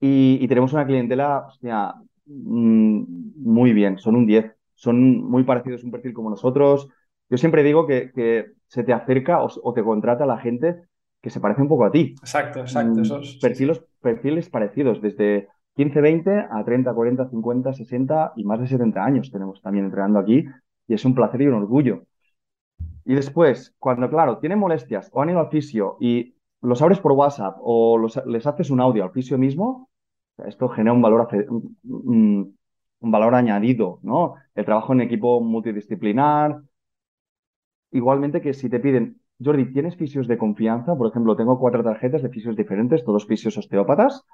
Y, 0.01 0.39
y 0.43 0.49
tenemos 0.49 0.73
una 0.73 0.87
clientela, 0.87 1.47
hostia, 1.49 1.95
mm, 2.27 3.03
muy 3.37 3.73
bien, 3.73 3.99
son 3.99 4.17
un 4.17 4.27
10, 4.27 4.53
son 4.75 5.23
muy 5.25 5.45
parecidos, 5.45 5.85
un 5.85 5.91
perfil 5.91 6.13
como 6.13 6.31
nosotros. 6.31 6.89
Yo 7.31 7.39
siempre 7.39 7.63
digo 7.63 7.87
que, 7.87 8.13
que 8.15 8.53
se 8.69 8.85
te 8.85 8.93
acerca 8.93 9.43
o, 9.43 9.49
o 9.63 9.73
te 9.75 9.83
contrata 9.83 10.27
la 10.27 10.39
gente 10.39 10.87
que 11.27 11.31
se 11.31 11.41
parece 11.41 11.61
un 11.61 11.67
poco 11.67 11.85
a 11.85 11.91
ti. 11.91 12.15
Exacto, 12.21 12.61
exacto. 12.61 13.01
Mm, 13.01 13.03
Eso 13.03 13.19
es- 13.19 13.35
perfiles, 13.43 13.83
perfiles 14.01 14.49
parecidos, 14.49 15.03
desde 15.03 15.49
15, 15.75 16.01
20 16.01 16.47
a 16.49 16.63
30, 16.65 16.95
40, 16.95 17.29
50, 17.29 17.73
60 17.73 18.33
y 18.37 18.45
más 18.45 18.61
de 18.61 18.69
70 18.69 19.05
años 19.05 19.33
tenemos 19.33 19.61
también 19.61 19.87
entrenando 19.87 20.21
aquí 20.21 20.45
y 20.87 20.95
es 20.95 21.05
un 21.05 21.17
placer 21.17 21.43
y 21.43 21.49
un 21.49 21.55
orgullo. 21.55 22.05
Y 23.05 23.15
después, 23.17 23.75
cuando, 23.81 24.09
claro, 24.09 24.39
tienen 24.39 24.61
molestias 24.61 25.11
o 25.13 25.21
han 25.21 25.31
ido 25.31 25.41
al 25.41 25.51
fisio 25.51 25.97
y 26.01 26.37
los 26.63 26.81
abres 26.81 27.01
por 27.01 27.11
WhatsApp 27.13 27.57
o 27.61 27.99
los- 27.99 28.25
les 28.25 28.47
haces 28.47 28.71
un 28.71 28.81
audio 28.81 29.03
al 29.03 29.11
fisio 29.11 29.37
mismo, 29.37 29.91
esto 30.47 30.69
genera 30.69 30.93
un 30.93 31.03
valor, 31.03 31.27
un 31.85 32.57
valor 33.01 33.35
añadido, 33.35 33.99
¿no? 34.05 34.35
El 34.55 34.65
trabajo 34.65 34.93
en 34.93 35.01
equipo 35.01 35.41
multidisciplinar, 35.41 36.61
Igualmente 37.93 38.41
que 38.41 38.53
si 38.55 38.69
te 38.69 38.81
piden, 38.81 39.21
Jordi, 39.43 39.73
¿tienes 39.73 39.97
fisios 39.97 40.29
de 40.29 40.39
confianza? 40.39 40.97
Por 40.97 41.09
ejemplo, 41.09 41.37
tengo 41.37 41.59
cuatro 41.59 41.83
tarjetas 41.85 42.23
de 42.23 42.31
fisios 42.31 42.57
diferentes, 42.57 43.05
todos 43.05 43.27
fisios 43.27 43.57
osteópatas, 43.59 44.25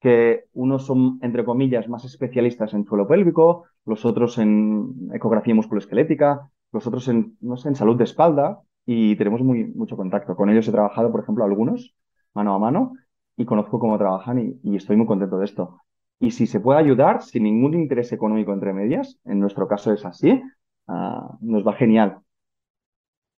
que 0.00 0.44
unos 0.52 0.86
son, 0.86 1.18
entre 1.22 1.44
comillas, 1.44 1.88
más 1.88 2.04
especialistas 2.04 2.74
en 2.74 2.84
suelo 2.84 3.06
pélvico, 3.06 3.64
los 3.86 4.04
otros 4.04 4.38
en 4.38 5.10
ecografía 5.12 5.54
musculoesquelética, 5.54 6.50
los 6.72 6.86
otros 6.86 7.08
en, 7.08 7.36
no 7.40 7.56
sé, 7.56 7.68
en 7.68 7.74
salud 7.74 7.96
de 7.96 8.04
espalda, 8.04 8.60
y 8.84 9.16
tenemos 9.16 9.40
muy, 9.42 9.64
mucho 9.64 9.96
contacto. 9.96 10.36
Con 10.36 10.50
ellos 10.50 10.68
he 10.68 10.72
trabajado, 10.72 11.10
por 11.10 11.22
ejemplo, 11.22 11.44
algunos, 11.44 11.94
mano 12.34 12.54
a 12.54 12.58
mano, 12.58 12.92
y 13.36 13.44
conozco 13.44 13.78
cómo 13.78 13.98
trabajan 13.98 14.58
y, 14.62 14.76
estoy 14.76 14.96
muy 14.96 15.06
contento 15.06 15.38
de 15.38 15.46
esto. 15.46 15.80
Y 16.18 16.32
si 16.32 16.46
se 16.46 16.60
puede 16.60 16.80
ayudar 16.80 17.22
sin 17.22 17.44
ningún 17.44 17.74
interés 17.74 18.12
económico 18.12 18.52
entre 18.52 18.74
medias, 18.74 19.18
en 19.24 19.40
nuestro 19.40 19.68
caso 19.68 19.92
es 19.92 20.04
así, 20.04 20.42
ah, 20.88 21.38
nos 21.40 21.66
va 21.66 21.72
genial. 21.74 22.20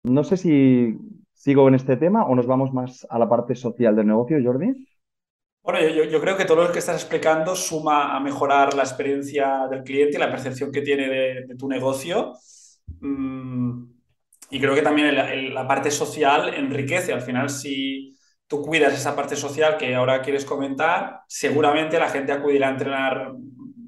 No 0.02 0.24
sé 0.24 0.36
si 0.36 0.96
sigo 1.34 1.68
en 1.68 1.74
este 1.74 1.96
tema 1.96 2.26
o 2.26 2.34
nos 2.34 2.46
vamos 2.46 2.72
más 2.72 3.06
a 3.08 3.18
la 3.18 3.28
parte 3.28 3.54
social 3.54 3.96
del 3.96 4.06
negocio, 4.06 4.38
Jordi. 4.42 4.86
Bueno, 5.62 5.86
yo, 5.88 6.20
creo 6.20 6.36
que 6.36 6.46
todo 6.46 6.64
lo 6.64 6.72
que 6.72 6.78
estás 6.78 6.96
explicando 6.96 7.54
suma 7.54 8.16
a 8.16 8.20
mejorar 8.20 8.74
la 8.74 8.82
experiencia 8.82 9.66
del 9.70 9.82
cliente 9.82 10.16
y 10.16 10.20
la 10.20 10.30
percepción 10.30 10.72
que 10.72 10.80
tiene 10.80 11.08
de, 11.08 11.54
tu 11.56 11.68
negocio. 11.68 12.32
Mm, 13.00 13.84
y 14.50 14.60
creo 14.60 14.74
que 14.74 14.82
también 14.82 15.54
la 15.54 15.68
parte 15.68 15.90
social 15.90 16.54
enriquece. 16.54 17.12
Al 17.12 17.20
final, 17.20 17.50
si 17.50 18.16
tú 18.46 18.62
cuidas 18.62 18.94
esa 18.94 19.14
parte 19.14 19.36
social 19.36 19.76
que 19.76 19.94
ahora 19.94 20.22
quieres 20.22 20.44
comentar, 20.46 21.20
seguramente 21.28 21.98
la 21.98 22.08
gente 22.08 22.32
acudirá 22.32 22.68
a 22.68 22.72
entrenar 22.72 23.32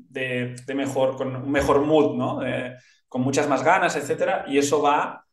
de 0.08 0.74
mejor, 0.74 1.16
con 1.16 1.34
un 1.34 1.50
mejor 1.50 1.80
mood, 1.80 2.16
¿no? 2.16 2.46
Eh, 2.46 2.76
con 3.08 3.22
muchas 3.22 3.48
más 3.48 3.64
ganas, 3.64 3.96
etcétera. 3.96 4.44
Y 4.46 4.58
eso 4.58 4.82
va 4.82 5.24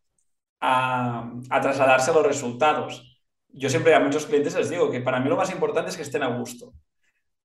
a, 0.61 1.31
trasladarse 1.61 2.11
a 2.11 2.13
los 2.13 2.25
resultados. 2.25 3.21
Yo 3.49 3.69
siempre 3.69 3.95
a 3.95 3.99
muchos 3.99 4.25
clientes 4.25 4.55
les 4.55 4.69
digo 4.69 4.91
que 4.91 5.01
para 5.01 5.19
mí 5.19 5.29
lo 5.29 5.35
más 5.37 5.51
importante 5.51 5.89
es 5.89 5.97
que 5.97 6.03
estén 6.03 6.23
a 6.23 6.27
gusto. 6.37 6.73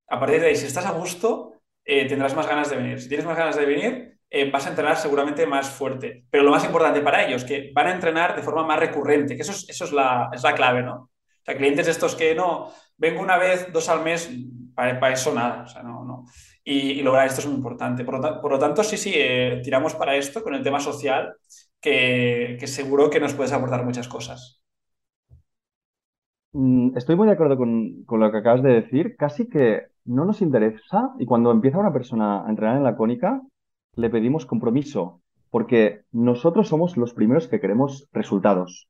A 0.07 0.19
partir 0.19 0.41
de 0.41 0.47
ahí, 0.47 0.55
si 0.55 0.65
estás 0.67 0.85
a 0.85 0.91
gusto, 0.91 1.53
eh, 1.83 2.07
tendrás 2.07 2.35
más 2.35 2.47
ganas 2.47 2.69
de 2.69 2.77
venir. 2.77 3.01
Si 3.01 3.07
tienes 3.09 3.25
más 3.25 3.37
ganas 3.37 3.55
de 3.55 3.65
venir, 3.65 4.19
eh, 4.29 4.49
vas 4.51 4.65
a 4.65 4.69
entrenar 4.69 4.97
seguramente 4.97 5.45
más 5.47 5.69
fuerte. 5.69 6.25
Pero 6.29 6.43
lo 6.43 6.51
más 6.51 6.63
importante 6.65 7.01
para 7.01 7.25
ellos, 7.25 7.43
que 7.43 7.71
van 7.73 7.87
a 7.87 7.91
entrenar 7.93 8.35
de 8.35 8.43
forma 8.43 8.63
más 8.65 8.79
recurrente, 8.79 9.35
que 9.35 9.41
eso 9.41 9.51
es, 9.51 9.67
eso 9.69 9.85
es 9.85 9.91
la, 9.91 10.29
es 10.33 10.43
la 10.43 10.53
clave, 10.53 10.83
¿no? 10.83 10.95
O 10.95 11.09
sea, 11.45 11.57
clientes 11.57 11.87
estos 11.87 12.15
que 12.15 12.33
no, 12.35 12.71
vengo 12.97 13.21
una 13.21 13.37
vez, 13.37 13.71
dos 13.71 13.87
al 13.89 14.01
mes, 14.01 14.29
para, 14.73 14.99
para 14.99 15.13
eso 15.13 15.33
nada, 15.33 15.63
o 15.63 15.67
sea, 15.67 15.83
no, 15.83 16.03
no. 16.03 16.25
Y, 16.63 16.91
y 16.99 17.01
lograr 17.03 17.27
esto 17.27 17.41
es 17.41 17.47
muy 17.47 17.55
importante. 17.55 18.03
Por 18.03 18.15
lo, 18.15 18.21
ta- 18.21 18.41
por 18.41 18.51
lo 18.51 18.59
tanto, 18.59 18.83
sí, 18.83 18.97
sí, 18.97 19.11
eh, 19.15 19.61
tiramos 19.63 19.93
para 19.95 20.15
esto 20.15 20.43
con 20.43 20.55
el 20.55 20.63
tema 20.63 20.79
social, 20.79 21.35
que, 21.81 22.57
seguro 22.67 23.09
que 23.09 23.19
nos 23.19 23.33
puedes 23.33 23.53
aportar 23.53 23.85
muchas 23.85 24.07
cosas. 24.07 24.61
Mm, 26.53 26.97
Estoy 26.97 27.15
muy 27.15 27.27
de 27.27 27.33
acuerdo 27.33 27.57
con, 27.57 28.03
con 28.05 28.19
lo 28.19 28.31
que 28.31 28.37
acabas 28.37 28.63
de 28.63 28.73
decir. 28.73 29.15
Casi 29.17 29.47
que 29.49 29.87
no 30.05 30.25
nos 30.25 30.41
interesa 30.41 31.13
y 31.19 31.25
cuando 31.25 31.51
empieza 31.51 31.77
una 31.79 31.93
persona 31.93 32.45
a 32.45 32.49
entrenar 32.49 32.77
en 32.77 32.83
la 32.83 32.95
cónica, 32.95 33.41
le 33.95 34.09
pedimos 34.09 34.45
compromiso, 34.45 35.21
porque 35.49 36.03
nosotros 36.11 36.67
somos 36.67 36.97
los 36.97 37.13
primeros 37.13 37.47
que 37.47 37.59
queremos 37.59 38.07
resultados. 38.11 38.89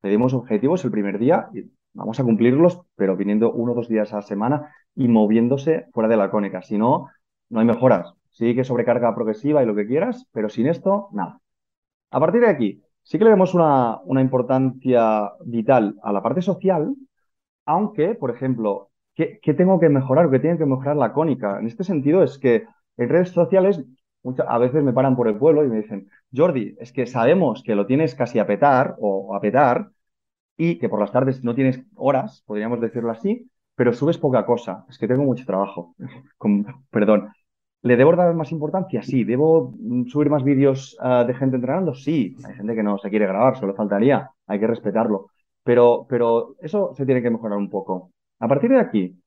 Pedimos 0.00 0.34
objetivos 0.34 0.84
el 0.84 0.90
primer 0.90 1.18
día 1.18 1.48
y 1.54 1.70
vamos 1.94 2.20
a 2.20 2.24
cumplirlos, 2.24 2.80
pero 2.96 3.16
viniendo 3.16 3.52
uno 3.52 3.72
o 3.72 3.74
dos 3.74 3.88
días 3.88 4.12
a 4.12 4.16
la 4.16 4.22
semana 4.22 4.74
y 4.94 5.08
moviéndose 5.08 5.86
fuera 5.92 6.08
de 6.08 6.16
la 6.16 6.30
cónica. 6.30 6.62
Si 6.62 6.78
no, 6.78 7.08
no 7.50 7.60
hay 7.60 7.66
mejoras. 7.66 8.14
Sí 8.30 8.54
que 8.54 8.64
sobrecarga 8.64 9.14
progresiva 9.14 9.62
y 9.62 9.66
lo 9.66 9.74
que 9.74 9.86
quieras, 9.86 10.26
pero 10.32 10.48
sin 10.48 10.66
esto, 10.68 11.08
nada. 11.12 11.40
A 12.10 12.20
partir 12.20 12.40
de 12.42 12.48
aquí, 12.48 12.82
sí 13.02 13.18
que 13.18 13.24
le 13.24 13.30
damos 13.30 13.54
una, 13.54 14.00
una 14.04 14.20
importancia 14.20 15.32
vital 15.44 15.96
a 16.02 16.12
la 16.12 16.22
parte 16.22 16.42
social, 16.42 16.94
aunque, 17.66 18.14
por 18.14 18.30
ejemplo, 18.30 18.90
¿qué, 19.14 19.40
qué 19.42 19.54
tengo 19.54 19.80
que 19.80 19.88
mejorar 19.88 20.26
o 20.26 20.30
qué 20.30 20.40
tiene 20.40 20.58
que 20.58 20.66
mejorar 20.66 20.96
la 20.96 21.12
cónica? 21.12 21.58
En 21.60 21.66
este 21.66 21.84
sentido 21.84 22.22
es 22.22 22.38
que 22.38 22.66
en 22.96 23.08
redes 23.08 23.30
sociales 23.30 23.84
muchas, 24.22 24.46
a 24.48 24.58
veces 24.58 24.82
me 24.84 24.92
paran 24.92 25.16
por 25.16 25.28
el 25.28 25.38
pueblo 25.38 25.64
y 25.64 25.68
me 25.68 25.78
dicen, 25.78 26.08
Jordi, 26.34 26.76
es 26.80 26.92
que 26.92 27.06
sabemos 27.06 27.62
que 27.62 27.74
lo 27.74 27.86
tienes 27.86 28.14
casi 28.14 28.38
a 28.38 28.46
petar 28.46 28.96
o 29.00 29.34
a 29.34 29.40
petar 29.40 29.90
y 30.56 30.78
que 30.78 30.88
por 30.88 31.00
las 31.00 31.12
tardes 31.12 31.44
no 31.44 31.54
tienes 31.54 31.82
horas, 31.96 32.42
podríamos 32.46 32.80
decirlo 32.80 33.10
así, 33.10 33.50
pero 33.76 33.92
subes 33.94 34.18
poca 34.18 34.46
cosa. 34.46 34.84
Es 34.88 34.98
que 34.98 35.08
tengo 35.08 35.24
mucho 35.24 35.44
trabajo. 35.46 35.94
Perdón. 36.90 37.30
¿Le 37.82 37.96
debo 37.96 38.14
dar 38.14 38.34
más 38.34 38.52
importancia? 38.52 39.02
Sí. 39.02 39.24
¿Debo 39.24 39.72
mm, 39.78 40.06
subir 40.06 40.30
más 40.30 40.44
vídeos 40.44 40.96
ah, 41.00 41.24
de 41.24 41.34
gente 41.34 41.56
entrenando? 41.56 41.94
Sí. 41.94 42.36
Hay 42.44 42.54
gente 42.54 42.74
que 42.74 42.82
no 42.82 42.98
se 42.98 43.10
quiere 43.10 43.26
grabar, 43.26 43.56
solo 43.58 43.74
faltaría. 43.74 44.30
Hay 44.46 44.60
que 44.60 44.66
respetarlo. 44.66 45.28
Pero, 45.62 46.06
pero 46.08 46.56
eso 46.60 46.92
se 46.94 47.06
tiene 47.06 47.22
que 47.22 47.30
mejorar 47.30 47.58
un 47.58 47.70
poco. 47.70 48.12
A 48.38 48.48
partir 48.48 48.70
de 48.70 48.80
aquí, 48.80 49.20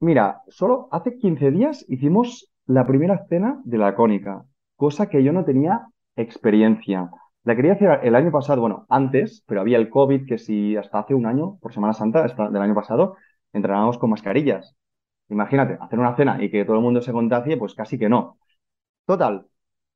mira, 0.00 0.42
solo 0.48 0.88
hace 0.92 1.16
15 1.16 1.50
días 1.50 1.84
hicimos 1.88 2.48
la 2.66 2.86
primera 2.86 3.26
cena 3.28 3.60
de 3.64 3.78
la 3.78 3.94
cónica, 3.94 4.44
cosa 4.76 5.08
que 5.08 5.22
yo 5.24 5.32
no 5.32 5.44
tenía 5.44 5.88
experiencia. 6.16 7.10
La 7.44 7.56
quería 7.56 7.72
hacer 7.72 8.00
el 8.04 8.14
año 8.14 8.30
pasado, 8.30 8.60
bueno, 8.60 8.86
antes, 8.88 9.42
pero 9.46 9.60
había 9.60 9.78
el 9.78 9.90
COVID, 9.90 10.26
que 10.26 10.38
si 10.38 10.76
hasta 10.76 11.00
hace 11.00 11.14
un 11.14 11.26
año, 11.26 11.58
por 11.60 11.72
Semana 11.72 11.92
Santa 11.92 12.22
del 12.22 12.62
año 12.62 12.74
pasado, 12.74 13.16
entrenábamos 13.52 13.98
con 13.98 14.10
mascarillas. 14.10 14.76
Imagínate, 15.32 15.78
hacer 15.80 15.98
una 15.98 16.16
cena 16.16 16.42
y 16.42 16.50
que 16.50 16.64
todo 16.64 16.76
el 16.76 16.82
mundo 16.82 17.00
se 17.02 17.12
contagie, 17.12 17.56
pues 17.56 17.74
casi 17.74 17.98
que 17.98 18.08
no. 18.08 18.38
Total, 19.06 19.46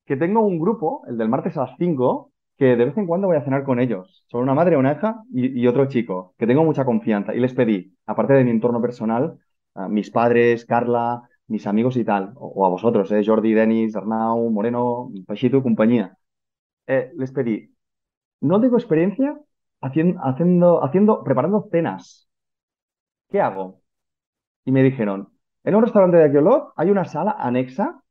que 0.07 0.17
tengo 0.17 0.41
un 0.43 0.59
grupo, 0.59 1.03
el 1.09 1.19
del 1.19 1.29
martes 1.29 1.57
a 1.57 1.63
las 1.67 1.77
5, 1.79 2.33
que 2.59 2.77
de 2.77 2.85
vez 2.87 2.97
en 2.97 3.07
cuando 3.07 3.29
voy 3.29 3.37
a 3.37 3.45
cenar 3.45 3.65
con 3.65 3.81
ellos. 3.81 4.25
Son 4.29 4.43
una 4.43 4.55
madre, 4.55 4.77
una 4.77 4.93
hija 4.93 5.23
y, 5.33 5.67
otro 5.67 5.87
chico, 5.89 6.35
que 6.39 6.47
tengo 6.47 6.65
mucha 6.65 6.85
confianza. 6.85 7.35
Y 7.35 7.41
les 7.41 7.55
pedí, 7.55 7.97
aparte 8.07 8.35
de 8.35 8.45
mi 8.45 8.51
entorno 8.51 8.81
personal, 8.81 9.39
a 9.75 9.89
mis 9.89 10.11
padres, 10.11 10.65
Carla, 10.65 11.23
mis 11.49 11.67
amigos 11.67 11.97
y 11.97 12.05
tal, 12.05 12.33
o, 12.37 12.65
a 12.67 12.69
vosotros, 12.71 13.11
eh, 13.13 13.23
Jordi, 13.25 13.53
Denis, 13.55 13.95
Arnau, 13.97 14.51
Moreno, 14.51 15.11
Pachito, 15.27 15.63
compañía, 15.63 16.17
eh, 16.87 17.13
les 17.17 17.33
pedí, 17.33 17.75
no 18.41 18.61
tengo 18.61 18.77
experiencia 18.79 19.39
haciendo, 19.81 21.23
preparando 21.25 21.69
cenas. 21.71 22.29
¿Qué 23.29 23.41
hago? 23.41 23.83
Y 24.67 24.73
me 24.73 24.83
dijeron, 24.83 25.31
en 25.65 25.75
un 25.75 25.83
restaurante 25.83 26.19
de 26.19 26.25
aquí 26.25 26.37
hay 26.77 26.91
una 26.91 27.07
sala 27.07 27.37
anexa 27.39 28.03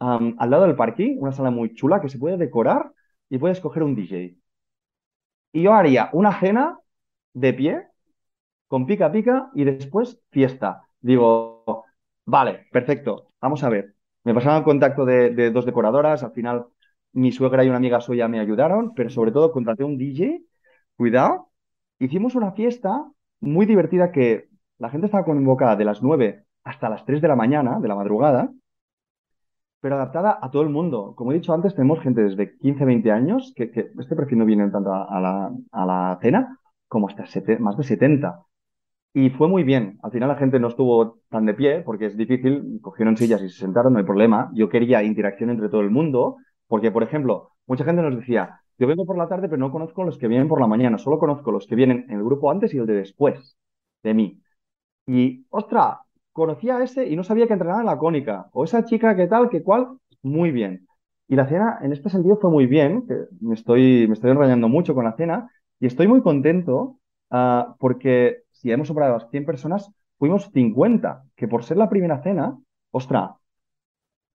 al 0.00 0.50
lado 0.50 0.64
del 0.66 0.76
parking, 0.76 1.16
una 1.20 1.32
sala 1.32 1.50
muy 1.50 1.74
chula 1.74 2.00
que 2.00 2.08
se 2.08 2.18
puede 2.18 2.36
decorar 2.36 2.92
y 3.30 3.38
puedes 3.38 3.60
coger 3.60 3.82
un 3.84 3.94
DJ. 3.94 4.36
Y 5.52 5.62
yo 5.62 5.74
haría 5.74 6.10
una 6.12 6.38
cena 6.40 6.78
de 7.34 7.52
pie, 7.54 7.88
con 8.68 8.86
pica 8.86 9.12
pica 9.12 9.50
y 9.54 9.64
después 9.64 10.20
fiesta. 10.30 10.82
Digo, 11.00 11.84
vale, 12.26 12.66
perfecto, 12.72 13.28
vamos 13.40 13.64
a 13.64 13.70
ver. 13.70 13.94
Me 14.24 14.34
pasaron 14.34 14.58
el 14.58 14.64
contacto 14.64 15.04
de, 15.06 15.30
de 15.30 15.50
dos 15.50 15.66
decoradoras, 15.66 16.22
al 16.24 16.32
final 16.32 16.66
mi 17.12 17.32
suegra 17.32 17.64
y 17.64 17.68
una 17.68 17.78
amiga 17.78 18.00
suya 18.00 18.28
me 18.28 18.40
ayudaron, 18.40 18.94
pero 18.94 19.10
sobre 19.10 19.32
todo 19.32 19.52
contraté 19.52 19.84
un 19.84 19.98
DJ, 19.98 20.42
cuidado, 20.96 21.50
hicimos 21.98 22.34
una 22.36 22.52
fiesta 22.52 23.04
muy 23.40 23.66
divertida 23.66 24.12
que 24.12 24.48
la 24.82 24.90
gente 24.90 25.06
estaba 25.06 25.24
convocada 25.24 25.76
de 25.76 25.84
las 25.84 26.02
9 26.02 26.44
hasta 26.64 26.88
las 26.88 27.04
3 27.04 27.22
de 27.22 27.28
la 27.28 27.36
mañana, 27.36 27.78
de 27.78 27.86
la 27.86 27.94
madrugada, 27.94 28.50
pero 29.80 29.94
adaptada 29.94 30.40
a 30.42 30.50
todo 30.50 30.62
el 30.62 30.70
mundo. 30.70 31.14
Como 31.14 31.30
he 31.30 31.36
dicho 31.36 31.54
antes, 31.54 31.76
tenemos 31.76 32.00
gente 32.00 32.22
desde 32.22 32.58
15, 32.58 32.84
20 32.84 33.12
años, 33.12 33.52
que, 33.54 33.70
este 33.72 34.16
perfil 34.16 34.38
no 34.38 34.44
viene 34.44 34.68
tanto 34.70 34.92
a, 34.92 35.20
la, 35.20 36.18
cena, 36.20 36.58
como 36.88 37.08
hasta 37.08 37.24
más 37.60 37.76
de 37.76 37.84
70. 37.84 38.44
Y 39.14 39.30
fue 39.30 39.46
muy 39.46 39.62
bien. 39.62 39.98
Al 40.02 40.10
final 40.10 40.28
la 40.28 40.34
gente 40.34 40.58
no 40.58 40.66
estuvo 40.66 41.20
tan 41.30 41.46
de 41.46 41.54
pie, 41.54 41.82
porque 41.82 42.06
es 42.06 42.16
difícil, 42.16 42.80
cogieron 42.82 43.16
sillas 43.16 43.40
y 43.40 43.50
se 43.50 43.60
sentaron, 43.60 43.92
no 43.92 44.00
hay 44.00 44.04
problema. 44.04 44.50
Yo 44.52 44.68
quería 44.68 45.04
interacción 45.04 45.50
entre 45.50 45.68
todo 45.68 45.82
el 45.82 45.90
mundo, 45.90 46.38
porque, 46.66 46.90
por 46.90 47.04
ejemplo, 47.04 47.52
mucha 47.68 47.84
gente 47.84 48.02
nos 48.02 48.16
decía, 48.16 48.60
yo 48.78 48.88
vengo 48.88 49.06
por 49.06 49.16
la 49.16 49.28
tarde, 49.28 49.48
pero 49.48 49.60
no 49.60 49.70
conozco 49.70 50.02
los 50.02 50.18
que 50.18 50.26
vienen 50.26 50.48
por 50.48 50.60
la 50.60 50.66
mañana, 50.66 50.98
solo 50.98 51.20
conozco 51.20 51.52
los 51.52 51.68
que 51.68 51.76
vienen 51.76 52.06
en 52.08 52.16
el 52.18 52.24
grupo 52.24 52.50
antes 52.50 52.74
y 52.74 52.78
el 52.78 52.86
de 52.86 52.94
después 52.94 53.56
de 54.02 54.14
mí. 54.14 54.42
Y, 55.06 55.46
ostra, 55.50 56.00
conocía 56.32 56.76
a 56.76 56.84
ese 56.84 57.08
y 57.08 57.16
no 57.16 57.24
sabía 57.24 57.46
que 57.46 57.52
entrenaba 57.52 57.80
en 57.80 57.86
la 57.86 57.98
cónica. 57.98 58.48
O 58.52 58.64
esa 58.64 58.84
chica 58.84 59.16
que 59.16 59.26
tal, 59.26 59.50
que 59.50 59.62
cual, 59.62 59.98
muy 60.22 60.50
bien. 60.50 60.86
Y 61.28 61.36
la 61.36 61.46
cena 61.46 61.78
en 61.82 61.92
este 61.92 62.10
sentido 62.10 62.36
fue 62.36 62.50
muy 62.50 62.66
bien, 62.66 63.06
me 63.40 63.54
estoy, 63.54 64.06
me 64.06 64.14
estoy 64.14 64.30
enrollando 64.30 64.68
mucho 64.68 64.94
con 64.94 65.04
la 65.04 65.16
cena 65.16 65.50
y 65.80 65.86
estoy 65.86 66.06
muy 66.06 66.20
contento 66.22 66.98
uh, 67.30 67.74
porque 67.78 68.42
si 68.50 68.70
hemos 68.70 68.88
superado 68.88 69.14
las 69.14 69.30
100 69.30 69.46
personas, 69.46 69.90
fuimos 70.18 70.50
50, 70.52 71.24
que 71.34 71.48
por 71.48 71.64
ser 71.64 71.78
la 71.78 71.88
primera 71.88 72.22
cena, 72.22 72.58
ostra, 72.90 73.36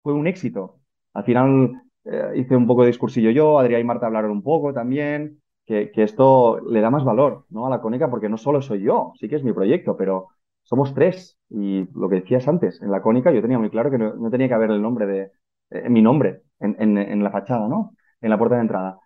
fue 0.02 0.14
un 0.14 0.28
éxito. 0.28 0.80
Al 1.14 1.24
final 1.24 1.82
eh, 2.06 2.32
hice 2.38 2.56
un 2.56 2.68
poco 2.68 2.82
de 2.82 2.88
discursillo 2.88 3.32
yo, 3.32 3.60
Adrián 3.60 3.82
y 3.82 3.84
Marta 3.84 4.08
hablaron 4.08 4.32
un 4.32 4.44
poco 4.44 4.74
también, 4.74 5.42
que, 5.66 5.92
que, 5.92 6.04
esto 6.04 6.60
le 6.62 6.82
da 6.82 6.90
más 6.90 7.04
valor 7.04 7.46
¿no? 7.50 7.66
a 7.66 7.70
la 7.70 7.82
cónica 7.82 8.10
porque 8.10 8.30
no 8.30 8.38
solo 8.38 8.62
soy 8.62 8.82
yo, 8.82 9.14
sí 9.20 9.28
que 9.28 9.36
es 9.36 9.44
mi 9.44 9.54
proyecto, 9.54 9.98
pero 9.98 10.30
somos 10.66 10.94
tres. 10.94 11.40
Y 11.50 11.88
lo 11.98 12.10
que 12.10 12.18
decías 12.18 12.48
antes, 12.48 12.82
en 12.82 12.92
la 12.92 13.02
cónica 13.02 13.32
yo 13.32 13.42
tenía 13.42 13.60
muy 13.60 13.70
claro 13.70 13.90
que 13.90 13.98
no, 13.98 14.30
tenía 14.30 14.48
que 14.48 14.54
haber 14.54 14.72
el 14.72 14.82
nombre 14.82 15.06
de, 15.06 15.32
eh, 15.70 15.90
mi 15.90 16.02
nombre 16.02 16.44
en, 16.60 17.24
la 17.24 17.32
fachada, 17.32 17.68
¿no? 17.68 17.96
En 18.22 18.30
la 18.30 18.38
puerta 18.38 18.56
de 18.56 18.62
entrada. 18.62 19.00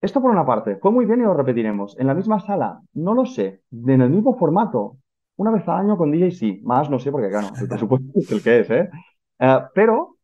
Esto 0.00 0.20
por 0.20 0.30
una 0.30 0.44
parte, 0.44 0.76
fue 0.76 0.90
muy 0.90 1.06
bien 1.06 1.20
y 1.20 1.22
lo 1.22 1.34
repetiremos. 1.34 1.98
En 1.98 2.08
la 2.08 2.14
misma 2.14 2.40
sala, 2.40 2.80
no 2.92 3.14
lo 3.14 3.24
sé, 3.24 3.62
en 3.70 4.00
el 4.00 4.10
mismo 4.10 4.36
formato, 4.36 4.98
una 5.36 5.50
vez 5.50 5.66
al 5.68 5.80
año 5.80 5.96
con 5.96 6.10
DJ 6.10 6.30
sí, 6.32 6.60
más 6.64 6.90
no 6.90 6.98
sé 6.98 7.10
porque 7.10 7.30
claro, 7.30 7.48
el 7.60 7.68
presupuesto 7.68 8.10
es 8.14 8.30
el 8.32 8.42
que 8.42 8.60
es, 8.60 8.70
¿eh? 8.70 8.90
¿eh? 9.38 9.58
pero 9.74 10.16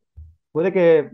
puede 0.52 0.72
que 0.72 1.10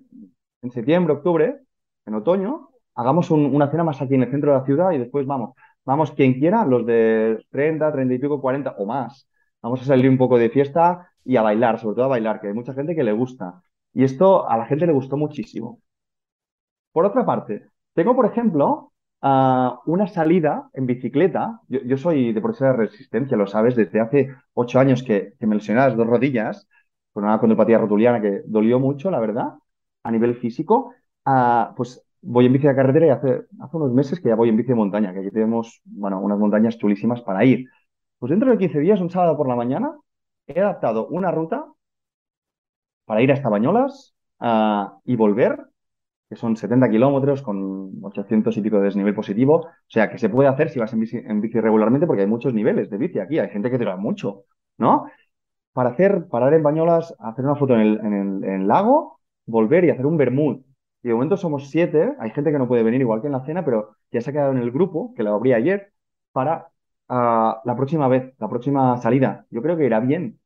en 0.62 0.70
septiembre, 0.70 1.12
octubre, 1.12 1.60
en 2.06 2.14
otoño, 2.14 2.70
hagamos 2.94 3.30
una 3.30 3.70
cena 3.70 3.84
más 3.84 4.00
aquí 4.00 4.14
en 4.14 4.22
el 4.22 4.30
centro 4.30 4.52
de 4.52 4.58
la 4.58 4.64
ciudad 4.64 4.92
y 4.92 4.98
después 4.98 5.26
vamos 5.26 5.54
Vamos, 5.84 6.12
quien 6.12 6.34
quiera, 6.34 6.64
los 6.64 6.86
de 6.86 7.44
30, 7.50 7.92
30 7.92 8.14
y 8.14 8.18
pico, 8.18 8.40
40 8.40 8.74
o 8.78 8.86
más. 8.86 9.28
Vamos 9.62 9.82
a 9.82 9.84
salir 9.84 10.08
un 10.10 10.18
poco 10.18 10.38
de 10.38 10.50
fiesta 10.50 11.10
y 11.24 11.36
a 11.36 11.42
bailar, 11.42 11.78
sobre 11.78 11.96
todo 11.96 12.06
a 12.06 12.08
bailar, 12.08 12.40
que 12.40 12.48
hay 12.48 12.54
mucha 12.54 12.74
gente 12.74 12.94
que 12.94 13.04
le 13.04 13.12
gusta. 13.12 13.62
Y 13.92 14.04
esto 14.04 14.48
a 14.48 14.56
la 14.58 14.66
gente 14.66 14.86
le 14.86 14.92
gustó 14.92 15.16
muchísimo. 15.16 15.80
Por 16.92 17.04
otra 17.04 17.26
parte, 17.26 17.70
tengo, 17.94 18.14
por 18.14 18.26
ejemplo, 18.26 18.92
ah, 19.22 19.80
una 19.86 20.06
salida 20.06 20.70
en 20.74 20.86
bicicleta. 20.86 21.60
Yo, 21.68 21.96
soy 21.96 22.32
de 22.32 22.40
profesor 22.40 22.76
de 22.76 22.84
resistencia, 22.86 23.36
lo 23.36 23.46
sabes, 23.46 23.76
desde 23.76 24.00
hace 24.00 24.28
ocho 24.54 24.78
años 24.78 25.02
que, 25.02 25.34
me 25.40 25.56
lesioné 25.56 25.80
las 25.80 25.96
dos 25.96 26.06
rodillas 26.06 26.68
con 27.12 27.24
una 27.24 27.38
condropatía 27.38 27.78
rotuliana 27.78 28.20
que 28.20 28.42
dolió 28.46 28.78
mucho, 28.80 29.10
la 29.10 29.20
verdad, 29.20 29.54
a 30.02 30.10
nivel 30.10 30.36
físico. 30.36 30.94
Uh, 31.26 31.74
pues 31.76 32.03
voy 32.24 32.46
en 32.46 32.52
bici 32.52 32.66
de 32.66 32.74
carretera 32.74 33.06
y 33.06 33.10
hace, 33.10 33.42
hace 33.60 33.76
unos 33.76 33.92
meses 33.92 34.20
que 34.20 34.28
ya 34.28 34.34
voy 34.34 34.48
en 34.48 34.56
bici 34.56 34.68
de 34.68 34.74
montaña, 34.74 35.12
que 35.12 35.20
aquí 35.20 35.30
tenemos, 35.30 35.80
bueno, 35.84 36.20
unas 36.20 36.38
montañas 36.38 36.78
chulísimas 36.78 37.20
para 37.22 37.44
ir. 37.44 37.68
Pues 38.18 38.30
dentro 38.30 38.50
de 38.50 38.58
15 38.58 38.78
días, 38.80 39.00
un 39.00 39.10
sábado 39.10 39.36
por 39.36 39.48
la 39.48 39.56
mañana, 39.56 39.92
he 40.46 40.60
adaptado 40.60 41.06
una 41.08 41.30
ruta 41.30 41.66
para 43.04 43.22
ir 43.22 43.30
hasta 43.32 43.48
Bañolas 43.48 44.14
ah, 44.40 44.98
y 45.04 45.16
volver, 45.16 45.58
que 46.28 46.36
son 46.36 46.56
70 46.56 46.88
kilómetros 46.88 47.42
con 47.42 47.92
800 48.02 48.56
y 48.56 48.62
pico 48.62 48.78
de 48.78 48.84
desnivel 48.84 49.14
positivo. 49.14 49.56
O 49.56 49.68
sea, 49.88 50.10
que 50.10 50.18
se 50.18 50.30
puede 50.30 50.48
hacer 50.48 50.70
si 50.70 50.78
vas 50.78 50.92
en 50.94 51.00
bici, 51.00 51.18
en 51.18 51.40
bici 51.40 51.60
regularmente, 51.60 52.06
porque 52.06 52.22
hay 52.22 52.28
muchos 52.28 52.54
niveles 52.54 52.88
de 52.90 52.96
bici 52.96 53.18
aquí, 53.18 53.38
hay 53.38 53.50
gente 53.50 53.70
que 53.70 53.78
tira 53.78 53.96
mucho, 53.96 54.44
¿no? 54.78 55.06
Para 55.72 55.90
hacer, 55.90 56.26
parar 56.30 56.54
en 56.54 56.62
Bañolas, 56.62 57.14
hacer 57.18 57.44
una 57.44 57.56
foto 57.56 57.74
en 57.74 57.80
el, 57.80 58.00
en 58.00 58.44
el 58.44 58.68
lago, 58.68 59.20
volver 59.46 59.84
y 59.84 59.90
hacer 59.90 60.06
un 60.06 60.16
bermud 60.16 60.62
y 61.04 61.08
de 61.08 61.14
momento 61.14 61.36
somos 61.36 61.68
siete, 61.68 62.14
hay 62.18 62.30
gente 62.30 62.50
que 62.50 62.58
no 62.58 62.66
puede 62.66 62.82
venir 62.82 63.02
igual 63.02 63.20
que 63.20 63.26
en 63.26 63.34
la 63.34 63.44
cena, 63.44 63.62
pero 63.62 63.94
ya 64.10 64.22
se 64.22 64.30
ha 64.30 64.32
quedado 64.32 64.52
en 64.52 64.58
el 64.58 64.70
grupo, 64.70 65.12
que 65.14 65.22
lo 65.22 65.34
abrí 65.34 65.52
ayer, 65.52 65.92
para 66.32 66.68
ah, 67.10 67.60
la 67.62 67.76
próxima 67.76 68.08
vez, 68.08 68.32
la 68.38 68.48
próxima 68.48 68.96
salida. 68.96 69.44
Yo 69.50 69.60
creo 69.60 69.76
que 69.76 69.84
irá 69.84 70.00
bien. 70.00 70.40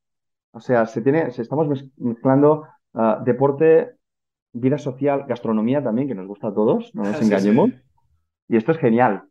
O 0.50 0.58
sea, 0.58 0.86
se 0.86 1.00
tiene, 1.00 1.30
se 1.30 1.42
estamos 1.42 1.68
mezclando 1.96 2.66
ah, 2.94 3.22
deporte, 3.24 3.92
vida 4.52 4.78
social, 4.78 5.26
gastronomía 5.28 5.80
también, 5.80 6.08
que 6.08 6.16
nos 6.16 6.26
gusta 6.26 6.48
a 6.48 6.54
todos, 6.54 6.92
no 6.92 7.04
nos 7.04 7.22
engañemos. 7.22 7.70
Y 8.48 8.56
esto 8.56 8.72
es 8.72 8.78
genial. 8.78 9.28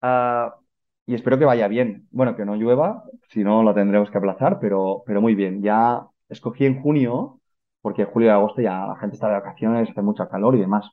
Ah, 0.00 0.56
y 1.04 1.14
espero 1.14 1.38
que 1.38 1.44
vaya 1.44 1.68
bien. 1.68 2.08
Bueno, 2.10 2.36
que 2.36 2.46
no 2.46 2.56
llueva, 2.56 3.04
si 3.28 3.44
no 3.44 3.62
lo 3.62 3.74
tendremos 3.74 4.10
que 4.10 4.16
aplazar, 4.16 4.58
pero, 4.58 5.02
pero 5.04 5.20
muy 5.20 5.34
bien. 5.34 5.60
Ya 5.60 6.06
escogí 6.30 6.64
en 6.64 6.80
junio 6.80 7.39
porque 7.82 8.04
julio 8.04 8.28
y 8.28 8.30
agosto 8.32 8.60
ya 8.62 8.86
la 8.86 8.96
gente 8.96 9.16
está 9.16 9.28
de 9.28 9.34
vacaciones, 9.34 9.90
hace 9.90 10.02
mucha 10.02 10.28
calor 10.28 10.54
y 10.56 10.60
demás. 10.60 10.90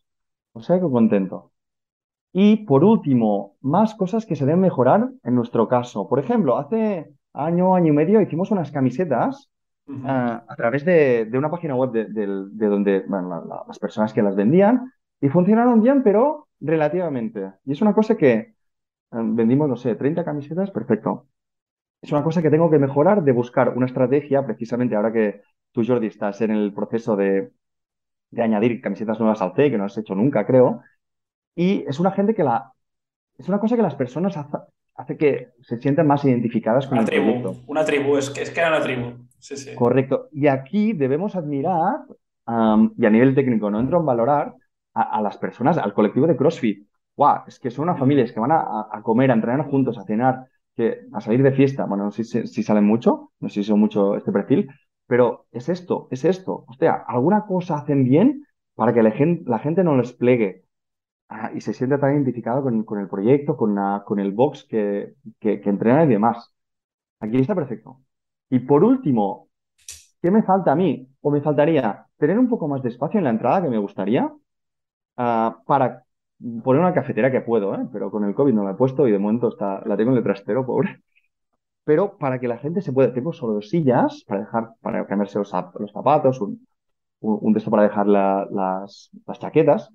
O 0.54 0.62
sea 0.62 0.80
que 0.80 0.90
contento. 0.90 1.52
Y 2.32 2.66
por 2.66 2.84
último, 2.84 3.58
más 3.62 3.96
cosas 3.96 4.26
que 4.26 4.36
se 4.36 4.46
deben 4.46 4.62
mejorar 4.62 5.10
en 5.24 5.36
nuestro 5.36 5.68
caso. 5.68 6.08
Por 6.08 6.20
ejemplo, 6.20 6.58
hace 6.58 7.12
año, 7.34 7.76
año 7.76 7.94
y 7.94 7.96
medio 7.96 8.22
hicimos 8.22 8.52
unas 8.52 8.72
camisetas 8.72 9.50
ah, 10.06 10.44
a 10.48 10.56
través 10.56 10.86
de, 10.86 11.30
una 11.34 11.50
página 11.50 11.76
web 11.76 11.92
de, 11.92 12.68
donde 12.68 13.06
las 13.68 13.80
personas 13.80 14.14
que 14.14 14.22
las 14.22 14.36
vendían 14.36 14.92
y 15.22 15.30
funcionaron 15.30 15.82
bien, 15.82 16.04
pero 16.04 16.48
relativamente. 16.60 17.54
Y 17.66 17.72
es 17.74 17.82
una 17.82 17.94
cosa 17.94 18.16
que 18.18 18.56
ah, 19.12 19.22
vendimos, 19.24 19.70
no 19.70 19.76
sé, 19.76 19.96
30 19.96 20.24
camisetas, 20.24 20.72
perfecto. 20.72 21.28
Es 22.02 22.12
una 22.12 22.24
cosa 22.24 22.42
que 22.42 22.52
tengo 22.52 22.70
que 22.70 22.80
mejorar 22.80 23.24
de 23.24 23.32
buscar 23.32 23.76
una 23.76 23.88
estrategia, 23.88 24.46
precisamente 24.46 24.96
ahora 24.96 25.12
que 25.12 25.42
Tú, 25.78 25.86
Jordi, 25.86 26.08
estás 26.08 26.42
en 26.42 26.50
el 26.50 26.74
proceso 26.74 27.16
de, 27.16 27.52
añadir 28.36 28.82
camisetas 28.82 29.20
nuevas 29.20 29.44
al 29.44 29.54
C, 29.54 29.70
que 29.70 29.78
no 29.78 29.84
has 29.84 29.96
hecho 29.96 30.16
nunca, 30.16 30.44
creo. 30.44 30.82
Y 31.54 31.86
es 31.88 32.00
una 32.00 32.10
gente 32.10 32.34
que 32.34 32.44
la. 32.44 32.74
Es 33.38 33.48
una 33.48 33.60
cosa 33.60 33.76
que 33.76 33.84
las 33.84 33.94
personas 33.94 34.36
hace, 34.96 35.18
que 35.18 35.50
se 35.62 35.78
sientan 35.78 36.08
más 36.08 36.26
identificadas 36.26 36.88
con 36.88 36.98
una 36.98 37.04
el 37.04 37.10
tribu, 37.12 37.64
Una 37.68 37.86
tribu, 37.86 38.18
es 38.18 38.32
que, 38.32 38.42
es 38.42 38.50
que 38.50 38.60
era 38.60 38.70
una 38.70 38.82
tribu. 38.82 39.28
Sí, 39.38 39.56
sí. 39.56 39.76
Correcto. 39.76 40.30
Y 40.32 40.48
aquí 40.48 40.94
debemos 40.94 41.36
admirar, 41.36 42.06
y 42.48 43.06
a 43.06 43.10
nivel 43.12 43.36
técnico 43.36 43.70
no 43.70 43.80
entro 43.80 44.00
en 44.00 44.06
valorar, 44.08 44.56
a, 44.96 45.22
las 45.22 45.38
personas, 45.38 45.78
al 45.78 45.94
colectivo 45.94 46.26
de 46.26 46.36
CrossFit. 46.36 46.88
¡Guau! 47.16 47.44
Es 47.46 47.60
que 47.60 47.70
son 47.70 47.84
una 47.84 47.98
familia, 47.98 48.24
es 48.24 48.32
que 48.32 48.40
van 48.40 48.52
a, 48.52 49.00
comer, 49.04 49.30
a 49.30 49.36
entrenar 49.36 49.70
juntos, 49.70 49.96
a 50.00 50.06
cenar, 50.06 50.48
que, 50.76 51.02
a 51.14 51.22
salir 51.22 51.44
de 51.44 51.52
fiesta. 51.52 51.86
Bueno, 51.86 52.06
no 52.06 52.12
sé 52.12 52.24
si, 52.24 52.48
si 52.48 52.64
salen 52.64 52.86
mucho, 52.86 53.32
no 53.40 53.48
sé 53.48 53.62
si 53.62 53.66
son 53.66 53.80
mucho 53.80 54.16
este 54.16 54.32
perfil, 54.32 54.72
pero 55.08 55.48
es 55.52 55.70
esto, 55.70 56.08
es 56.12 56.26
esto. 56.26 56.66
O 56.68 56.74
sea, 56.74 56.94
alguna 57.08 57.46
cosa 57.48 57.76
hacen 57.78 58.04
bien 58.04 58.46
para 58.76 58.94
que 58.94 59.04
la 59.04 59.12
gente, 59.12 59.84
no 59.84 59.98
les 59.98 60.14
plegue 60.14 60.66
ah, 61.30 61.52
y 61.56 61.62
se 61.62 61.74
sienta 61.74 62.00
tan 62.00 62.14
identificado 62.14 62.64
con, 62.64 63.00
el 63.00 63.10
proyecto, 63.10 63.58
con, 63.58 64.20
el 64.20 64.32
box 64.34 64.66
que, 64.70 65.16
que, 65.40 65.62
entrena 65.66 66.04
y 66.06 66.08
demás. 66.08 66.54
Aquí 67.20 67.38
está 67.40 67.56
perfecto. 67.56 68.02
Y 68.50 68.60
por 68.60 68.84
último, 68.84 69.50
¿qué 70.22 70.32
me 70.32 70.44
falta 70.44 70.74
a 70.74 70.76
mí? 70.76 71.10
O 71.22 71.32
me 71.32 71.42
faltaría 71.42 72.06
tener 72.18 72.40
un 72.40 72.50
poco 72.50 72.68
más 72.68 72.84
de 72.84 72.90
espacio 72.90 73.20
en 73.20 73.26
la 73.26 73.32
entrada 73.32 73.64
que 73.64 73.70
me 73.70 73.78
gustaría 73.80 74.32
ah, 75.18 75.62
para 75.66 76.04
poner 76.64 76.82
una 76.82 76.94
cafetera 76.94 77.32
que 77.32 77.42
puedo, 77.42 77.76
¿eh? 77.76 77.88
pero 77.92 78.12
con 78.12 78.24
el 78.26 78.36
COVID 78.36 78.54
no 78.54 78.64
la 78.64 78.72
he 78.72 78.76
puesto 78.76 79.08
y 79.08 79.12
de 79.12 79.20
momento 79.20 79.50
está, 79.50 79.82
la 79.86 79.98
tengo 79.98 80.12
en 80.12 80.18
el 80.18 80.24
trastero, 80.24 80.66
pobre 80.66 81.02
pero 81.88 82.18
para 82.18 82.38
que 82.38 82.50
la 82.50 82.58
gente 82.58 82.82
se 82.82 82.92
pueda, 82.92 83.14
tengo 83.14 83.32
solo 83.32 83.62
sillas 83.62 84.26
para 84.28 84.42
dejar, 84.42 84.72
para 84.82 85.08
cambiarse 85.08 85.40
los, 85.40 85.50
zapatos, 85.50 86.42
un, 86.42 86.68
un, 87.22 87.54
de 87.54 87.62
para 87.62 87.84
dejar 87.84 88.08
las, 88.08 89.10
chaquetas, 89.40 89.90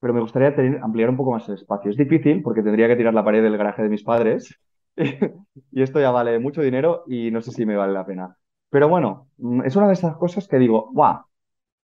pero 0.00 0.12
me 0.12 0.20
gustaría 0.20 0.56
tener, 0.56 0.80
ampliar 0.82 1.08
un 1.08 1.16
poco 1.16 1.30
más 1.30 1.48
el 1.48 1.54
espacio. 1.54 1.92
Es 1.92 1.96
difícil 1.96 2.42
porque 2.42 2.64
tendría 2.64 2.88
que 2.88 2.96
tirar 2.96 3.14
la 3.14 3.24
pared 3.24 3.44
del 3.44 3.56
garaje 3.56 3.80
de 3.84 3.88
mis 3.88 4.02
padres 4.02 4.58
y 4.96 5.82
esto 5.82 6.00
ya 6.00 6.10
vale 6.10 6.40
mucho 6.40 6.62
dinero 6.62 7.04
y 7.06 7.30
no 7.30 7.40
sé 7.42 7.52
si 7.52 7.64
me 7.64 7.76
vale 7.76 7.92
la 7.92 8.04
pena. 8.04 8.36
Pero 8.68 8.88
bueno, 8.88 9.28
mm, 9.38 9.62
es 9.64 9.76
una 9.76 9.86
de 9.86 9.92
esas 9.92 10.16
cosas 10.16 10.48
que 10.48 10.58
digo, 10.58 10.90
¡guau! 10.92 11.20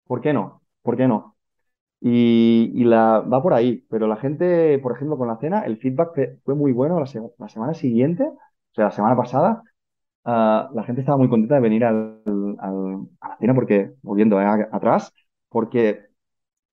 ¿Por 0.08 0.22
qué 0.22 0.32
no? 0.32 0.62
¿Por 0.82 0.96
qué 0.96 1.06
no? 1.06 1.36
Y, 2.00 2.82
la, 2.82 3.20
va 3.20 3.40
por 3.42 3.54
ahí, 3.54 3.86
pero 3.88 4.08
la 4.08 4.16
gente, 4.16 4.78
por 4.80 4.92
ejemplo, 4.96 5.16
con 5.16 5.28
la 5.28 5.38
cena, 5.38 5.60
el 5.60 5.78
feedback 5.78 6.40
fue 6.44 6.56
muy 6.56 6.72
bueno 6.72 6.98
la 7.00 7.06
semana 7.48 7.74
siguiente 7.74 8.28
sea, 8.76 8.86
la 8.86 8.90
semana 8.90 9.16
pasada 9.16 9.62
ah, 10.24 10.70
la 10.74 10.84
gente 10.84 11.00
estaba 11.02 11.18
muy 11.18 11.28
contenta 11.28 11.56
de 11.56 11.60
venir 11.60 11.84
al, 11.84 12.22
a 12.58 13.28
la 13.28 13.36
cena 13.38 13.54
porque, 13.54 13.94
volviendo 14.02 14.40
eh, 14.40 14.44
atrás, 14.72 15.12
porque 15.48 16.06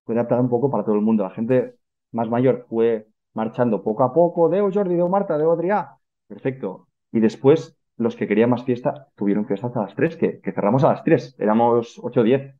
fue 0.04 0.14
adaptada 0.14 0.40
un 0.40 0.50
poco 0.50 0.70
para 0.70 0.84
todo 0.84 0.94
el 0.94 1.00
mundo. 1.02 1.24
La 1.24 1.30
gente 1.30 1.76
más 2.12 2.28
mayor 2.28 2.66
fue 2.68 3.06
marchando 3.34 3.82
poco 3.82 4.04
a 4.04 4.12
poco, 4.12 4.48
Deo 4.48 4.70
Jordi, 4.72 4.94
Deo 4.94 5.08
Marta, 5.08 5.38
Deo 5.38 5.52
Adrià, 5.52 5.98
perfecto. 6.28 6.88
Y 7.12 7.20
después 7.20 7.76
los 7.96 8.16
que 8.16 8.26
querían 8.28 8.50
más 8.50 8.64
fiesta 8.64 9.08
tuvieron 9.16 9.46
fiesta 9.46 9.68
hasta 9.68 9.82
las 9.82 9.94
3, 9.94 10.16
que, 10.16 10.40
cerramos 10.54 10.84
a 10.84 10.90
las 10.90 11.04
3, 11.04 11.36
éramos 11.38 11.98
8 12.02 12.20
o 12.20 12.24
10. 12.24 12.54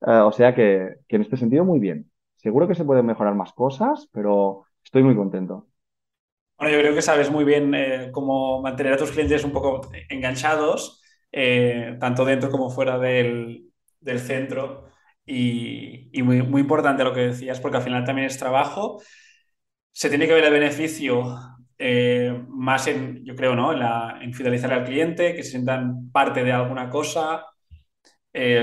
o 0.00 0.32
sea 0.32 0.54
que, 0.54 0.96
que 1.08 1.16
en 1.16 1.22
este 1.22 1.36
sentido 1.36 1.64
muy 1.64 1.78
bien. 1.78 2.10
Seguro 2.36 2.66
que 2.68 2.74
se 2.74 2.84
pueden 2.84 3.06
mejorar 3.06 3.34
más 3.34 3.52
cosas, 3.52 4.08
pero 4.12 4.64
estoy 4.82 5.02
muy 5.02 5.14
contento. 5.16 5.68
Bueno, 6.62 6.76
yo 6.76 6.80
creo 6.80 6.94
que 6.94 7.02
sabes 7.02 7.28
muy 7.28 7.42
bien 7.44 7.74
eh, 7.74 8.10
cómo 8.12 8.62
mantener 8.62 8.92
a 8.92 8.96
tus 8.96 9.10
clientes 9.10 9.42
un 9.42 9.50
poco 9.50 9.90
enganchados, 10.08 11.02
eh, 11.32 11.96
tanto 11.98 12.24
dentro 12.24 12.52
como 12.52 12.70
fuera 12.70 13.00
del, 13.00 13.72
centro. 14.18 14.88
Y, 15.26 16.08
muy, 16.22 16.42
muy, 16.42 16.60
importante 16.60 17.02
lo 17.02 17.12
que 17.12 17.22
decías, 17.22 17.58
porque 17.58 17.78
al 17.78 17.82
final 17.82 18.04
también 18.04 18.28
es 18.28 18.38
trabajo. 18.38 19.02
Se 19.90 20.08
tiene 20.08 20.28
que 20.28 20.34
ver 20.34 20.44
el 20.44 20.52
beneficio 20.52 21.36
eh, 21.78 22.44
más 22.48 22.86
en, 22.86 23.24
yo 23.24 23.34
creo, 23.34 23.56
¿no? 23.56 23.72
En, 23.72 23.80
la, 23.80 24.18
en 24.22 24.32
fidelizar 24.32 24.72
al 24.72 24.84
cliente, 24.84 25.34
que 25.34 25.42
se 25.42 25.50
sientan 25.50 26.12
parte 26.12 26.44
de 26.44 26.52
alguna 26.52 26.88
cosa, 26.88 27.44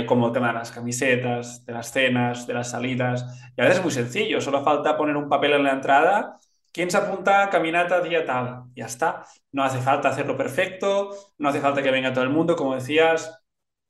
como 0.08 0.28
el 0.28 0.34
tema 0.34 0.48
de 0.48 0.54
las 0.54 0.72
camisetas, 0.72 1.66
de 1.66 1.74
las 1.74 1.92
cenas, 1.92 2.48
de 2.48 2.54
las 2.54 2.72
salidas. 2.72 3.26
Y 3.58 3.62
a 3.62 3.66
veces 3.66 3.80
es 3.80 3.84
muy 3.84 3.92
sencillo, 3.92 4.40
solo 4.40 4.64
falta 4.64 4.96
poner 4.98 5.18
un 5.18 5.28
papel 5.28 5.52
en 5.54 5.64
la 5.64 5.74
entrada 5.74 6.40
¿Quién 6.72 6.92
se 6.92 6.98
apunta 6.98 7.44
a 7.44 7.50
caminata 7.50 8.02
día 8.02 8.26
tal? 8.26 8.66
Ya 8.76 8.86
está. 8.86 9.26
No 9.52 9.64
hace 9.64 9.80
falta 9.80 10.10
hacerlo 10.10 10.38
perfecto, 10.38 11.12
no 11.38 11.50
hace 11.50 11.62
falta 11.62 11.82
que 11.82 11.92
venga 11.92 12.14
todo 12.14 12.24
el 12.24 12.30
mundo, 12.30 12.56
como 12.56 12.76
decías. 12.76 13.42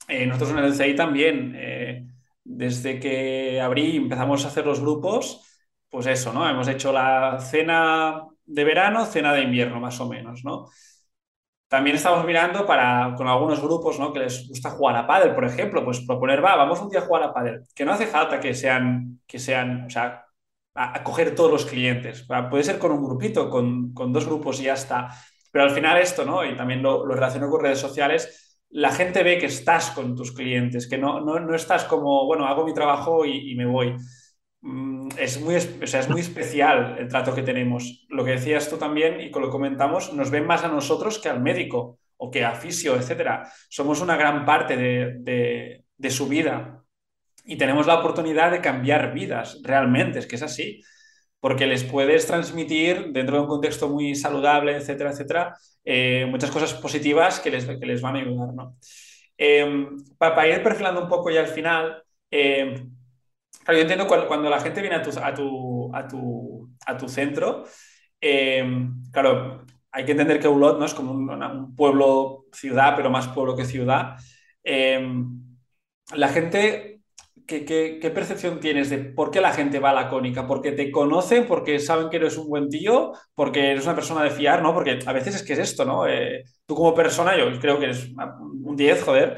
Eh, 0.08 0.26
nosotros 0.26 0.52
en 0.52 0.60
el 0.60 0.74
CI 0.74 0.96
también, 0.96 1.54
eh, 1.58 2.08
desde 2.44 3.00
que 3.00 3.62
abrí 3.62 3.98
empezamos 3.98 4.46
a 4.46 4.48
hacer 4.50 4.66
los 4.66 4.80
grupos, 4.82 5.46
pues 5.90 6.08
eso, 6.08 6.34
¿no? 6.34 6.50
Hemos 6.50 6.68
hecho 6.68 6.92
la 6.92 7.40
cena 7.40 8.24
de 8.46 8.64
verano, 8.64 9.06
cena 9.06 9.34
de 9.34 9.44
invierno, 9.44 9.80
más 9.80 10.00
o 10.00 10.08
menos, 10.10 10.44
¿no? 10.44 10.68
También 11.68 11.96
estamos 11.98 12.26
mirando 12.26 12.66
para, 12.66 13.14
con 13.16 13.28
algunos 13.28 13.62
grupos, 13.62 14.00
¿no? 14.00 14.12
Que 14.12 14.20
les 14.22 14.48
gusta 14.48 14.72
jugar 14.72 14.96
a 14.96 15.06
pádel, 15.06 15.36
por 15.36 15.46
ejemplo, 15.46 15.86
pues 15.86 16.00
proponer, 16.02 16.44
va, 16.44 16.56
vamos 16.56 16.82
un 16.82 16.90
día 16.90 17.00
a 17.00 17.04
jugar 17.04 17.24
a 17.24 17.34
pádel. 17.34 17.62
Que 17.76 17.86
no 17.86 17.92
hace 17.94 18.08
falta 18.08 18.40
que 18.40 18.56
sean, 18.56 19.22
que 19.28 19.38
sean, 19.38 19.86
o 19.86 19.90
sea, 19.90 20.26
a, 20.76 21.04
coger 21.04 21.36
todos 21.36 21.52
los 21.52 21.66
clientes. 21.66 22.26
Puede 22.50 22.64
ser 22.64 22.80
con 22.80 22.92
un 22.92 23.04
grupito, 23.04 23.50
con, 23.50 23.94
dos 23.94 24.26
grupos 24.26 24.60
y 24.60 24.64
ya 24.64 24.74
está. 24.74 25.10
Pero 25.52 25.66
al 25.66 25.72
final 25.72 25.98
esto, 25.98 26.26
¿no? 26.26 26.46
Y 26.46 26.56
también 26.56 26.82
lo, 26.84 27.06
lo 27.06 27.16
relaciono 27.16 27.50
con 27.50 27.62
redes 27.62 27.80
sociales, 27.80 28.50
la 28.72 28.92
gente 28.92 29.24
ve 29.24 29.38
que 29.38 29.48
estás 29.48 29.92
con 29.92 30.16
tus 30.16 30.32
clientes, 30.32 30.88
que 30.88 30.98
no, 30.98 31.22
no, 31.22 31.56
estás 31.56 31.86
como, 31.86 32.26
bueno, 32.26 32.46
hago 32.46 32.66
mi 32.66 32.74
trabajo 32.74 33.26
y, 33.26 33.56
me 33.56 33.66
voy. 33.66 33.96
Mm, 34.62 35.10
es 35.18 35.42
muy, 35.42 35.56
o 35.56 35.88
sea, 35.88 36.02
es 36.02 36.10
muy 36.10 36.22
especial 36.22 36.98
el 37.00 37.08
trato 37.08 37.34
que 37.34 37.42
tenemos. 37.42 38.06
Lo 38.10 38.24
que 38.24 38.32
decías 38.32 38.70
tú 38.70 38.78
también 38.78 39.20
y 39.22 39.32
con 39.32 39.42
lo 39.42 39.50
comentamos, 39.50 40.14
nos 40.14 40.30
ven 40.30 40.46
más 40.46 40.64
a 40.64 40.68
nosotros 40.68 41.20
que 41.20 41.30
al 41.30 41.42
médico 41.42 42.00
o 42.18 42.30
que 42.30 42.46
a 42.46 42.54
fisio, 42.54 42.96
etcétera. 42.96 43.52
Somos 43.70 44.02
una 44.02 44.18
gran 44.18 44.46
parte 44.46 44.78
de, 44.78 45.16
de, 45.20 45.86
de 45.98 46.10
su 46.12 46.28
vida 46.28 46.84
y 47.50 47.58
tenemos 47.58 47.88
la 47.88 47.96
oportunidad 47.96 48.52
de 48.52 48.62
cambiar 48.62 49.12
vidas, 49.12 49.60
realmente, 49.64 50.20
es 50.20 50.28
que 50.28 50.36
es 50.36 50.44
así, 50.44 50.84
porque 51.40 51.66
les 51.66 51.84
puedes 51.84 52.28
transmitir 52.28 53.08
dentro 53.12 53.38
de 53.38 53.42
un 53.42 53.48
contexto 53.48 53.90
muy 53.90 54.14
saludable, 54.14 54.76
etcétera, 54.76 55.10
etcétera, 55.10 55.58
eh, 55.84 56.28
muchas 56.30 56.52
cosas 56.52 56.76
positivas 56.76 57.40
que 57.40 57.50
les, 57.50 57.66
que 57.66 57.86
les 57.88 58.02
van 58.02 58.18
a 58.18 58.20
ayudar, 58.20 58.54
¿no? 58.54 58.78
Em, 59.36 59.98
para, 60.20 60.48
ir 60.48 60.62
perfilando 60.62 61.02
un 61.02 61.10
poco 61.10 61.32
ya 61.32 61.40
al 61.40 61.48
final, 61.48 62.04
em, 62.30 62.76
yo 63.68 63.74
entiendo 63.74 64.06
cuando, 64.06 64.48
la 64.48 64.60
gente 64.60 64.82
viene 64.82 64.98
a 64.98 65.02
tu, 65.02 65.10
a 65.20 65.34
tu, 65.34 65.96
a 65.96 66.08
tu, 66.08 66.70
a 66.86 66.98
tu 66.98 67.10
centro, 67.10 67.66
em, 68.22 69.02
claro, 69.12 69.66
hay 69.92 70.06
que 70.06 70.12
entender 70.12 70.40
que 70.40 70.48
Ulot 70.48 70.78
¿no? 70.78 70.86
es 70.86 70.94
como 70.94 71.14
un, 71.14 71.30
un 71.32 71.76
pueblo, 71.76 72.46
ciudad, 72.54 72.96
pero 72.96 73.10
más 73.10 73.28
pueblo 73.30 73.56
que 73.56 73.66
ciudad. 73.66 74.18
la 76.14 76.28
gente 76.28 76.99
¿Qué, 77.50 78.12
percepción 78.14 78.60
tienes 78.60 78.92
de 78.92 79.00
por 79.00 79.32
qué 79.32 79.42
la 79.42 79.52
gente 79.52 79.80
va 79.80 79.90
a 79.90 79.94
la 79.94 80.08
cónica? 80.08 80.46
¿Porque 80.46 80.72
te 80.72 80.92
conocen? 80.92 81.48
¿Porque 81.48 81.80
saben 81.80 82.10
que 82.12 82.18
eres 82.18 82.38
un 82.38 82.48
buen 82.48 82.70
tío? 82.70 83.14
¿Porque 83.34 83.72
eres 83.72 83.86
una 83.86 83.96
persona 83.96 84.24
de 84.24 84.30
fiar? 84.30 84.62
¿no? 84.62 84.72
Porque 84.72 85.00
a 85.04 85.14
veces 85.14 85.34
es 85.36 85.44
que 85.44 85.54
es 85.54 85.60
esto, 85.60 85.84
¿no? 85.84 86.08
Eh, 86.08 86.44
tú 86.68 86.76
como 86.76 86.94
persona, 86.94 87.36
yo 87.36 87.60
creo 87.60 87.80
que 87.80 87.86
eres 87.86 88.12
un 88.40 88.76
10, 88.76 89.04
joder. 89.04 89.38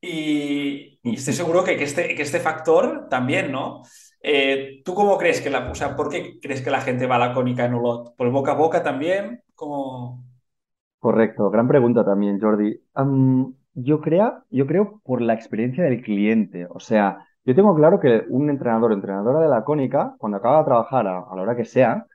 Y, 0.00 1.00
estoy 1.02 1.34
seguro 1.34 1.64
que, 1.64 1.82
este, 1.82 2.14
que 2.14 2.22
este 2.22 2.38
factor 2.38 3.08
también, 3.10 3.50
¿no? 3.50 3.82
Eh, 4.22 4.80
¿Tú 4.84 4.94
cómo 4.94 5.18
crees 5.18 5.40
que 5.40 5.50
la... 5.50 5.68
O 5.68 5.74
sea, 5.74 5.96
¿por 5.96 6.10
qué 6.10 6.38
crees 6.40 6.62
que 6.62 6.70
la 6.70 6.80
gente 6.80 7.08
va 7.08 7.16
a 7.16 7.28
la 7.28 7.34
cónica 7.34 7.64
en 7.64 7.74
Olot? 7.74 8.14
¿Por 8.14 8.30
boca 8.30 8.52
a 8.52 8.54
boca 8.54 8.84
también? 8.84 9.42
¿Cómo...? 9.56 10.24
Correcto, 11.00 11.50
gran 11.50 11.66
pregunta 11.66 12.04
también, 12.04 12.40
Jordi. 12.40 12.80
yo, 13.74 14.00
creo, 14.00 14.44
yo 14.50 14.66
creo 14.66 15.00
por 15.02 15.22
la 15.22 15.34
experiencia 15.34 15.82
del 15.82 16.02
cliente. 16.02 16.66
O 16.70 16.78
sea, 16.78 17.27
yo 17.48 17.54
tengo 17.54 17.74
claro 17.74 17.98
que 17.98 18.24
un 18.28 18.50
entrenador 18.50 18.92
entrenadora 18.92 19.40
de 19.40 19.48
la 19.48 19.64
cónica, 19.64 20.14
cuando 20.18 20.36
acaba 20.36 20.58
de 20.58 20.64
trabajar 20.66 21.06
a, 21.06 21.34
la 21.34 21.42
hora 21.42 21.56
que 21.56 21.64
sea, 21.64 22.06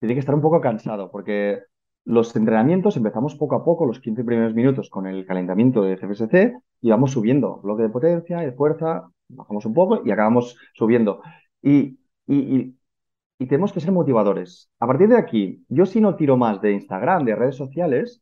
tiene 0.00 0.14
que 0.14 0.20
estar 0.20 0.34
un 0.34 0.42
poco 0.42 0.60
cansado, 0.60 1.10
porque 1.10 1.62
los 2.04 2.36
entrenamientos 2.36 2.96
empezamos 2.98 3.36
poco 3.36 3.56
a 3.56 3.64
poco, 3.64 3.86
los 3.86 4.00
15 4.00 4.22
primeros 4.24 4.54
minutos 4.54 4.90
con 4.90 5.06
el 5.06 5.24
calentamiento 5.26 5.82
de 5.82 5.96
CFSC 5.96 6.60
y 6.82 6.90
vamos 6.90 7.12
subiendo 7.12 7.58
bloque 7.62 7.84
de 7.84 7.88
potencia 7.88 8.40
de 8.40 8.52
fuerza, 8.52 9.08
bajamos 9.28 9.64
un 9.64 9.72
poco 9.72 10.02
y 10.04 10.10
acabamos 10.10 10.58
subiendo. 10.74 11.22
Y, 11.62 11.98
tenemos 13.48 13.72
que 13.72 13.80
ser 13.80 13.92
motivadores. 13.92 14.70
A 14.78 14.86
partir 14.86 15.08
de 15.08 15.16
aquí, 15.16 15.64
yo 15.68 15.86
si 15.86 16.02
no 16.02 16.16
tiro 16.16 16.36
más 16.36 16.60
de 16.60 16.72
Instagram, 16.72 17.24
de 17.24 17.34
redes 17.34 17.56
sociales, 17.56 18.20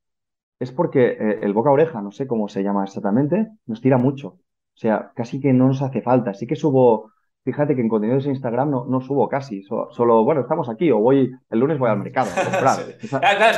es 0.60 0.70
porque 0.72 1.06
eh, 1.18 1.40
el 1.42 1.52
boca 1.52 1.70
oreja, 1.70 2.00
no 2.00 2.12
sé 2.12 2.28
cómo 2.28 2.48
se 2.48 2.62
llama 2.62 2.84
exactamente, 2.84 3.48
nos 3.66 3.80
tira 3.80 3.98
mucho. 3.98 4.38
O 4.74 4.78
sea, 4.78 5.12
casi 5.14 5.40
que 5.40 5.52
no 5.52 5.68
nos 5.68 5.82
hace 5.82 6.02
falta. 6.02 6.34
Sí 6.34 6.46
que 6.46 6.56
subo, 6.56 7.12
fíjate 7.44 7.74
que 7.74 7.80
en 7.80 7.88
contenidos 7.88 8.24
de 8.24 8.30
Instagram 8.30 8.70
no, 8.70 8.86
no 8.86 9.00
subo 9.00 9.28
casi, 9.28 9.62
solo, 9.62 10.24
bueno, 10.24 10.40
estamos 10.40 10.68
aquí 10.68 10.90
o 10.90 10.98
voy, 10.98 11.30
el 11.50 11.58
lunes 11.58 11.78
voy 11.78 11.90
al 11.90 11.98
mercado 11.98 12.30
a 12.30 12.44
comprar. 12.44 12.80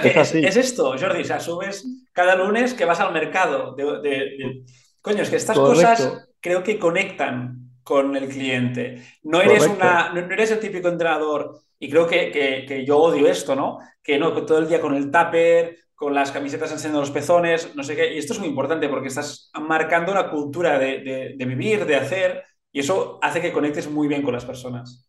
es, 0.05 0.57
esto, 0.57 0.95
Jordi, 0.99 1.23
o 1.23 1.25
sea, 1.25 1.41
subes 1.41 1.87
cada 2.13 2.37
lunes 2.37 2.75
que 2.75 2.85
vas 2.85 3.01
al 3.01 3.13
mercado. 3.13 3.75
De, 3.75 4.65
Coño, 5.01 5.23
es 5.23 5.31
que 5.31 5.37
estas 5.37 5.57
cosas 5.57 6.29
creo 6.41 6.63
que 6.63 6.79
conectan 6.79 7.71
con 7.83 8.17
el 8.17 8.29
cliente. 8.29 9.03
No 9.23 9.41
eres, 9.41 9.67
una, 9.67 10.13
no, 10.13 10.21
eres 10.21 10.51
el 10.51 10.59
típico 10.59 10.89
entrenador, 10.89 11.61
y 11.79 11.89
creo 11.89 12.07
que, 12.07 12.33
que, 12.67 12.85
yo 12.85 12.99
odio 12.99 13.29
esto, 13.29 13.55
¿no? 13.55 13.79
Que 14.03 14.19
no, 14.19 14.33
todo 14.45 14.59
el 14.59 14.69
día 14.69 14.81
con 14.81 14.95
el 14.95 15.11
tupper, 15.11 15.86
con 15.97 16.15
las 16.15 16.31
camisetas 16.31 16.71
enseñando 16.71 17.01
los 17.01 17.11
pezones, 17.11 17.75
no 17.75 17.83
sé 17.83 17.97
qué. 17.97 18.15
Y 18.15 18.19
esto 18.19 18.35
es 18.35 18.39
muy 18.39 18.49
importante 18.49 18.89
porque 18.89 19.09
estás 19.09 19.51
marcando 19.61 20.13
una 20.13 20.31
cultura 20.31 20.79
de, 20.79 21.35
vivir, 21.39 21.87
de 21.87 21.97
hacer, 21.97 22.45
y 22.71 22.81
eso 22.81 23.19
hace 23.23 23.41
que 23.41 23.53
conectes 23.53 23.91
muy 23.91 24.07
bien 24.07 24.23
con 24.23 24.35
las 24.35 24.45
personas. 24.45 25.09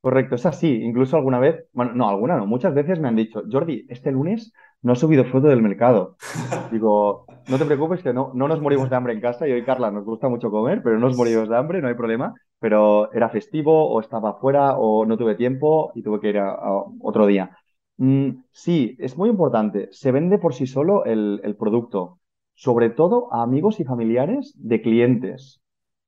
Correcto, 0.00 0.34
es 0.34 0.44
así. 0.44 0.82
Incluso 0.82 1.16
alguna 1.16 1.38
vez, 1.38 1.64
bueno, 1.72 1.92
no, 1.94 2.08
alguna 2.08 2.36
no, 2.36 2.46
muchas 2.46 2.74
veces 2.74 2.98
me 2.98 3.08
han 3.08 3.16
dicho, 3.16 3.42
Jordi, 3.50 3.86
este 3.88 4.10
lunes 4.10 4.52
no 4.82 4.92
he 4.92 4.96
subido 4.96 5.24
foto 5.24 5.46
del 5.46 5.62
mercado. 5.62 6.16
Digo, 6.72 7.24
no 7.48 7.58
te 7.58 7.64
preocupes 7.64 8.02
que 8.02 8.12
no, 8.12 8.32
no 8.34 8.48
nos 8.48 8.60
morimos 8.60 8.90
de 8.90 8.96
hambre 8.96 9.12
en 9.12 9.20
casa. 9.20 9.48
Y 9.48 9.64
Carla 9.64 9.92
nos 9.92 10.04
gusta 10.04 10.28
mucho 10.28 10.50
comer, 10.50 10.82
pero 10.82 10.98
no 10.98 11.06
nos 11.06 11.16
morimos 11.16 11.48
de 11.48 11.56
hambre, 11.56 11.80
no 11.80 11.88
hay 11.88 11.94
problema. 11.94 12.34
Pero 12.58 13.12
era 13.12 13.28
festivo 13.28 13.88
o 13.88 14.00
estaba 14.00 14.34
fuera 14.34 14.76
o 14.76 15.06
no 15.06 15.16
tuve 15.16 15.36
tiempo 15.36 15.92
y 15.94 16.02
tuve 16.02 16.20
que 16.20 16.28
ir 16.30 16.38
a 16.38 16.56
otro 17.00 17.26
día. 17.26 17.56
Mm, 17.98 18.42
sí, 18.50 18.96
es 18.98 19.16
muy 19.16 19.28
importante. 19.30 19.88
Se 19.92 20.12
vende 20.12 20.38
por 20.38 20.54
sí 20.54 20.66
solo 20.66 21.04
el, 21.04 21.56
producto, 21.58 22.20
sobre 22.54 22.90
todo 22.90 23.32
a 23.32 23.42
amigos 23.42 23.80
y 23.80 23.84
familiares 23.84 24.52
de 24.56 24.82
clientes. 24.82 25.60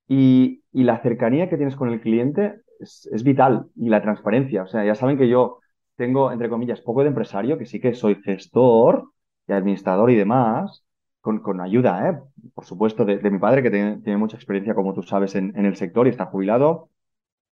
Y, 0.07 0.63
la 0.73 1.01
cercanía 1.03 1.49
que 1.49 1.57
tienes 1.57 1.77
con 1.77 1.89
el 1.89 2.01
cliente 2.01 2.61
es, 2.79 3.09
vital 3.25 3.67
y 3.75 3.89
la 3.89 4.03
transparencia. 4.03 4.63
O 4.63 4.67
sea, 4.67 4.85
ya 4.85 4.95
saben 4.95 5.19
que 5.19 5.29
yo 5.29 5.59
tengo, 5.97 6.31
entre 6.33 6.49
comillas, 6.49 6.81
poco 6.81 7.03
de 7.03 7.09
empresario, 7.09 7.59
que 7.59 7.67
sí 7.67 7.81
que 7.81 7.95
soy 7.95 8.17
gestor 8.23 9.11
y 9.49 9.53
administrador 9.53 10.11
y 10.11 10.17
demás, 10.17 10.85
con, 11.21 11.61
ayuda, 11.61 12.09
¿eh? 12.11 12.19
por 12.55 12.65
supuesto, 12.65 13.05
de, 13.05 13.19
mi 13.31 13.39
padre, 13.39 13.63
que 13.63 13.71
tiene, 13.71 14.17
mucha 14.17 14.37
experiencia, 14.37 14.75
como 14.75 14.95
tú 14.95 15.03
sabes, 15.03 15.35
en, 15.35 15.55
el 15.57 15.77
sector 15.77 16.07
y 16.07 16.11
está 16.11 16.27
jubilado 16.27 16.91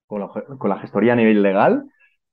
con 0.07 0.21
la, 0.21 0.29
con 0.59 0.79
gestoría 0.79 1.15
a 1.15 1.17
nivel 1.17 1.43
legal, 1.43 1.85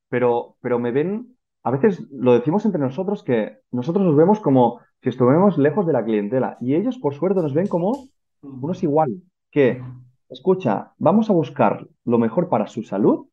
pero, 0.10 0.58
pero 0.62 0.80
me 0.80 0.92
ven 0.92 1.38
a 1.64 1.72
veces 1.72 2.02
lo 2.12 2.34
decimos 2.34 2.66
entre 2.66 2.82
nosotros 2.82 3.24
que 3.24 3.60
nosotros 3.72 4.06
nos 4.06 4.16
vemos 4.16 4.40
como 4.40 4.80
si 5.02 5.10
estuviéramos 5.10 5.58
lejos 5.58 5.86
de 5.86 5.94
la 5.94 6.04
clientela 6.04 6.58
y 6.62 6.76
ellos 6.76 6.98
por 6.98 7.14
suerte 7.14 7.42
nos 7.42 7.54
ven 7.54 7.68
como 7.68 8.10
unos 8.42 8.84
igual, 8.84 9.22
que, 9.52 9.82
escucha, 10.30 10.94
vamos 10.98 11.30
a 11.30 11.34
buscar 11.34 11.88
lo 12.06 12.18
mejor 12.18 12.50
para 12.50 12.68
su 12.68 12.84
salud, 12.84 13.28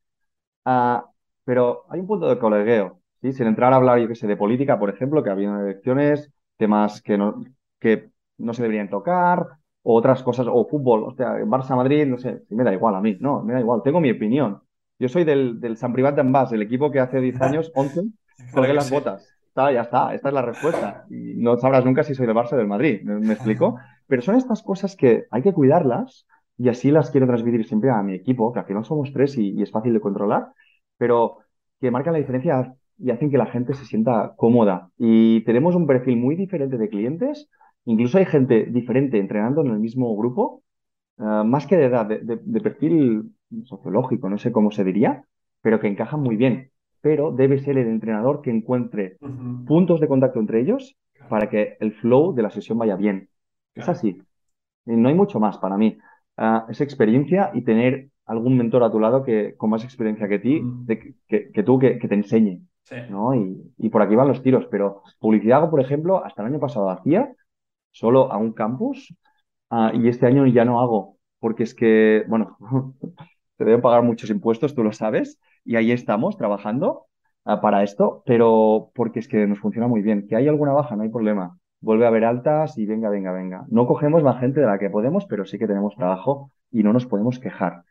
ah, 0.64 1.04
pero 1.44 1.84
hay 1.90 2.00
un 2.00 2.06
punto 2.06 2.28
de 2.28 2.38
colegueo, 2.38 3.00
¿sí? 3.20 3.32
sin 3.32 3.46
entrar 3.46 3.72
a 3.72 3.76
hablar, 3.76 3.98
yo 4.00 4.08
que 4.08 4.14
sé, 4.14 4.26
de 4.26 4.36
política, 4.36 4.78
por 4.78 4.90
ejemplo, 4.90 5.22
que 5.22 5.30
había 5.30 5.60
elecciones, 5.60 6.32
temas 6.56 7.02
que 7.02 7.18
no, 7.18 7.44
que 7.78 8.10
no 8.38 8.54
se 8.54 8.62
deberían 8.62 8.90
tocar, 8.90 9.46
o 9.82 9.94
otras 9.94 10.22
cosas, 10.22 10.48
o 10.50 10.66
fútbol, 10.66 11.04
o 11.04 11.14
sea, 11.14 11.34
Barça-Madrid, 11.44 12.06
no 12.06 12.18
sé, 12.18 12.42
me 12.50 12.64
da 12.64 12.72
igual 12.72 12.96
a 12.96 13.00
mí, 13.00 13.16
no, 13.20 13.42
me 13.42 13.52
da 13.52 13.60
igual, 13.60 13.82
tengo 13.84 14.00
mi 14.00 14.10
opinión. 14.10 14.62
Yo 14.98 15.08
soy 15.08 15.24
del, 15.24 15.60
del 15.60 15.76
San 15.76 15.92
Privat 15.92 16.14
de 16.14 16.22
Ambas, 16.22 16.52
el 16.52 16.62
equipo 16.62 16.90
que 16.90 17.00
hace 17.00 17.20
10 17.20 17.40
años, 17.40 17.70
11, 17.74 18.02
colgué 18.52 18.72
las 18.74 18.90
botas. 18.90 19.32
Está, 19.48 19.72
ya 19.72 19.82
está, 19.82 20.14
esta 20.14 20.28
es 20.28 20.34
la 20.34 20.42
respuesta. 20.42 21.04
Y 21.10 21.34
no 21.36 21.56
sabrás 21.58 21.84
nunca 21.84 22.02
si 22.02 22.14
soy 22.14 22.26
del 22.26 22.36
Barça 22.36 22.52
o 22.54 22.56
del 22.56 22.66
Madrid, 22.66 23.02
¿me, 23.02 23.32
explico? 23.32 23.76
Pero 24.06 24.22
son 24.22 24.36
estas 24.36 24.62
cosas 24.62 24.96
que 24.96 25.24
hay 25.30 25.42
que 25.42 25.52
cuidarlas 25.52 26.26
y 26.58 26.68
así 26.68 26.90
las 26.90 27.10
quiero 27.10 27.26
transmitir 27.26 27.66
siempre 27.66 27.90
a 27.90 28.02
mi 28.02 28.14
equipo, 28.14 28.52
que 28.52 28.60
al 28.60 28.66
final 28.66 28.84
somos 28.84 29.12
tres 29.12 29.36
y, 29.36 29.50
y 29.50 29.62
es 29.62 29.70
fácil 29.70 29.92
de 29.92 30.00
controlar, 30.00 30.52
pero 30.96 31.38
que 31.80 31.90
marcan 31.90 32.14
la 32.14 32.18
diferencia 32.18 32.74
y 32.98 33.10
hacen 33.10 33.30
que 33.30 33.36
la 33.36 33.46
gente 33.46 33.74
se 33.74 33.84
sienta 33.84 34.32
cómoda. 34.36 34.90
Y 34.96 35.42
tenemos 35.44 35.74
un 35.74 35.86
perfil 35.86 36.16
muy 36.16 36.34
diferente 36.34 36.78
de 36.78 36.88
clientes, 36.88 37.48
incluso 37.84 38.16
hay 38.16 38.24
gente 38.24 38.64
diferente 38.66 39.18
entrenando 39.18 39.60
en 39.60 39.68
el 39.72 39.78
mismo 39.80 40.16
grupo, 40.16 40.62
eh, 41.18 41.22
más 41.44 41.66
que 41.66 41.76
de 41.76 41.84
edad, 41.86 42.06
de, 42.06 42.20
de- 42.20 42.40
de 42.42 42.60
perfil 42.60 43.32
sociológico, 43.64 44.28
no 44.28 44.38
sé 44.38 44.52
cómo 44.52 44.70
se 44.70 44.84
diría, 44.84 45.24
pero 45.62 45.80
que 45.80 45.88
encajan 45.88 46.20
muy 46.20 46.36
bien. 46.36 46.70
Pero 47.00 47.32
debe 47.32 47.58
ser 47.58 47.78
el 47.78 47.88
entrenador 47.88 48.42
que 48.42 48.50
encuentre 48.50 49.16
puntos 49.66 50.00
de 50.00 50.08
contacto 50.08 50.40
entre 50.40 50.60
ellos 50.60 50.96
para 51.28 51.48
que 51.48 51.76
el 51.80 51.92
flow 51.92 52.34
de 52.34 52.42
la 52.42 52.50
sesión 52.50 52.78
vaya 52.78 52.96
bien. 52.96 53.28
Es 53.74 53.88
así. 53.88 54.20
Y 54.86 54.92
No 54.96 55.08
hay 55.08 55.14
mucho 55.14 55.40
más 55.40 55.58
para 55.58 55.76
mí. 55.76 55.98
Ah, 56.36 56.66
es 56.68 56.80
experiencia 56.80 57.50
y 57.54 57.62
tener 57.62 58.08
algún 58.26 58.56
mentor 58.56 58.82
a 58.82 58.90
tu 58.90 58.98
lado 59.00 59.22
que 59.22 59.54
con 59.56 59.70
más 59.70 59.84
experiencia 59.84 60.28
que 60.28 60.38
ti, 60.38 60.60
de 60.62 60.98
que, 61.28 61.50
que- 61.52 61.62
tú, 61.62 61.78
que, 61.78 61.98
que 61.98 62.08
te 62.08 62.14
enseñe, 62.14 62.60
Sí. 62.84 62.96
¿no? 63.10 63.34
Y, 63.34 63.72
y 63.78 63.88
por 63.88 64.02
aquí 64.02 64.14
van 64.16 64.28
los 64.28 64.42
tiros. 64.42 64.66
Pero 64.70 65.02
publicidad, 65.18 65.58
hago, 65.58 65.70
por 65.70 65.80
ejemplo, 65.80 66.24
hasta 66.24 66.42
el 66.42 66.48
año 66.48 66.60
pasado 66.60 66.90
hacía 66.90 67.32
solo 67.92 68.30
a 68.32 68.36
un 68.36 68.52
campus, 68.52 69.14
ah, 69.70 69.92
y 69.94 70.08
este 70.08 70.26
año 70.26 70.46
ya 70.46 70.64
no 70.64 70.80
hago, 70.80 71.16
porque 71.40 71.64
es 71.64 71.74
que, 71.74 72.24
bueno, 72.28 72.56
te 73.56 73.64
deben 73.64 73.80
pagar 73.80 74.02
muchos 74.02 74.30
impuestos, 74.30 74.74
tú 74.74 74.82
lo 74.82 74.92
sabes, 74.92 75.38
y 75.64 75.76
ahí 75.76 75.92
estamos 75.92 76.36
trabajando 76.36 77.06
ah, 77.44 77.60
para 77.60 77.82
esto, 77.82 78.22
pero 78.26 78.90
porque 78.94 79.20
es 79.20 79.28
que 79.28 79.46
nos 79.46 79.58
funciona 79.58 79.88
muy 79.88 80.02
bien. 80.02 80.26
Que 80.28 80.36
hay 80.36 80.48
alguna 80.48 80.72
baja, 80.72 80.96
no 80.96 81.02
hay 81.02 81.08
problema. 81.10 81.58
Vuelve 81.80 82.04
a 82.04 82.08
haber 82.08 82.24
altas 82.24 82.78
y 82.78 82.86
venga, 82.86 83.08
venga, 83.10 83.32
venga. 83.32 83.64
No 83.68 83.86
cogemos 83.86 84.22
más 84.22 84.40
gente 84.40 84.60
de 84.60 84.66
la 84.66 84.78
que 84.78 84.90
podemos, 84.90 85.26
pero 85.26 85.44
sí 85.44 85.58
que 85.58 85.66
tenemos 85.66 85.94
trabajo 85.96 86.52
y 86.70 86.82
no 86.82 86.92
nos 86.92 87.06
podemos 87.06 87.38
quejar. 87.38 87.84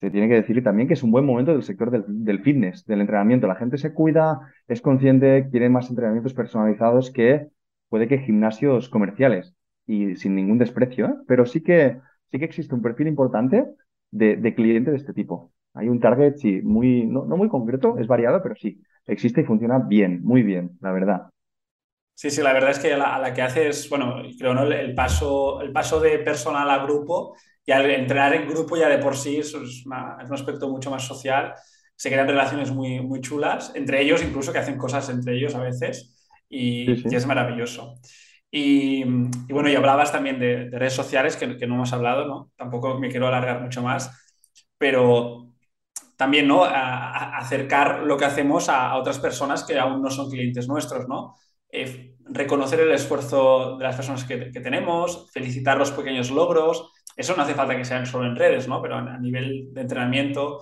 Se 0.00 0.10
tiene 0.10 0.28
que 0.28 0.34
decir 0.34 0.62
también 0.64 0.88
que 0.88 0.94
es 0.94 1.02
un 1.02 1.10
buen 1.10 1.26
momento 1.26 1.52
del 1.52 1.62
sector 1.62 1.90
del, 1.90 2.04
del 2.06 2.40
fitness, 2.42 2.86
del 2.86 3.02
entrenamiento. 3.02 3.46
La 3.46 3.54
gente 3.54 3.76
se 3.76 3.92
cuida, 3.92 4.40
es 4.66 4.80
consciente, 4.80 5.48
quiere 5.50 5.68
más 5.68 5.90
entrenamientos 5.90 6.32
personalizados 6.32 7.10
que 7.10 7.48
puede 7.90 8.08
que 8.08 8.18
gimnasios 8.18 8.88
comerciales 8.88 9.54
y 9.86 10.16
sin 10.16 10.34
ningún 10.34 10.58
desprecio, 10.58 11.06
¿eh? 11.06 11.14
Pero 11.26 11.44
sí 11.44 11.62
que, 11.62 12.00
sí 12.30 12.38
que 12.38 12.44
existe 12.46 12.74
un 12.74 12.82
perfil 12.82 13.08
importante 13.08 13.66
de, 14.10 14.36
de 14.36 14.54
cliente 14.54 14.90
de 14.90 14.96
este 14.98 15.12
tipo. 15.14 15.52
Hay 15.74 15.88
un 15.88 16.00
target, 16.00 16.36
sí, 16.36 16.60
muy, 16.62 17.06
no, 17.06 17.24
no 17.26 17.36
muy 17.36 17.48
concreto, 17.48 17.98
es 17.98 18.06
variado, 18.06 18.42
pero 18.42 18.54
sí, 18.56 18.82
existe 19.06 19.42
y 19.42 19.44
funciona 19.44 19.78
bien, 19.78 20.22
muy 20.24 20.42
bien, 20.42 20.78
la 20.80 20.92
verdad. 20.92 21.30
Sí, 22.14 22.30
sí, 22.30 22.42
la 22.42 22.52
verdad 22.52 22.70
es 22.72 22.78
que 22.78 22.92
a 22.92 22.98
la, 22.98 23.14
a 23.16 23.18
la 23.18 23.32
que 23.32 23.40
haces, 23.40 23.88
bueno, 23.88 24.16
creo, 24.38 24.52
¿no? 24.52 24.64
El, 24.64 24.72
el 24.74 24.94
paso, 24.94 25.62
el 25.62 25.72
paso 25.72 26.00
de 26.00 26.18
personal 26.18 26.68
a 26.68 26.82
grupo 26.84 27.34
y 27.64 27.72
al 27.72 27.90
entrenar 27.90 28.34
en 28.34 28.46
grupo 28.48 28.76
ya 28.76 28.88
de 28.88 28.98
por 28.98 29.16
sí 29.16 29.38
eso 29.38 29.62
es, 29.62 29.86
una- 29.86 30.18
es 30.22 30.28
un 30.28 30.34
aspecto 30.34 30.68
mucho 30.68 30.90
más 30.90 31.02
social. 31.06 31.54
Se 31.96 32.10
crean 32.10 32.28
relaciones 32.28 32.70
muy, 32.72 33.00
muy 33.00 33.20
chulas, 33.22 33.72
entre 33.74 34.02
ellos 34.02 34.22
incluso 34.22 34.52
que 34.52 34.58
hacen 34.58 34.76
cosas 34.76 35.08
entre 35.08 35.34
ellos 35.36 35.54
a 35.54 35.62
veces 35.62 36.14
Sí, 36.84 36.96
y, 36.96 37.02
sí. 37.02 37.10
y 37.10 37.14
es 37.16 37.26
maravilloso. 37.26 37.98
Y, 38.52 39.02
y 39.04 39.52
bueno, 39.52 39.68
y 39.70 39.76
hablabas 39.76 40.10
también 40.12 40.40
de, 40.40 40.68
de 40.70 40.78
redes 40.78 40.94
sociales 40.94 41.36
que, 41.36 41.56
que 41.56 41.66
no 41.66 41.76
hemos 41.76 41.92
hablado, 41.92 42.26
¿no? 42.26 42.50
Tampoco 42.56 42.98
me 42.98 43.08
quiero 43.08 43.28
alargar 43.28 43.60
mucho 43.62 43.82
más, 43.82 44.10
pero 44.78 45.52
también, 46.16 46.48
¿no? 46.48 46.64
A- 46.64 46.70
a- 47.10 47.38
acercar 47.38 48.02
lo 48.04 48.16
que 48.18 48.24
hacemos 48.26 48.68
a, 48.68 48.90
a 48.90 48.96
otras 48.98 49.18
personas 49.18 49.64
que 49.64 49.78
aún 49.78 50.02
no 50.02 50.10
son 50.10 50.30
clientes 50.30 50.68
nuestros, 50.68 51.08
¿no? 51.08 51.36
Eh, 51.72 52.16
reconocer 52.26 52.80
el 52.80 52.92
esfuerzo 52.92 53.76
de 53.78 53.84
las 53.84 53.96
personas 53.96 54.24
que, 54.24 54.50
que 54.52 54.60
tenemos, 54.60 55.30
felicitar 55.32 55.78
los 55.78 55.90
pequeños 55.92 56.30
logros. 56.30 56.92
Eso 57.16 57.36
no 57.36 57.42
hace 57.42 57.54
falta 57.54 57.76
que 57.76 57.84
sean 57.84 58.06
solo 58.06 58.26
en 58.26 58.36
redes, 58.36 58.68
¿no? 58.68 58.82
Pero 58.82 58.96
a, 58.96 59.18
nivel 59.18 59.72
de 59.74 59.80
entrenamiento. 59.82 60.60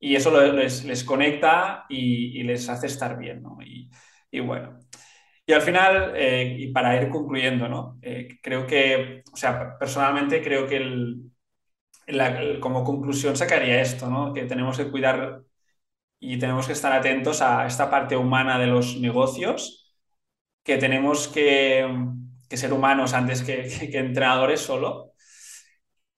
Y 0.00 0.14
eso 0.16 0.30
les, 0.52 0.84
les 0.84 1.04
conecta 1.04 1.86
y, 1.88 2.40
y 2.40 2.42
les 2.44 2.68
hace 2.68 2.86
estar 2.86 3.18
bien, 3.18 3.42
¿no? 3.42 3.58
Y, 3.64 3.90
y 4.30 4.40
bueno. 4.40 4.78
Y 5.48 5.52
al 5.54 5.62
final, 5.62 6.12
eh, 6.16 6.56
y 6.58 6.72
para 6.72 7.00
ir 7.02 7.08
concluyendo, 7.10 7.68
¿no? 7.68 7.98
Eh, 8.02 8.38
creo 8.42 8.66
que, 8.66 9.22
o 9.32 9.36
sea, 9.36 9.78
personalmente 9.78 10.42
creo 10.42 10.66
que 10.68 10.76
el, 10.76 12.60
como 12.60 12.84
conclusión 12.84 13.36
sacaría 13.36 13.80
esto, 13.80 14.08
¿no? 14.10 14.32
Que 14.32 14.44
tenemos 14.44 14.76
que 14.76 14.90
cuidar 14.90 15.42
y 16.20 16.38
tenemos 16.38 16.66
que 16.66 16.74
estar 16.74 16.92
atentos 16.92 17.42
a 17.42 17.66
esta 17.66 17.90
parte 17.90 18.16
humana 18.16 18.58
de 18.58 18.68
los 18.68 18.98
negocios, 19.00 19.94
que 20.64 20.78
tenemos 20.78 21.28
que, 21.28 21.86
ser 22.50 22.72
humanos 22.74 23.14
antes 23.14 23.42
que, 23.42 23.68
que- 23.92 23.98
entrenadores 23.98 24.60
solo, 24.60 25.14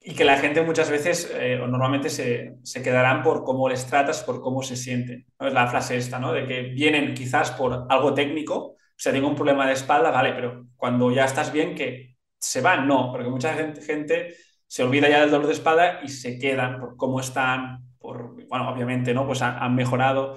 y 0.03 0.15
que 0.15 0.25
la 0.25 0.39
gente 0.39 0.63
muchas 0.63 0.91
veces 0.91 1.31
eh, 1.35 1.61
o 1.61 1.67
normalmente 1.67 2.09
se, 2.09 2.55
se 2.63 2.83
quedarán 2.83 3.23
por 3.23 3.45
cómo 3.45 3.69
les 3.69 3.87
tratas, 3.87 4.23
por 4.23 4.41
cómo 4.41 4.63
se 4.63 4.77
sienten. 4.77 5.27
Es 5.39 5.53
la 5.53 5.67
frase 5.67 5.97
esta, 5.99 6.19
¿no? 6.19 6.33
De 6.33 6.47
que 6.47 6.63
vienen 6.63 7.13
quizás 7.15 7.51
por 7.51 7.87
algo 7.91 8.15
técnico, 8.15 8.77
sea, 9.03 9.13
tengo 9.13 9.29
un 9.29 9.35
problema 9.35 9.67
de 9.67 9.73
espalda, 9.75 10.11
vale, 10.11 10.33
pero 10.33 10.67
cuando 10.77 11.11
ya 11.11 11.25
estás 11.25 11.53
bien, 11.53 11.75
que 11.75 12.17
se 12.39 12.61
van, 12.61 12.87
no, 12.87 13.11
porque 13.13 13.29
mucha 13.29 13.55
gente, 13.55 14.35
se 14.67 14.83
olvida 14.83 15.09
ya 15.09 15.21
del 15.21 15.31
dolor 15.31 15.47
de 15.47 15.55
espalda 15.55 16.01
y 16.03 16.09
se 16.09 16.39
quedan 16.39 16.81
por 16.81 16.97
cómo 16.97 17.21
están, 17.21 17.85
por, 17.99 18.37
bueno, 18.49 18.71
obviamente, 18.71 19.13
¿no? 19.15 19.27
Pues 19.27 19.43
han, 19.43 19.75
mejorado, 19.75 20.37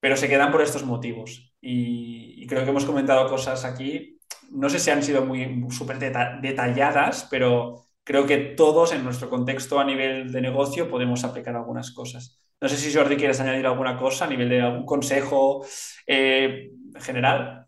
pero 0.00 0.16
se 0.16 0.28
quedan 0.28 0.50
por 0.52 0.62
estos 0.62 0.84
motivos. 0.84 1.54
Y, 1.60 2.46
creo 2.46 2.64
que 2.64 2.70
hemos 2.70 2.84
comentado 2.84 3.28
cosas 3.28 3.64
aquí, 3.64 4.18
no 4.50 4.68
sé 4.68 4.78
si 4.78 4.90
han 4.90 5.02
sido 5.02 5.24
muy 5.24 5.64
súper 5.70 5.98
deta- 5.98 6.38
detalladas, 6.40 7.26
pero 7.30 7.84
creo 8.04 8.26
que 8.26 8.38
todos 8.38 8.92
en 8.92 9.04
nuestro 9.04 9.30
contexto 9.30 9.78
a 9.78 9.84
nivel 9.84 10.32
de 10.32 10.40
negocio 10.40 10.90
podemos 10.90 11.24
aplicar 11.24 11.54
algunas 11.56 11.92
cosas. 11.92 12.40
No 12.60 12.68
sé 12.68 12.76
si 12.76 12.92
Jordi 12.94 13.16
quieres 13.16 13.40
añadir 13.40 13.66
alguna 13.66 13.96
cosa 13.96 14.24
a 14.24 14.28
nivel 14.28 14.48
de 14.48 14.60
algún 14.60 14.84
consejo 14.86 15.64
eh, 16.06 16.70
general. 17.00 17.61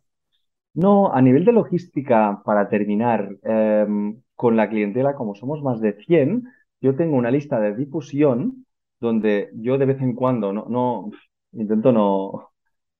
No, 0.75 1.13
a 1.13 1.21
nivel 1.23 1.45
de 1.45 1.53
logística, 1.53 2.43
para 2.45 2.69
terminar, 2.69 3.29
em, 3.43 4.21
con 4.35 4.57
la 4.57 4.69
clientela, 4.69 5.15
como 5.15 5.35
somos 5.35 5.63
más 5.63 5.81
de 5.81 5.93
100, 5.95 6.45
yo 6.81 6.97
tengo 6.97 7.17
una 7.17 7.31
lista 7.31 7.61
de 7.61 7.75
difusión 7.75 8.67
donde 9.01 9.51
yo 9.55 9.79
de 9.79 9.87
vez 9.87 10.01
en 10.03 10.15
cuando, 10.15 10.53
no, 10.53 10.67
no, 10.69 11.11
intento 11.53 11.93
no, 11.93 12.51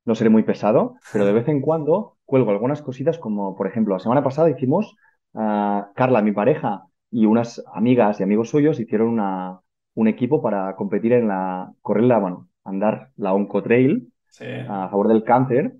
no 0.05 0.15
seré 0.15 0.31
muy 0.31 0.45
pesado, 0.45 0.97
pero 1.13 1.27
de 1.27 1.33
vez 1.33 1.49
en 1.49 1.61
cuando 1.61 2.17
cuelgo 2.25 2.51
algunas 2.51 2.83
cositas 2.83 3.19
como, 3.19 3.57
por 3.57 3.67
ejemplo, 3.67 3.95
la 3.95 4.01
semana 4.01 4.23
pasada 4.23 4.51
hicimos, 4.51 4.95
ah, 5.35 5.91
Carla, 5.95 6.23
mi 6.23 6.33
pareja, 6.33 6.85
y 7.11 7.27
unas 7.27 7.63
amigas 7.73 8.21
y 8.21 8.23
amigos 8.23 8.51
suyos 8.51 8.81
hicieron 8.81 9.09
una, 9.09 9.61
un 9.95 10.09
equipo 10.09 10.43
para 10.43 10.75
competir 10.77 11.13
en 11.13 11.29
la, 11.29 11.73
correr 11.83 12.05
la, 12.05 12.19
bueno, 12.19 12.49
andar 12.65 13.11
la 13.17 13.33
Oncotrail 13.35 14.11
Sí. 14.29 14.45
a 14.45 14.89
favor 14.89 15.07
del 15.09 15.23
cáncer. 15.23 15.75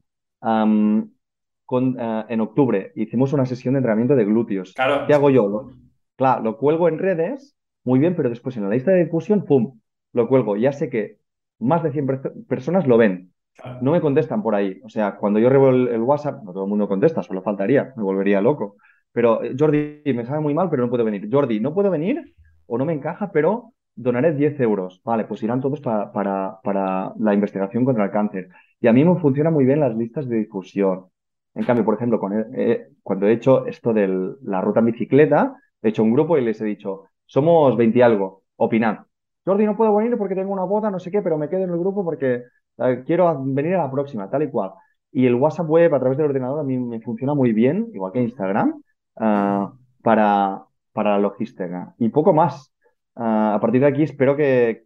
Con, 1.65 1.97
eh, 1.99 2.25
en 2.29 2.41
octubre 2.41 2.93
hicimos 2.97 3.33
una 3.33 3.47
sesión 3.47 3.75
de 3.75 3.79
entrenamiento 3.79 4.15
de 4.17 4.25
glúteos. 4.25 4.73
Claro. 4.75 5.07
¿Qué 5.07 5.15
hago 5.15 5.31
yo? 5.31 5.49
Lo, 5.49 5.71
claro, 6.17 6.43
lo 6.43 6.57
cuelgo 6.59 6.89
en 6.89 6.99
redes, 6.99 7.57
muy 7.85 7.99
bien, 7.99 8.15
pero 8.17 8.29
después 8.31 8.57
en 8.57 8.65
la 8.65 8.71
lista 8.71 8.91
de 8.93 9.05
difusión, 9.05 9.45
¡pum! 9.45 9.79
Lo 10.13 10.29
cuelgo. 10.29 10.57
Ya 10.57 10.73
sé 10.73 10.91
que 10.91 11.19
más 11.59 11.83
de 11.83 11.93
100 11.93 12.07
per- 12.07 12.33
personas 12.49 12.87
lo 12.87 12.97
ven. 12.97 13.33
Claro. 13.55 13.79
No 13.83 13.93
me 13.93 14.01
contestan 14.01 14.43
por 14.43 14.55
ahí. 14.55 14.81
O 14.85 14.89
sea, 14.89 15.17
cuando 15.17 15.39
yo 15.39 15.49
rebo 15.49 15.71
el, 15.71 15.89
el 15.89 16.01
WhatsApp, 16.03 16.43
no 16.43 16.53
todo 16.53 16.65
el 16.65 16.71
mundo 16.71 16.89
contesta, 16.89 17.23
solo 17.23 17.43
faltaría, 17.43 17.93
me 17.97 18.03
volvería 18.03 18.41
loco. 18.41 18.77
Pero 19.13 19.43
eh, 19.45 19.55
Jordi, 19.59 20.03
me 20.13 20.25
sabe 20.25 20.41
muy 20.41 20.55
mal, 20.55 20.69
pero 20.71 20.83
no 20.83 20.91
puedo 20.91 21.05
venir. 21.05 21.29
Jordi, 21.31 21.61
no 21.61 21.73
puedo 21.75 21.91
venir 21.91 22.35
o 22.67 22.79
no 22.79 22.85
me 22.85 22.93
encaja, 22.95 23.31
pero 23.33 23.73
donaré 23.95 24.33
10 24.35 24.59
euros. 24.61 25.01
Vale, 25.05 25.25
pues 25.25 25.43
irán 25.43 25.61
todos 25.61 25.81
pa- 25.81 26.11
para, 26.13 26.59
para 26.65 27.13
la 27.19 27.35
investigación 27.35 27.85
contra 27.85 28.05
el 28.05 28.11
cáncer. 28.11 28.49
Y 28.81 28.89
a 28.89 28.93
mí 28.93 29.05
me 29.05 29.17
funcionan 29.21 29.53
muy 29.53 29.65
bien 29.65 29.81
las 29.81 29.95
listas 29.97 30.29
de 30.29 30.37
difusión. 30.39 31.07
En 31.55 31.65
cambio, 31.65 31.85
por 31.85 31.95
ejemplo, 31.95 32.19
con 32.19 32.33
el- 32.33 32.47
eh, 32.55 32.89
cuando 33.03 33.27
he 33.27 33.33
hecho 33.33 33.67
esto 33.67 33.93
de 33.93 34.09
la 34.43 34.61
ruta 34.61 34.81
en 34.81 34.87
bicicleta, 34.87 35.57
he 35.83 35.89
hecho 35.91 36.03
un 36.03 36.13
grupo 36.13 36.37
y 36.39 36.43
les 36.45 36.61
he 36.61 36.65
dicho, 36.65 37.05
somos 37.27 37.77
20 37.77 37.99
y 37.99 38.03
algo, 38.03 38.43
opinad. 38.57 38.99
Jordi, 39.47 39.65
no 39.67 39.77
puedo 39.77 39.95
venir 39.95 40.17
porque 40.19 40.35
tengo 40.35 40.53
una 40.53 40.65
boda, 40.65 40.91
no 40.91 40.99
sé 40.99 41.11
qué, 41.11 41.23
pero 41.23 41.39
me 41.39 41.49
quedo 41.49 41.63
en 41.65 41.71
el 41.71 41.79
grupo 41.79 42.05
porque 42.05 42.43
eh, 42.79 43.03
quiero 43.07 43.43
venir 43.45 43.75
a 43.75 43.85
la 43.85 43.91
próxima, 43.91 44.29
tal 44.31 44.43
y 44.43 44.51
cual. 44.51 44.73
Y 45.13 45.27
el 45.27 45.35
WhatsApp 45.35 45.69
web 45.69 45.95
a 45.95 46.01
través 46.01 46.19
del 46.19 46.27
ordenador 46.27 46.61
a 46.61 46.65
mí 46.65 46.77
me 46.79 47.01
funciona 47.01 47.35
muy 47.35 47.53
bien, 47.53 47.89
igual 47.95 48.13
que 48.13 48.23
Instagram, 48.23 48.83
ah, 49.17 49.73
para, 50.03 50.65
para 50.93 51.11
la 51.13 51.19
logística. 51.19 51.95
Y 51.99 52.09
poco 52.09 52.33
más. 52.33 52.73
A 53.17 53.59
partir 53.61 53.81
de 53.81 53.87
aquí 53.87 54.03
espero 54.03 54.37
que, 54.37 54.85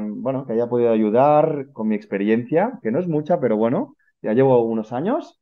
bueno, 0.00 0.46
que 0.46 0.52
haya 0.52 0.68
podido 0.68 0.92
ayudar 0.92 1.66
con 1.72 1.88
mi 1.88 1.94
experiencia, 1.96 2.78
que 2.82 2.90
no 2.90 2.98
es 2.98 3.08
mucha, 3.08 3.40
pero 3.40 3.56
bueno, 3.56 3.96
ya 4.22 4.32
llevo 4.32 4.62
unos 4.62 4.92
años. 4.92 5.40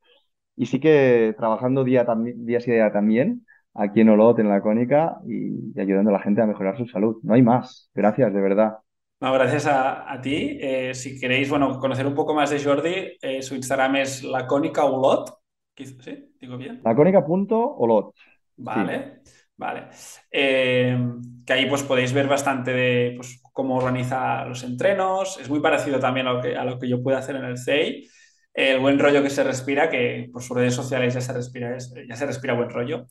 Y 0.57 0.67
sí 0.67 0.81
que 0.81 1.35
trabajando 1.37 1.85
día, 1.85 2.07
día 2.37 2.61
sí 2.61 2.71
día 2.73 2.93
también 2.93 3.47
aquí 3.75 4.01
en 4.01 4.09
Olot, 4.11 4.39
en 4.39 4.49
la 4.49 4.61
Cónica, 4.63 5.19
y, 5.27 5.73
y 5.77 5.81
ayudando 5.81 6.11
a 6.11 6.15
la 6.15 6.21
gente 6.21 6.43
a 6.43 6.47
mejorar 6.47 6.77
su 6.79 6.87
salud. 6.87 7.19
No 7.23 7.35
hay 7.35 7.43
más. 7.43 7.91
Gracias, 7.95 8.33
de 8.33 8.41
verdad. 8.41 8.79
No, 9.21 9.33
gracias 9.33 9.67
a, 9.67 10.13
a 10.13 10.21
ti. 10.21 10.59
Eh, 10.61 10.95
si 10.95 11.19
queréis, 11.19 11.49
bueno, 11.49 11.79
conocer 11.79 12.07
un 12.07 12.15
poco 12.15 12.35
más 12.35 12.51
de 12.51 12.63
Jordi, 12.63 13.17
eh, 13.23 13.43
su 13.43 13.55
Instagram 13.55 13.97
es 13.97 14.23
lacónica 14.23 14.85
ulot. 14.85 15.31
Quiz- 15.75 15.97
¿Sí? 16.03 16.35
¿Digo 16.41 16.57
bien? 16.59 16.85
Lacónica.olot. 16.85 18.15
Vale. 18.57 19.23
Vale. 19.57 19.89
Eh, 20.31 20.99
que 21.47 21.53
ahí 21.53 21.67
pues 21.67 21.83
podéis 21.85 22.13
ver 22.13 22.27
bastante 22.27 22.73
de 22.73 23.13
pues, 23.17 23.41
cómo 23.53 23.77
organiza 23.77 24.45
los 24.47 24.63
entrenos. 24.65 25.39
Es 25.41 25.49
muy 25.49 25.61
parecido 25.61 25.99
también 26.01 26.27
a 26.27 26.33
lo 26.35 26.41
que, 26.43 26.57
a 26.57 26.65
lo 26.65 26.79
que 26.79 26.89
yo 26.89 27.03
puedo 27.03 27.17
hacer 27.19 27.37
en 27.37 27.45
el 27.45 27.59
CEI. 27.59 28.09
El 28.55 28.79
buen 28.79 28.99
rollo 28.99 29.23
que 29.23 29.31
se 29.31 29.45
respira, 29.45 29.91
que 29.91 30.31
por 30.33 30.43
sus 30.43 30.57
redes 30.57 30.75
sociales 30.75 31.13
ya 31.15 31.21
se 31.21 31.33
respira, 31.33 31.77
ya 32.09 32.17
se 32.17 32.27
respira 32.27 32.55
buen 32.55 32.71
rollo. 32.71 33.07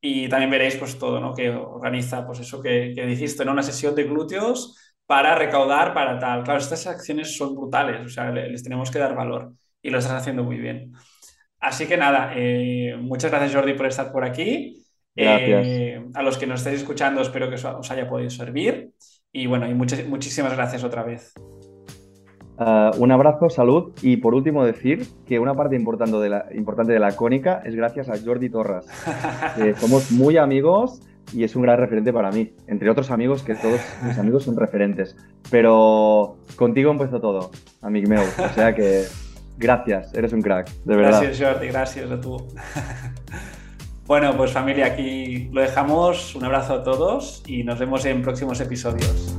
Y 0.00 0.28
también 0.28 0.50
veréis 0.50 0.76
pues 0.76 0.98
todo, 0.98 1.20
¿no? 1.20 1.34
Que 1.34 1.50
organiza 1.50 2.26
pues 2.26 2.40
eso 2.40 2.62
que, 2.62 2.92
que 2.94 3.06
dijiste, 3.06 3.42
en 3.42 3.48
Una 3.48 3.62
sesión 3.62 3.94
de 3.94 4.04
glúteos 4.04 4.78
para 5.06 5.34
recaudar, 5.34 5.94
para 5.94 6.18
tal. 6.18 6.44
Claro, 6.44 6.60
estas 6.60 6.86
acciones 6.86 7.36
son 7.36 7.54
brutales, 7.54 8.04
o 8.06 8.08
sea, 8.08 8.30
les 8.30 8.62
tenemos 8.62 8.90
que 8.90 8.98
dar 8.98 9.14
valor 9.14 9.52
y 9.82 9.90
lo 9.90 9.98
estás 9.98 10.14
haciendo 10.14 10.44
muy 10.44 10.58
bien. 10.58 10.92
Así 11.58 11.86
que 11.86 11.96
nada, 11.96 12.32
eh, 12.36 12.96
muchas 12.98 13.30
gracias 13.30 13.54
Jordi 13.54 13.74
por 13.74 13.86
estar 13.86 14.12
por 14.12 14.24
aquí. 14.24 14.84
Eh, 15.16 16.04
a 16.12 16.22
los 16.22 16.36
que 16.36 16.46
nos 16.46 16.60
estáis 16.60 16.80
escuchando, 16.80 17.22
espero 17.22 17.48
que 17.48 17.54
os 17.54 17.90
haya 17.90 18.08
podido 18.08 18.30
servir. 18.30 18.90
Y 19.32 19.46
bueno, 19.46 19.68
y 19.68 19.74
muchas, 19.74 20.06
muchísimas 20.06 20.54
gracias 20.54 20.84
otra 20.84 21.02
vez. 21.02 21.32
Uh, 22.56 22.96
un 22.98 23.10
abrazo, 23.10 23.50
salud 23.50 23.90
y 24.00 24.18
por 24.18 24.32
último 24.32 24.64
decir 24.64 25.08
que 25.26 25.40
una 25.40 25.54
parte 25.54 25.74
importante 25.74 26.16
de 26.18 26.28
la, 26.28 26.46
importante 26.54 26.92
de 26.92 27.00
la 27.00 27.16
cónica 27.16 27.62
es 27.64 27.74
gracias 27.74 28.08
a 28.08 28.14
Jordi 28.24 28.48
Torras. 28.48 28.86
somos 29.80 30.12
muy 30.12 30.36
amigos 30.36 31.00
y 31.32 31.42
es 31.42 31.56
un 31.56 31.62
gran 31.62 31.78
referente 31.78 32.12
para 32.12 32.30
mí, 32.30 32.52
entre 32.68 32.90
otros 32.90 33.10
amigos 33.10 33.42
que 33.42 33.56
todos 33.56 33.80
mis 34.04 34.18
amigos 34.18 34.44
son 34.44 34.56
referentes. 34.56 35.16
Pero 35.50 36.36
contigo 36.54 36.92
empezó 36.92 37.20
todo, 37.20 37.50
amigo 37.82 38.08
mío. 38.08 38.20
O 38.38 38.54
sea 38.54 38.72
que 38.72 39.04
gracias, 39.58 40.14
eres 40.14 40.32
un 40.32 40.42
crack, 40.42 40.70
de 40.84 40.96
verdad. 40.96 41.22
Gracias 41.22 41.40
Jordi, 41.40 41.68
gracias 41.68 42.10
a 42.10 42.20
tú. 42.20 42.36
Bueno, 44.06 44.36
pues 44.36 44.52
familia, 44.52 44.84
aquí 44.84 45.48
lo 45.50 45.62
dejamos. 45.62 46.34
Un 46.34 46.44
abrazo 46.44 46.74
a 46.74 46.82
todos 46.82 47.42
y 47.46 47.64
nos 47.64 47.78
vemos 47.78 48.04
en 48.04 48.20
próximos 48.20 48.60
episodios. 48.60 49.34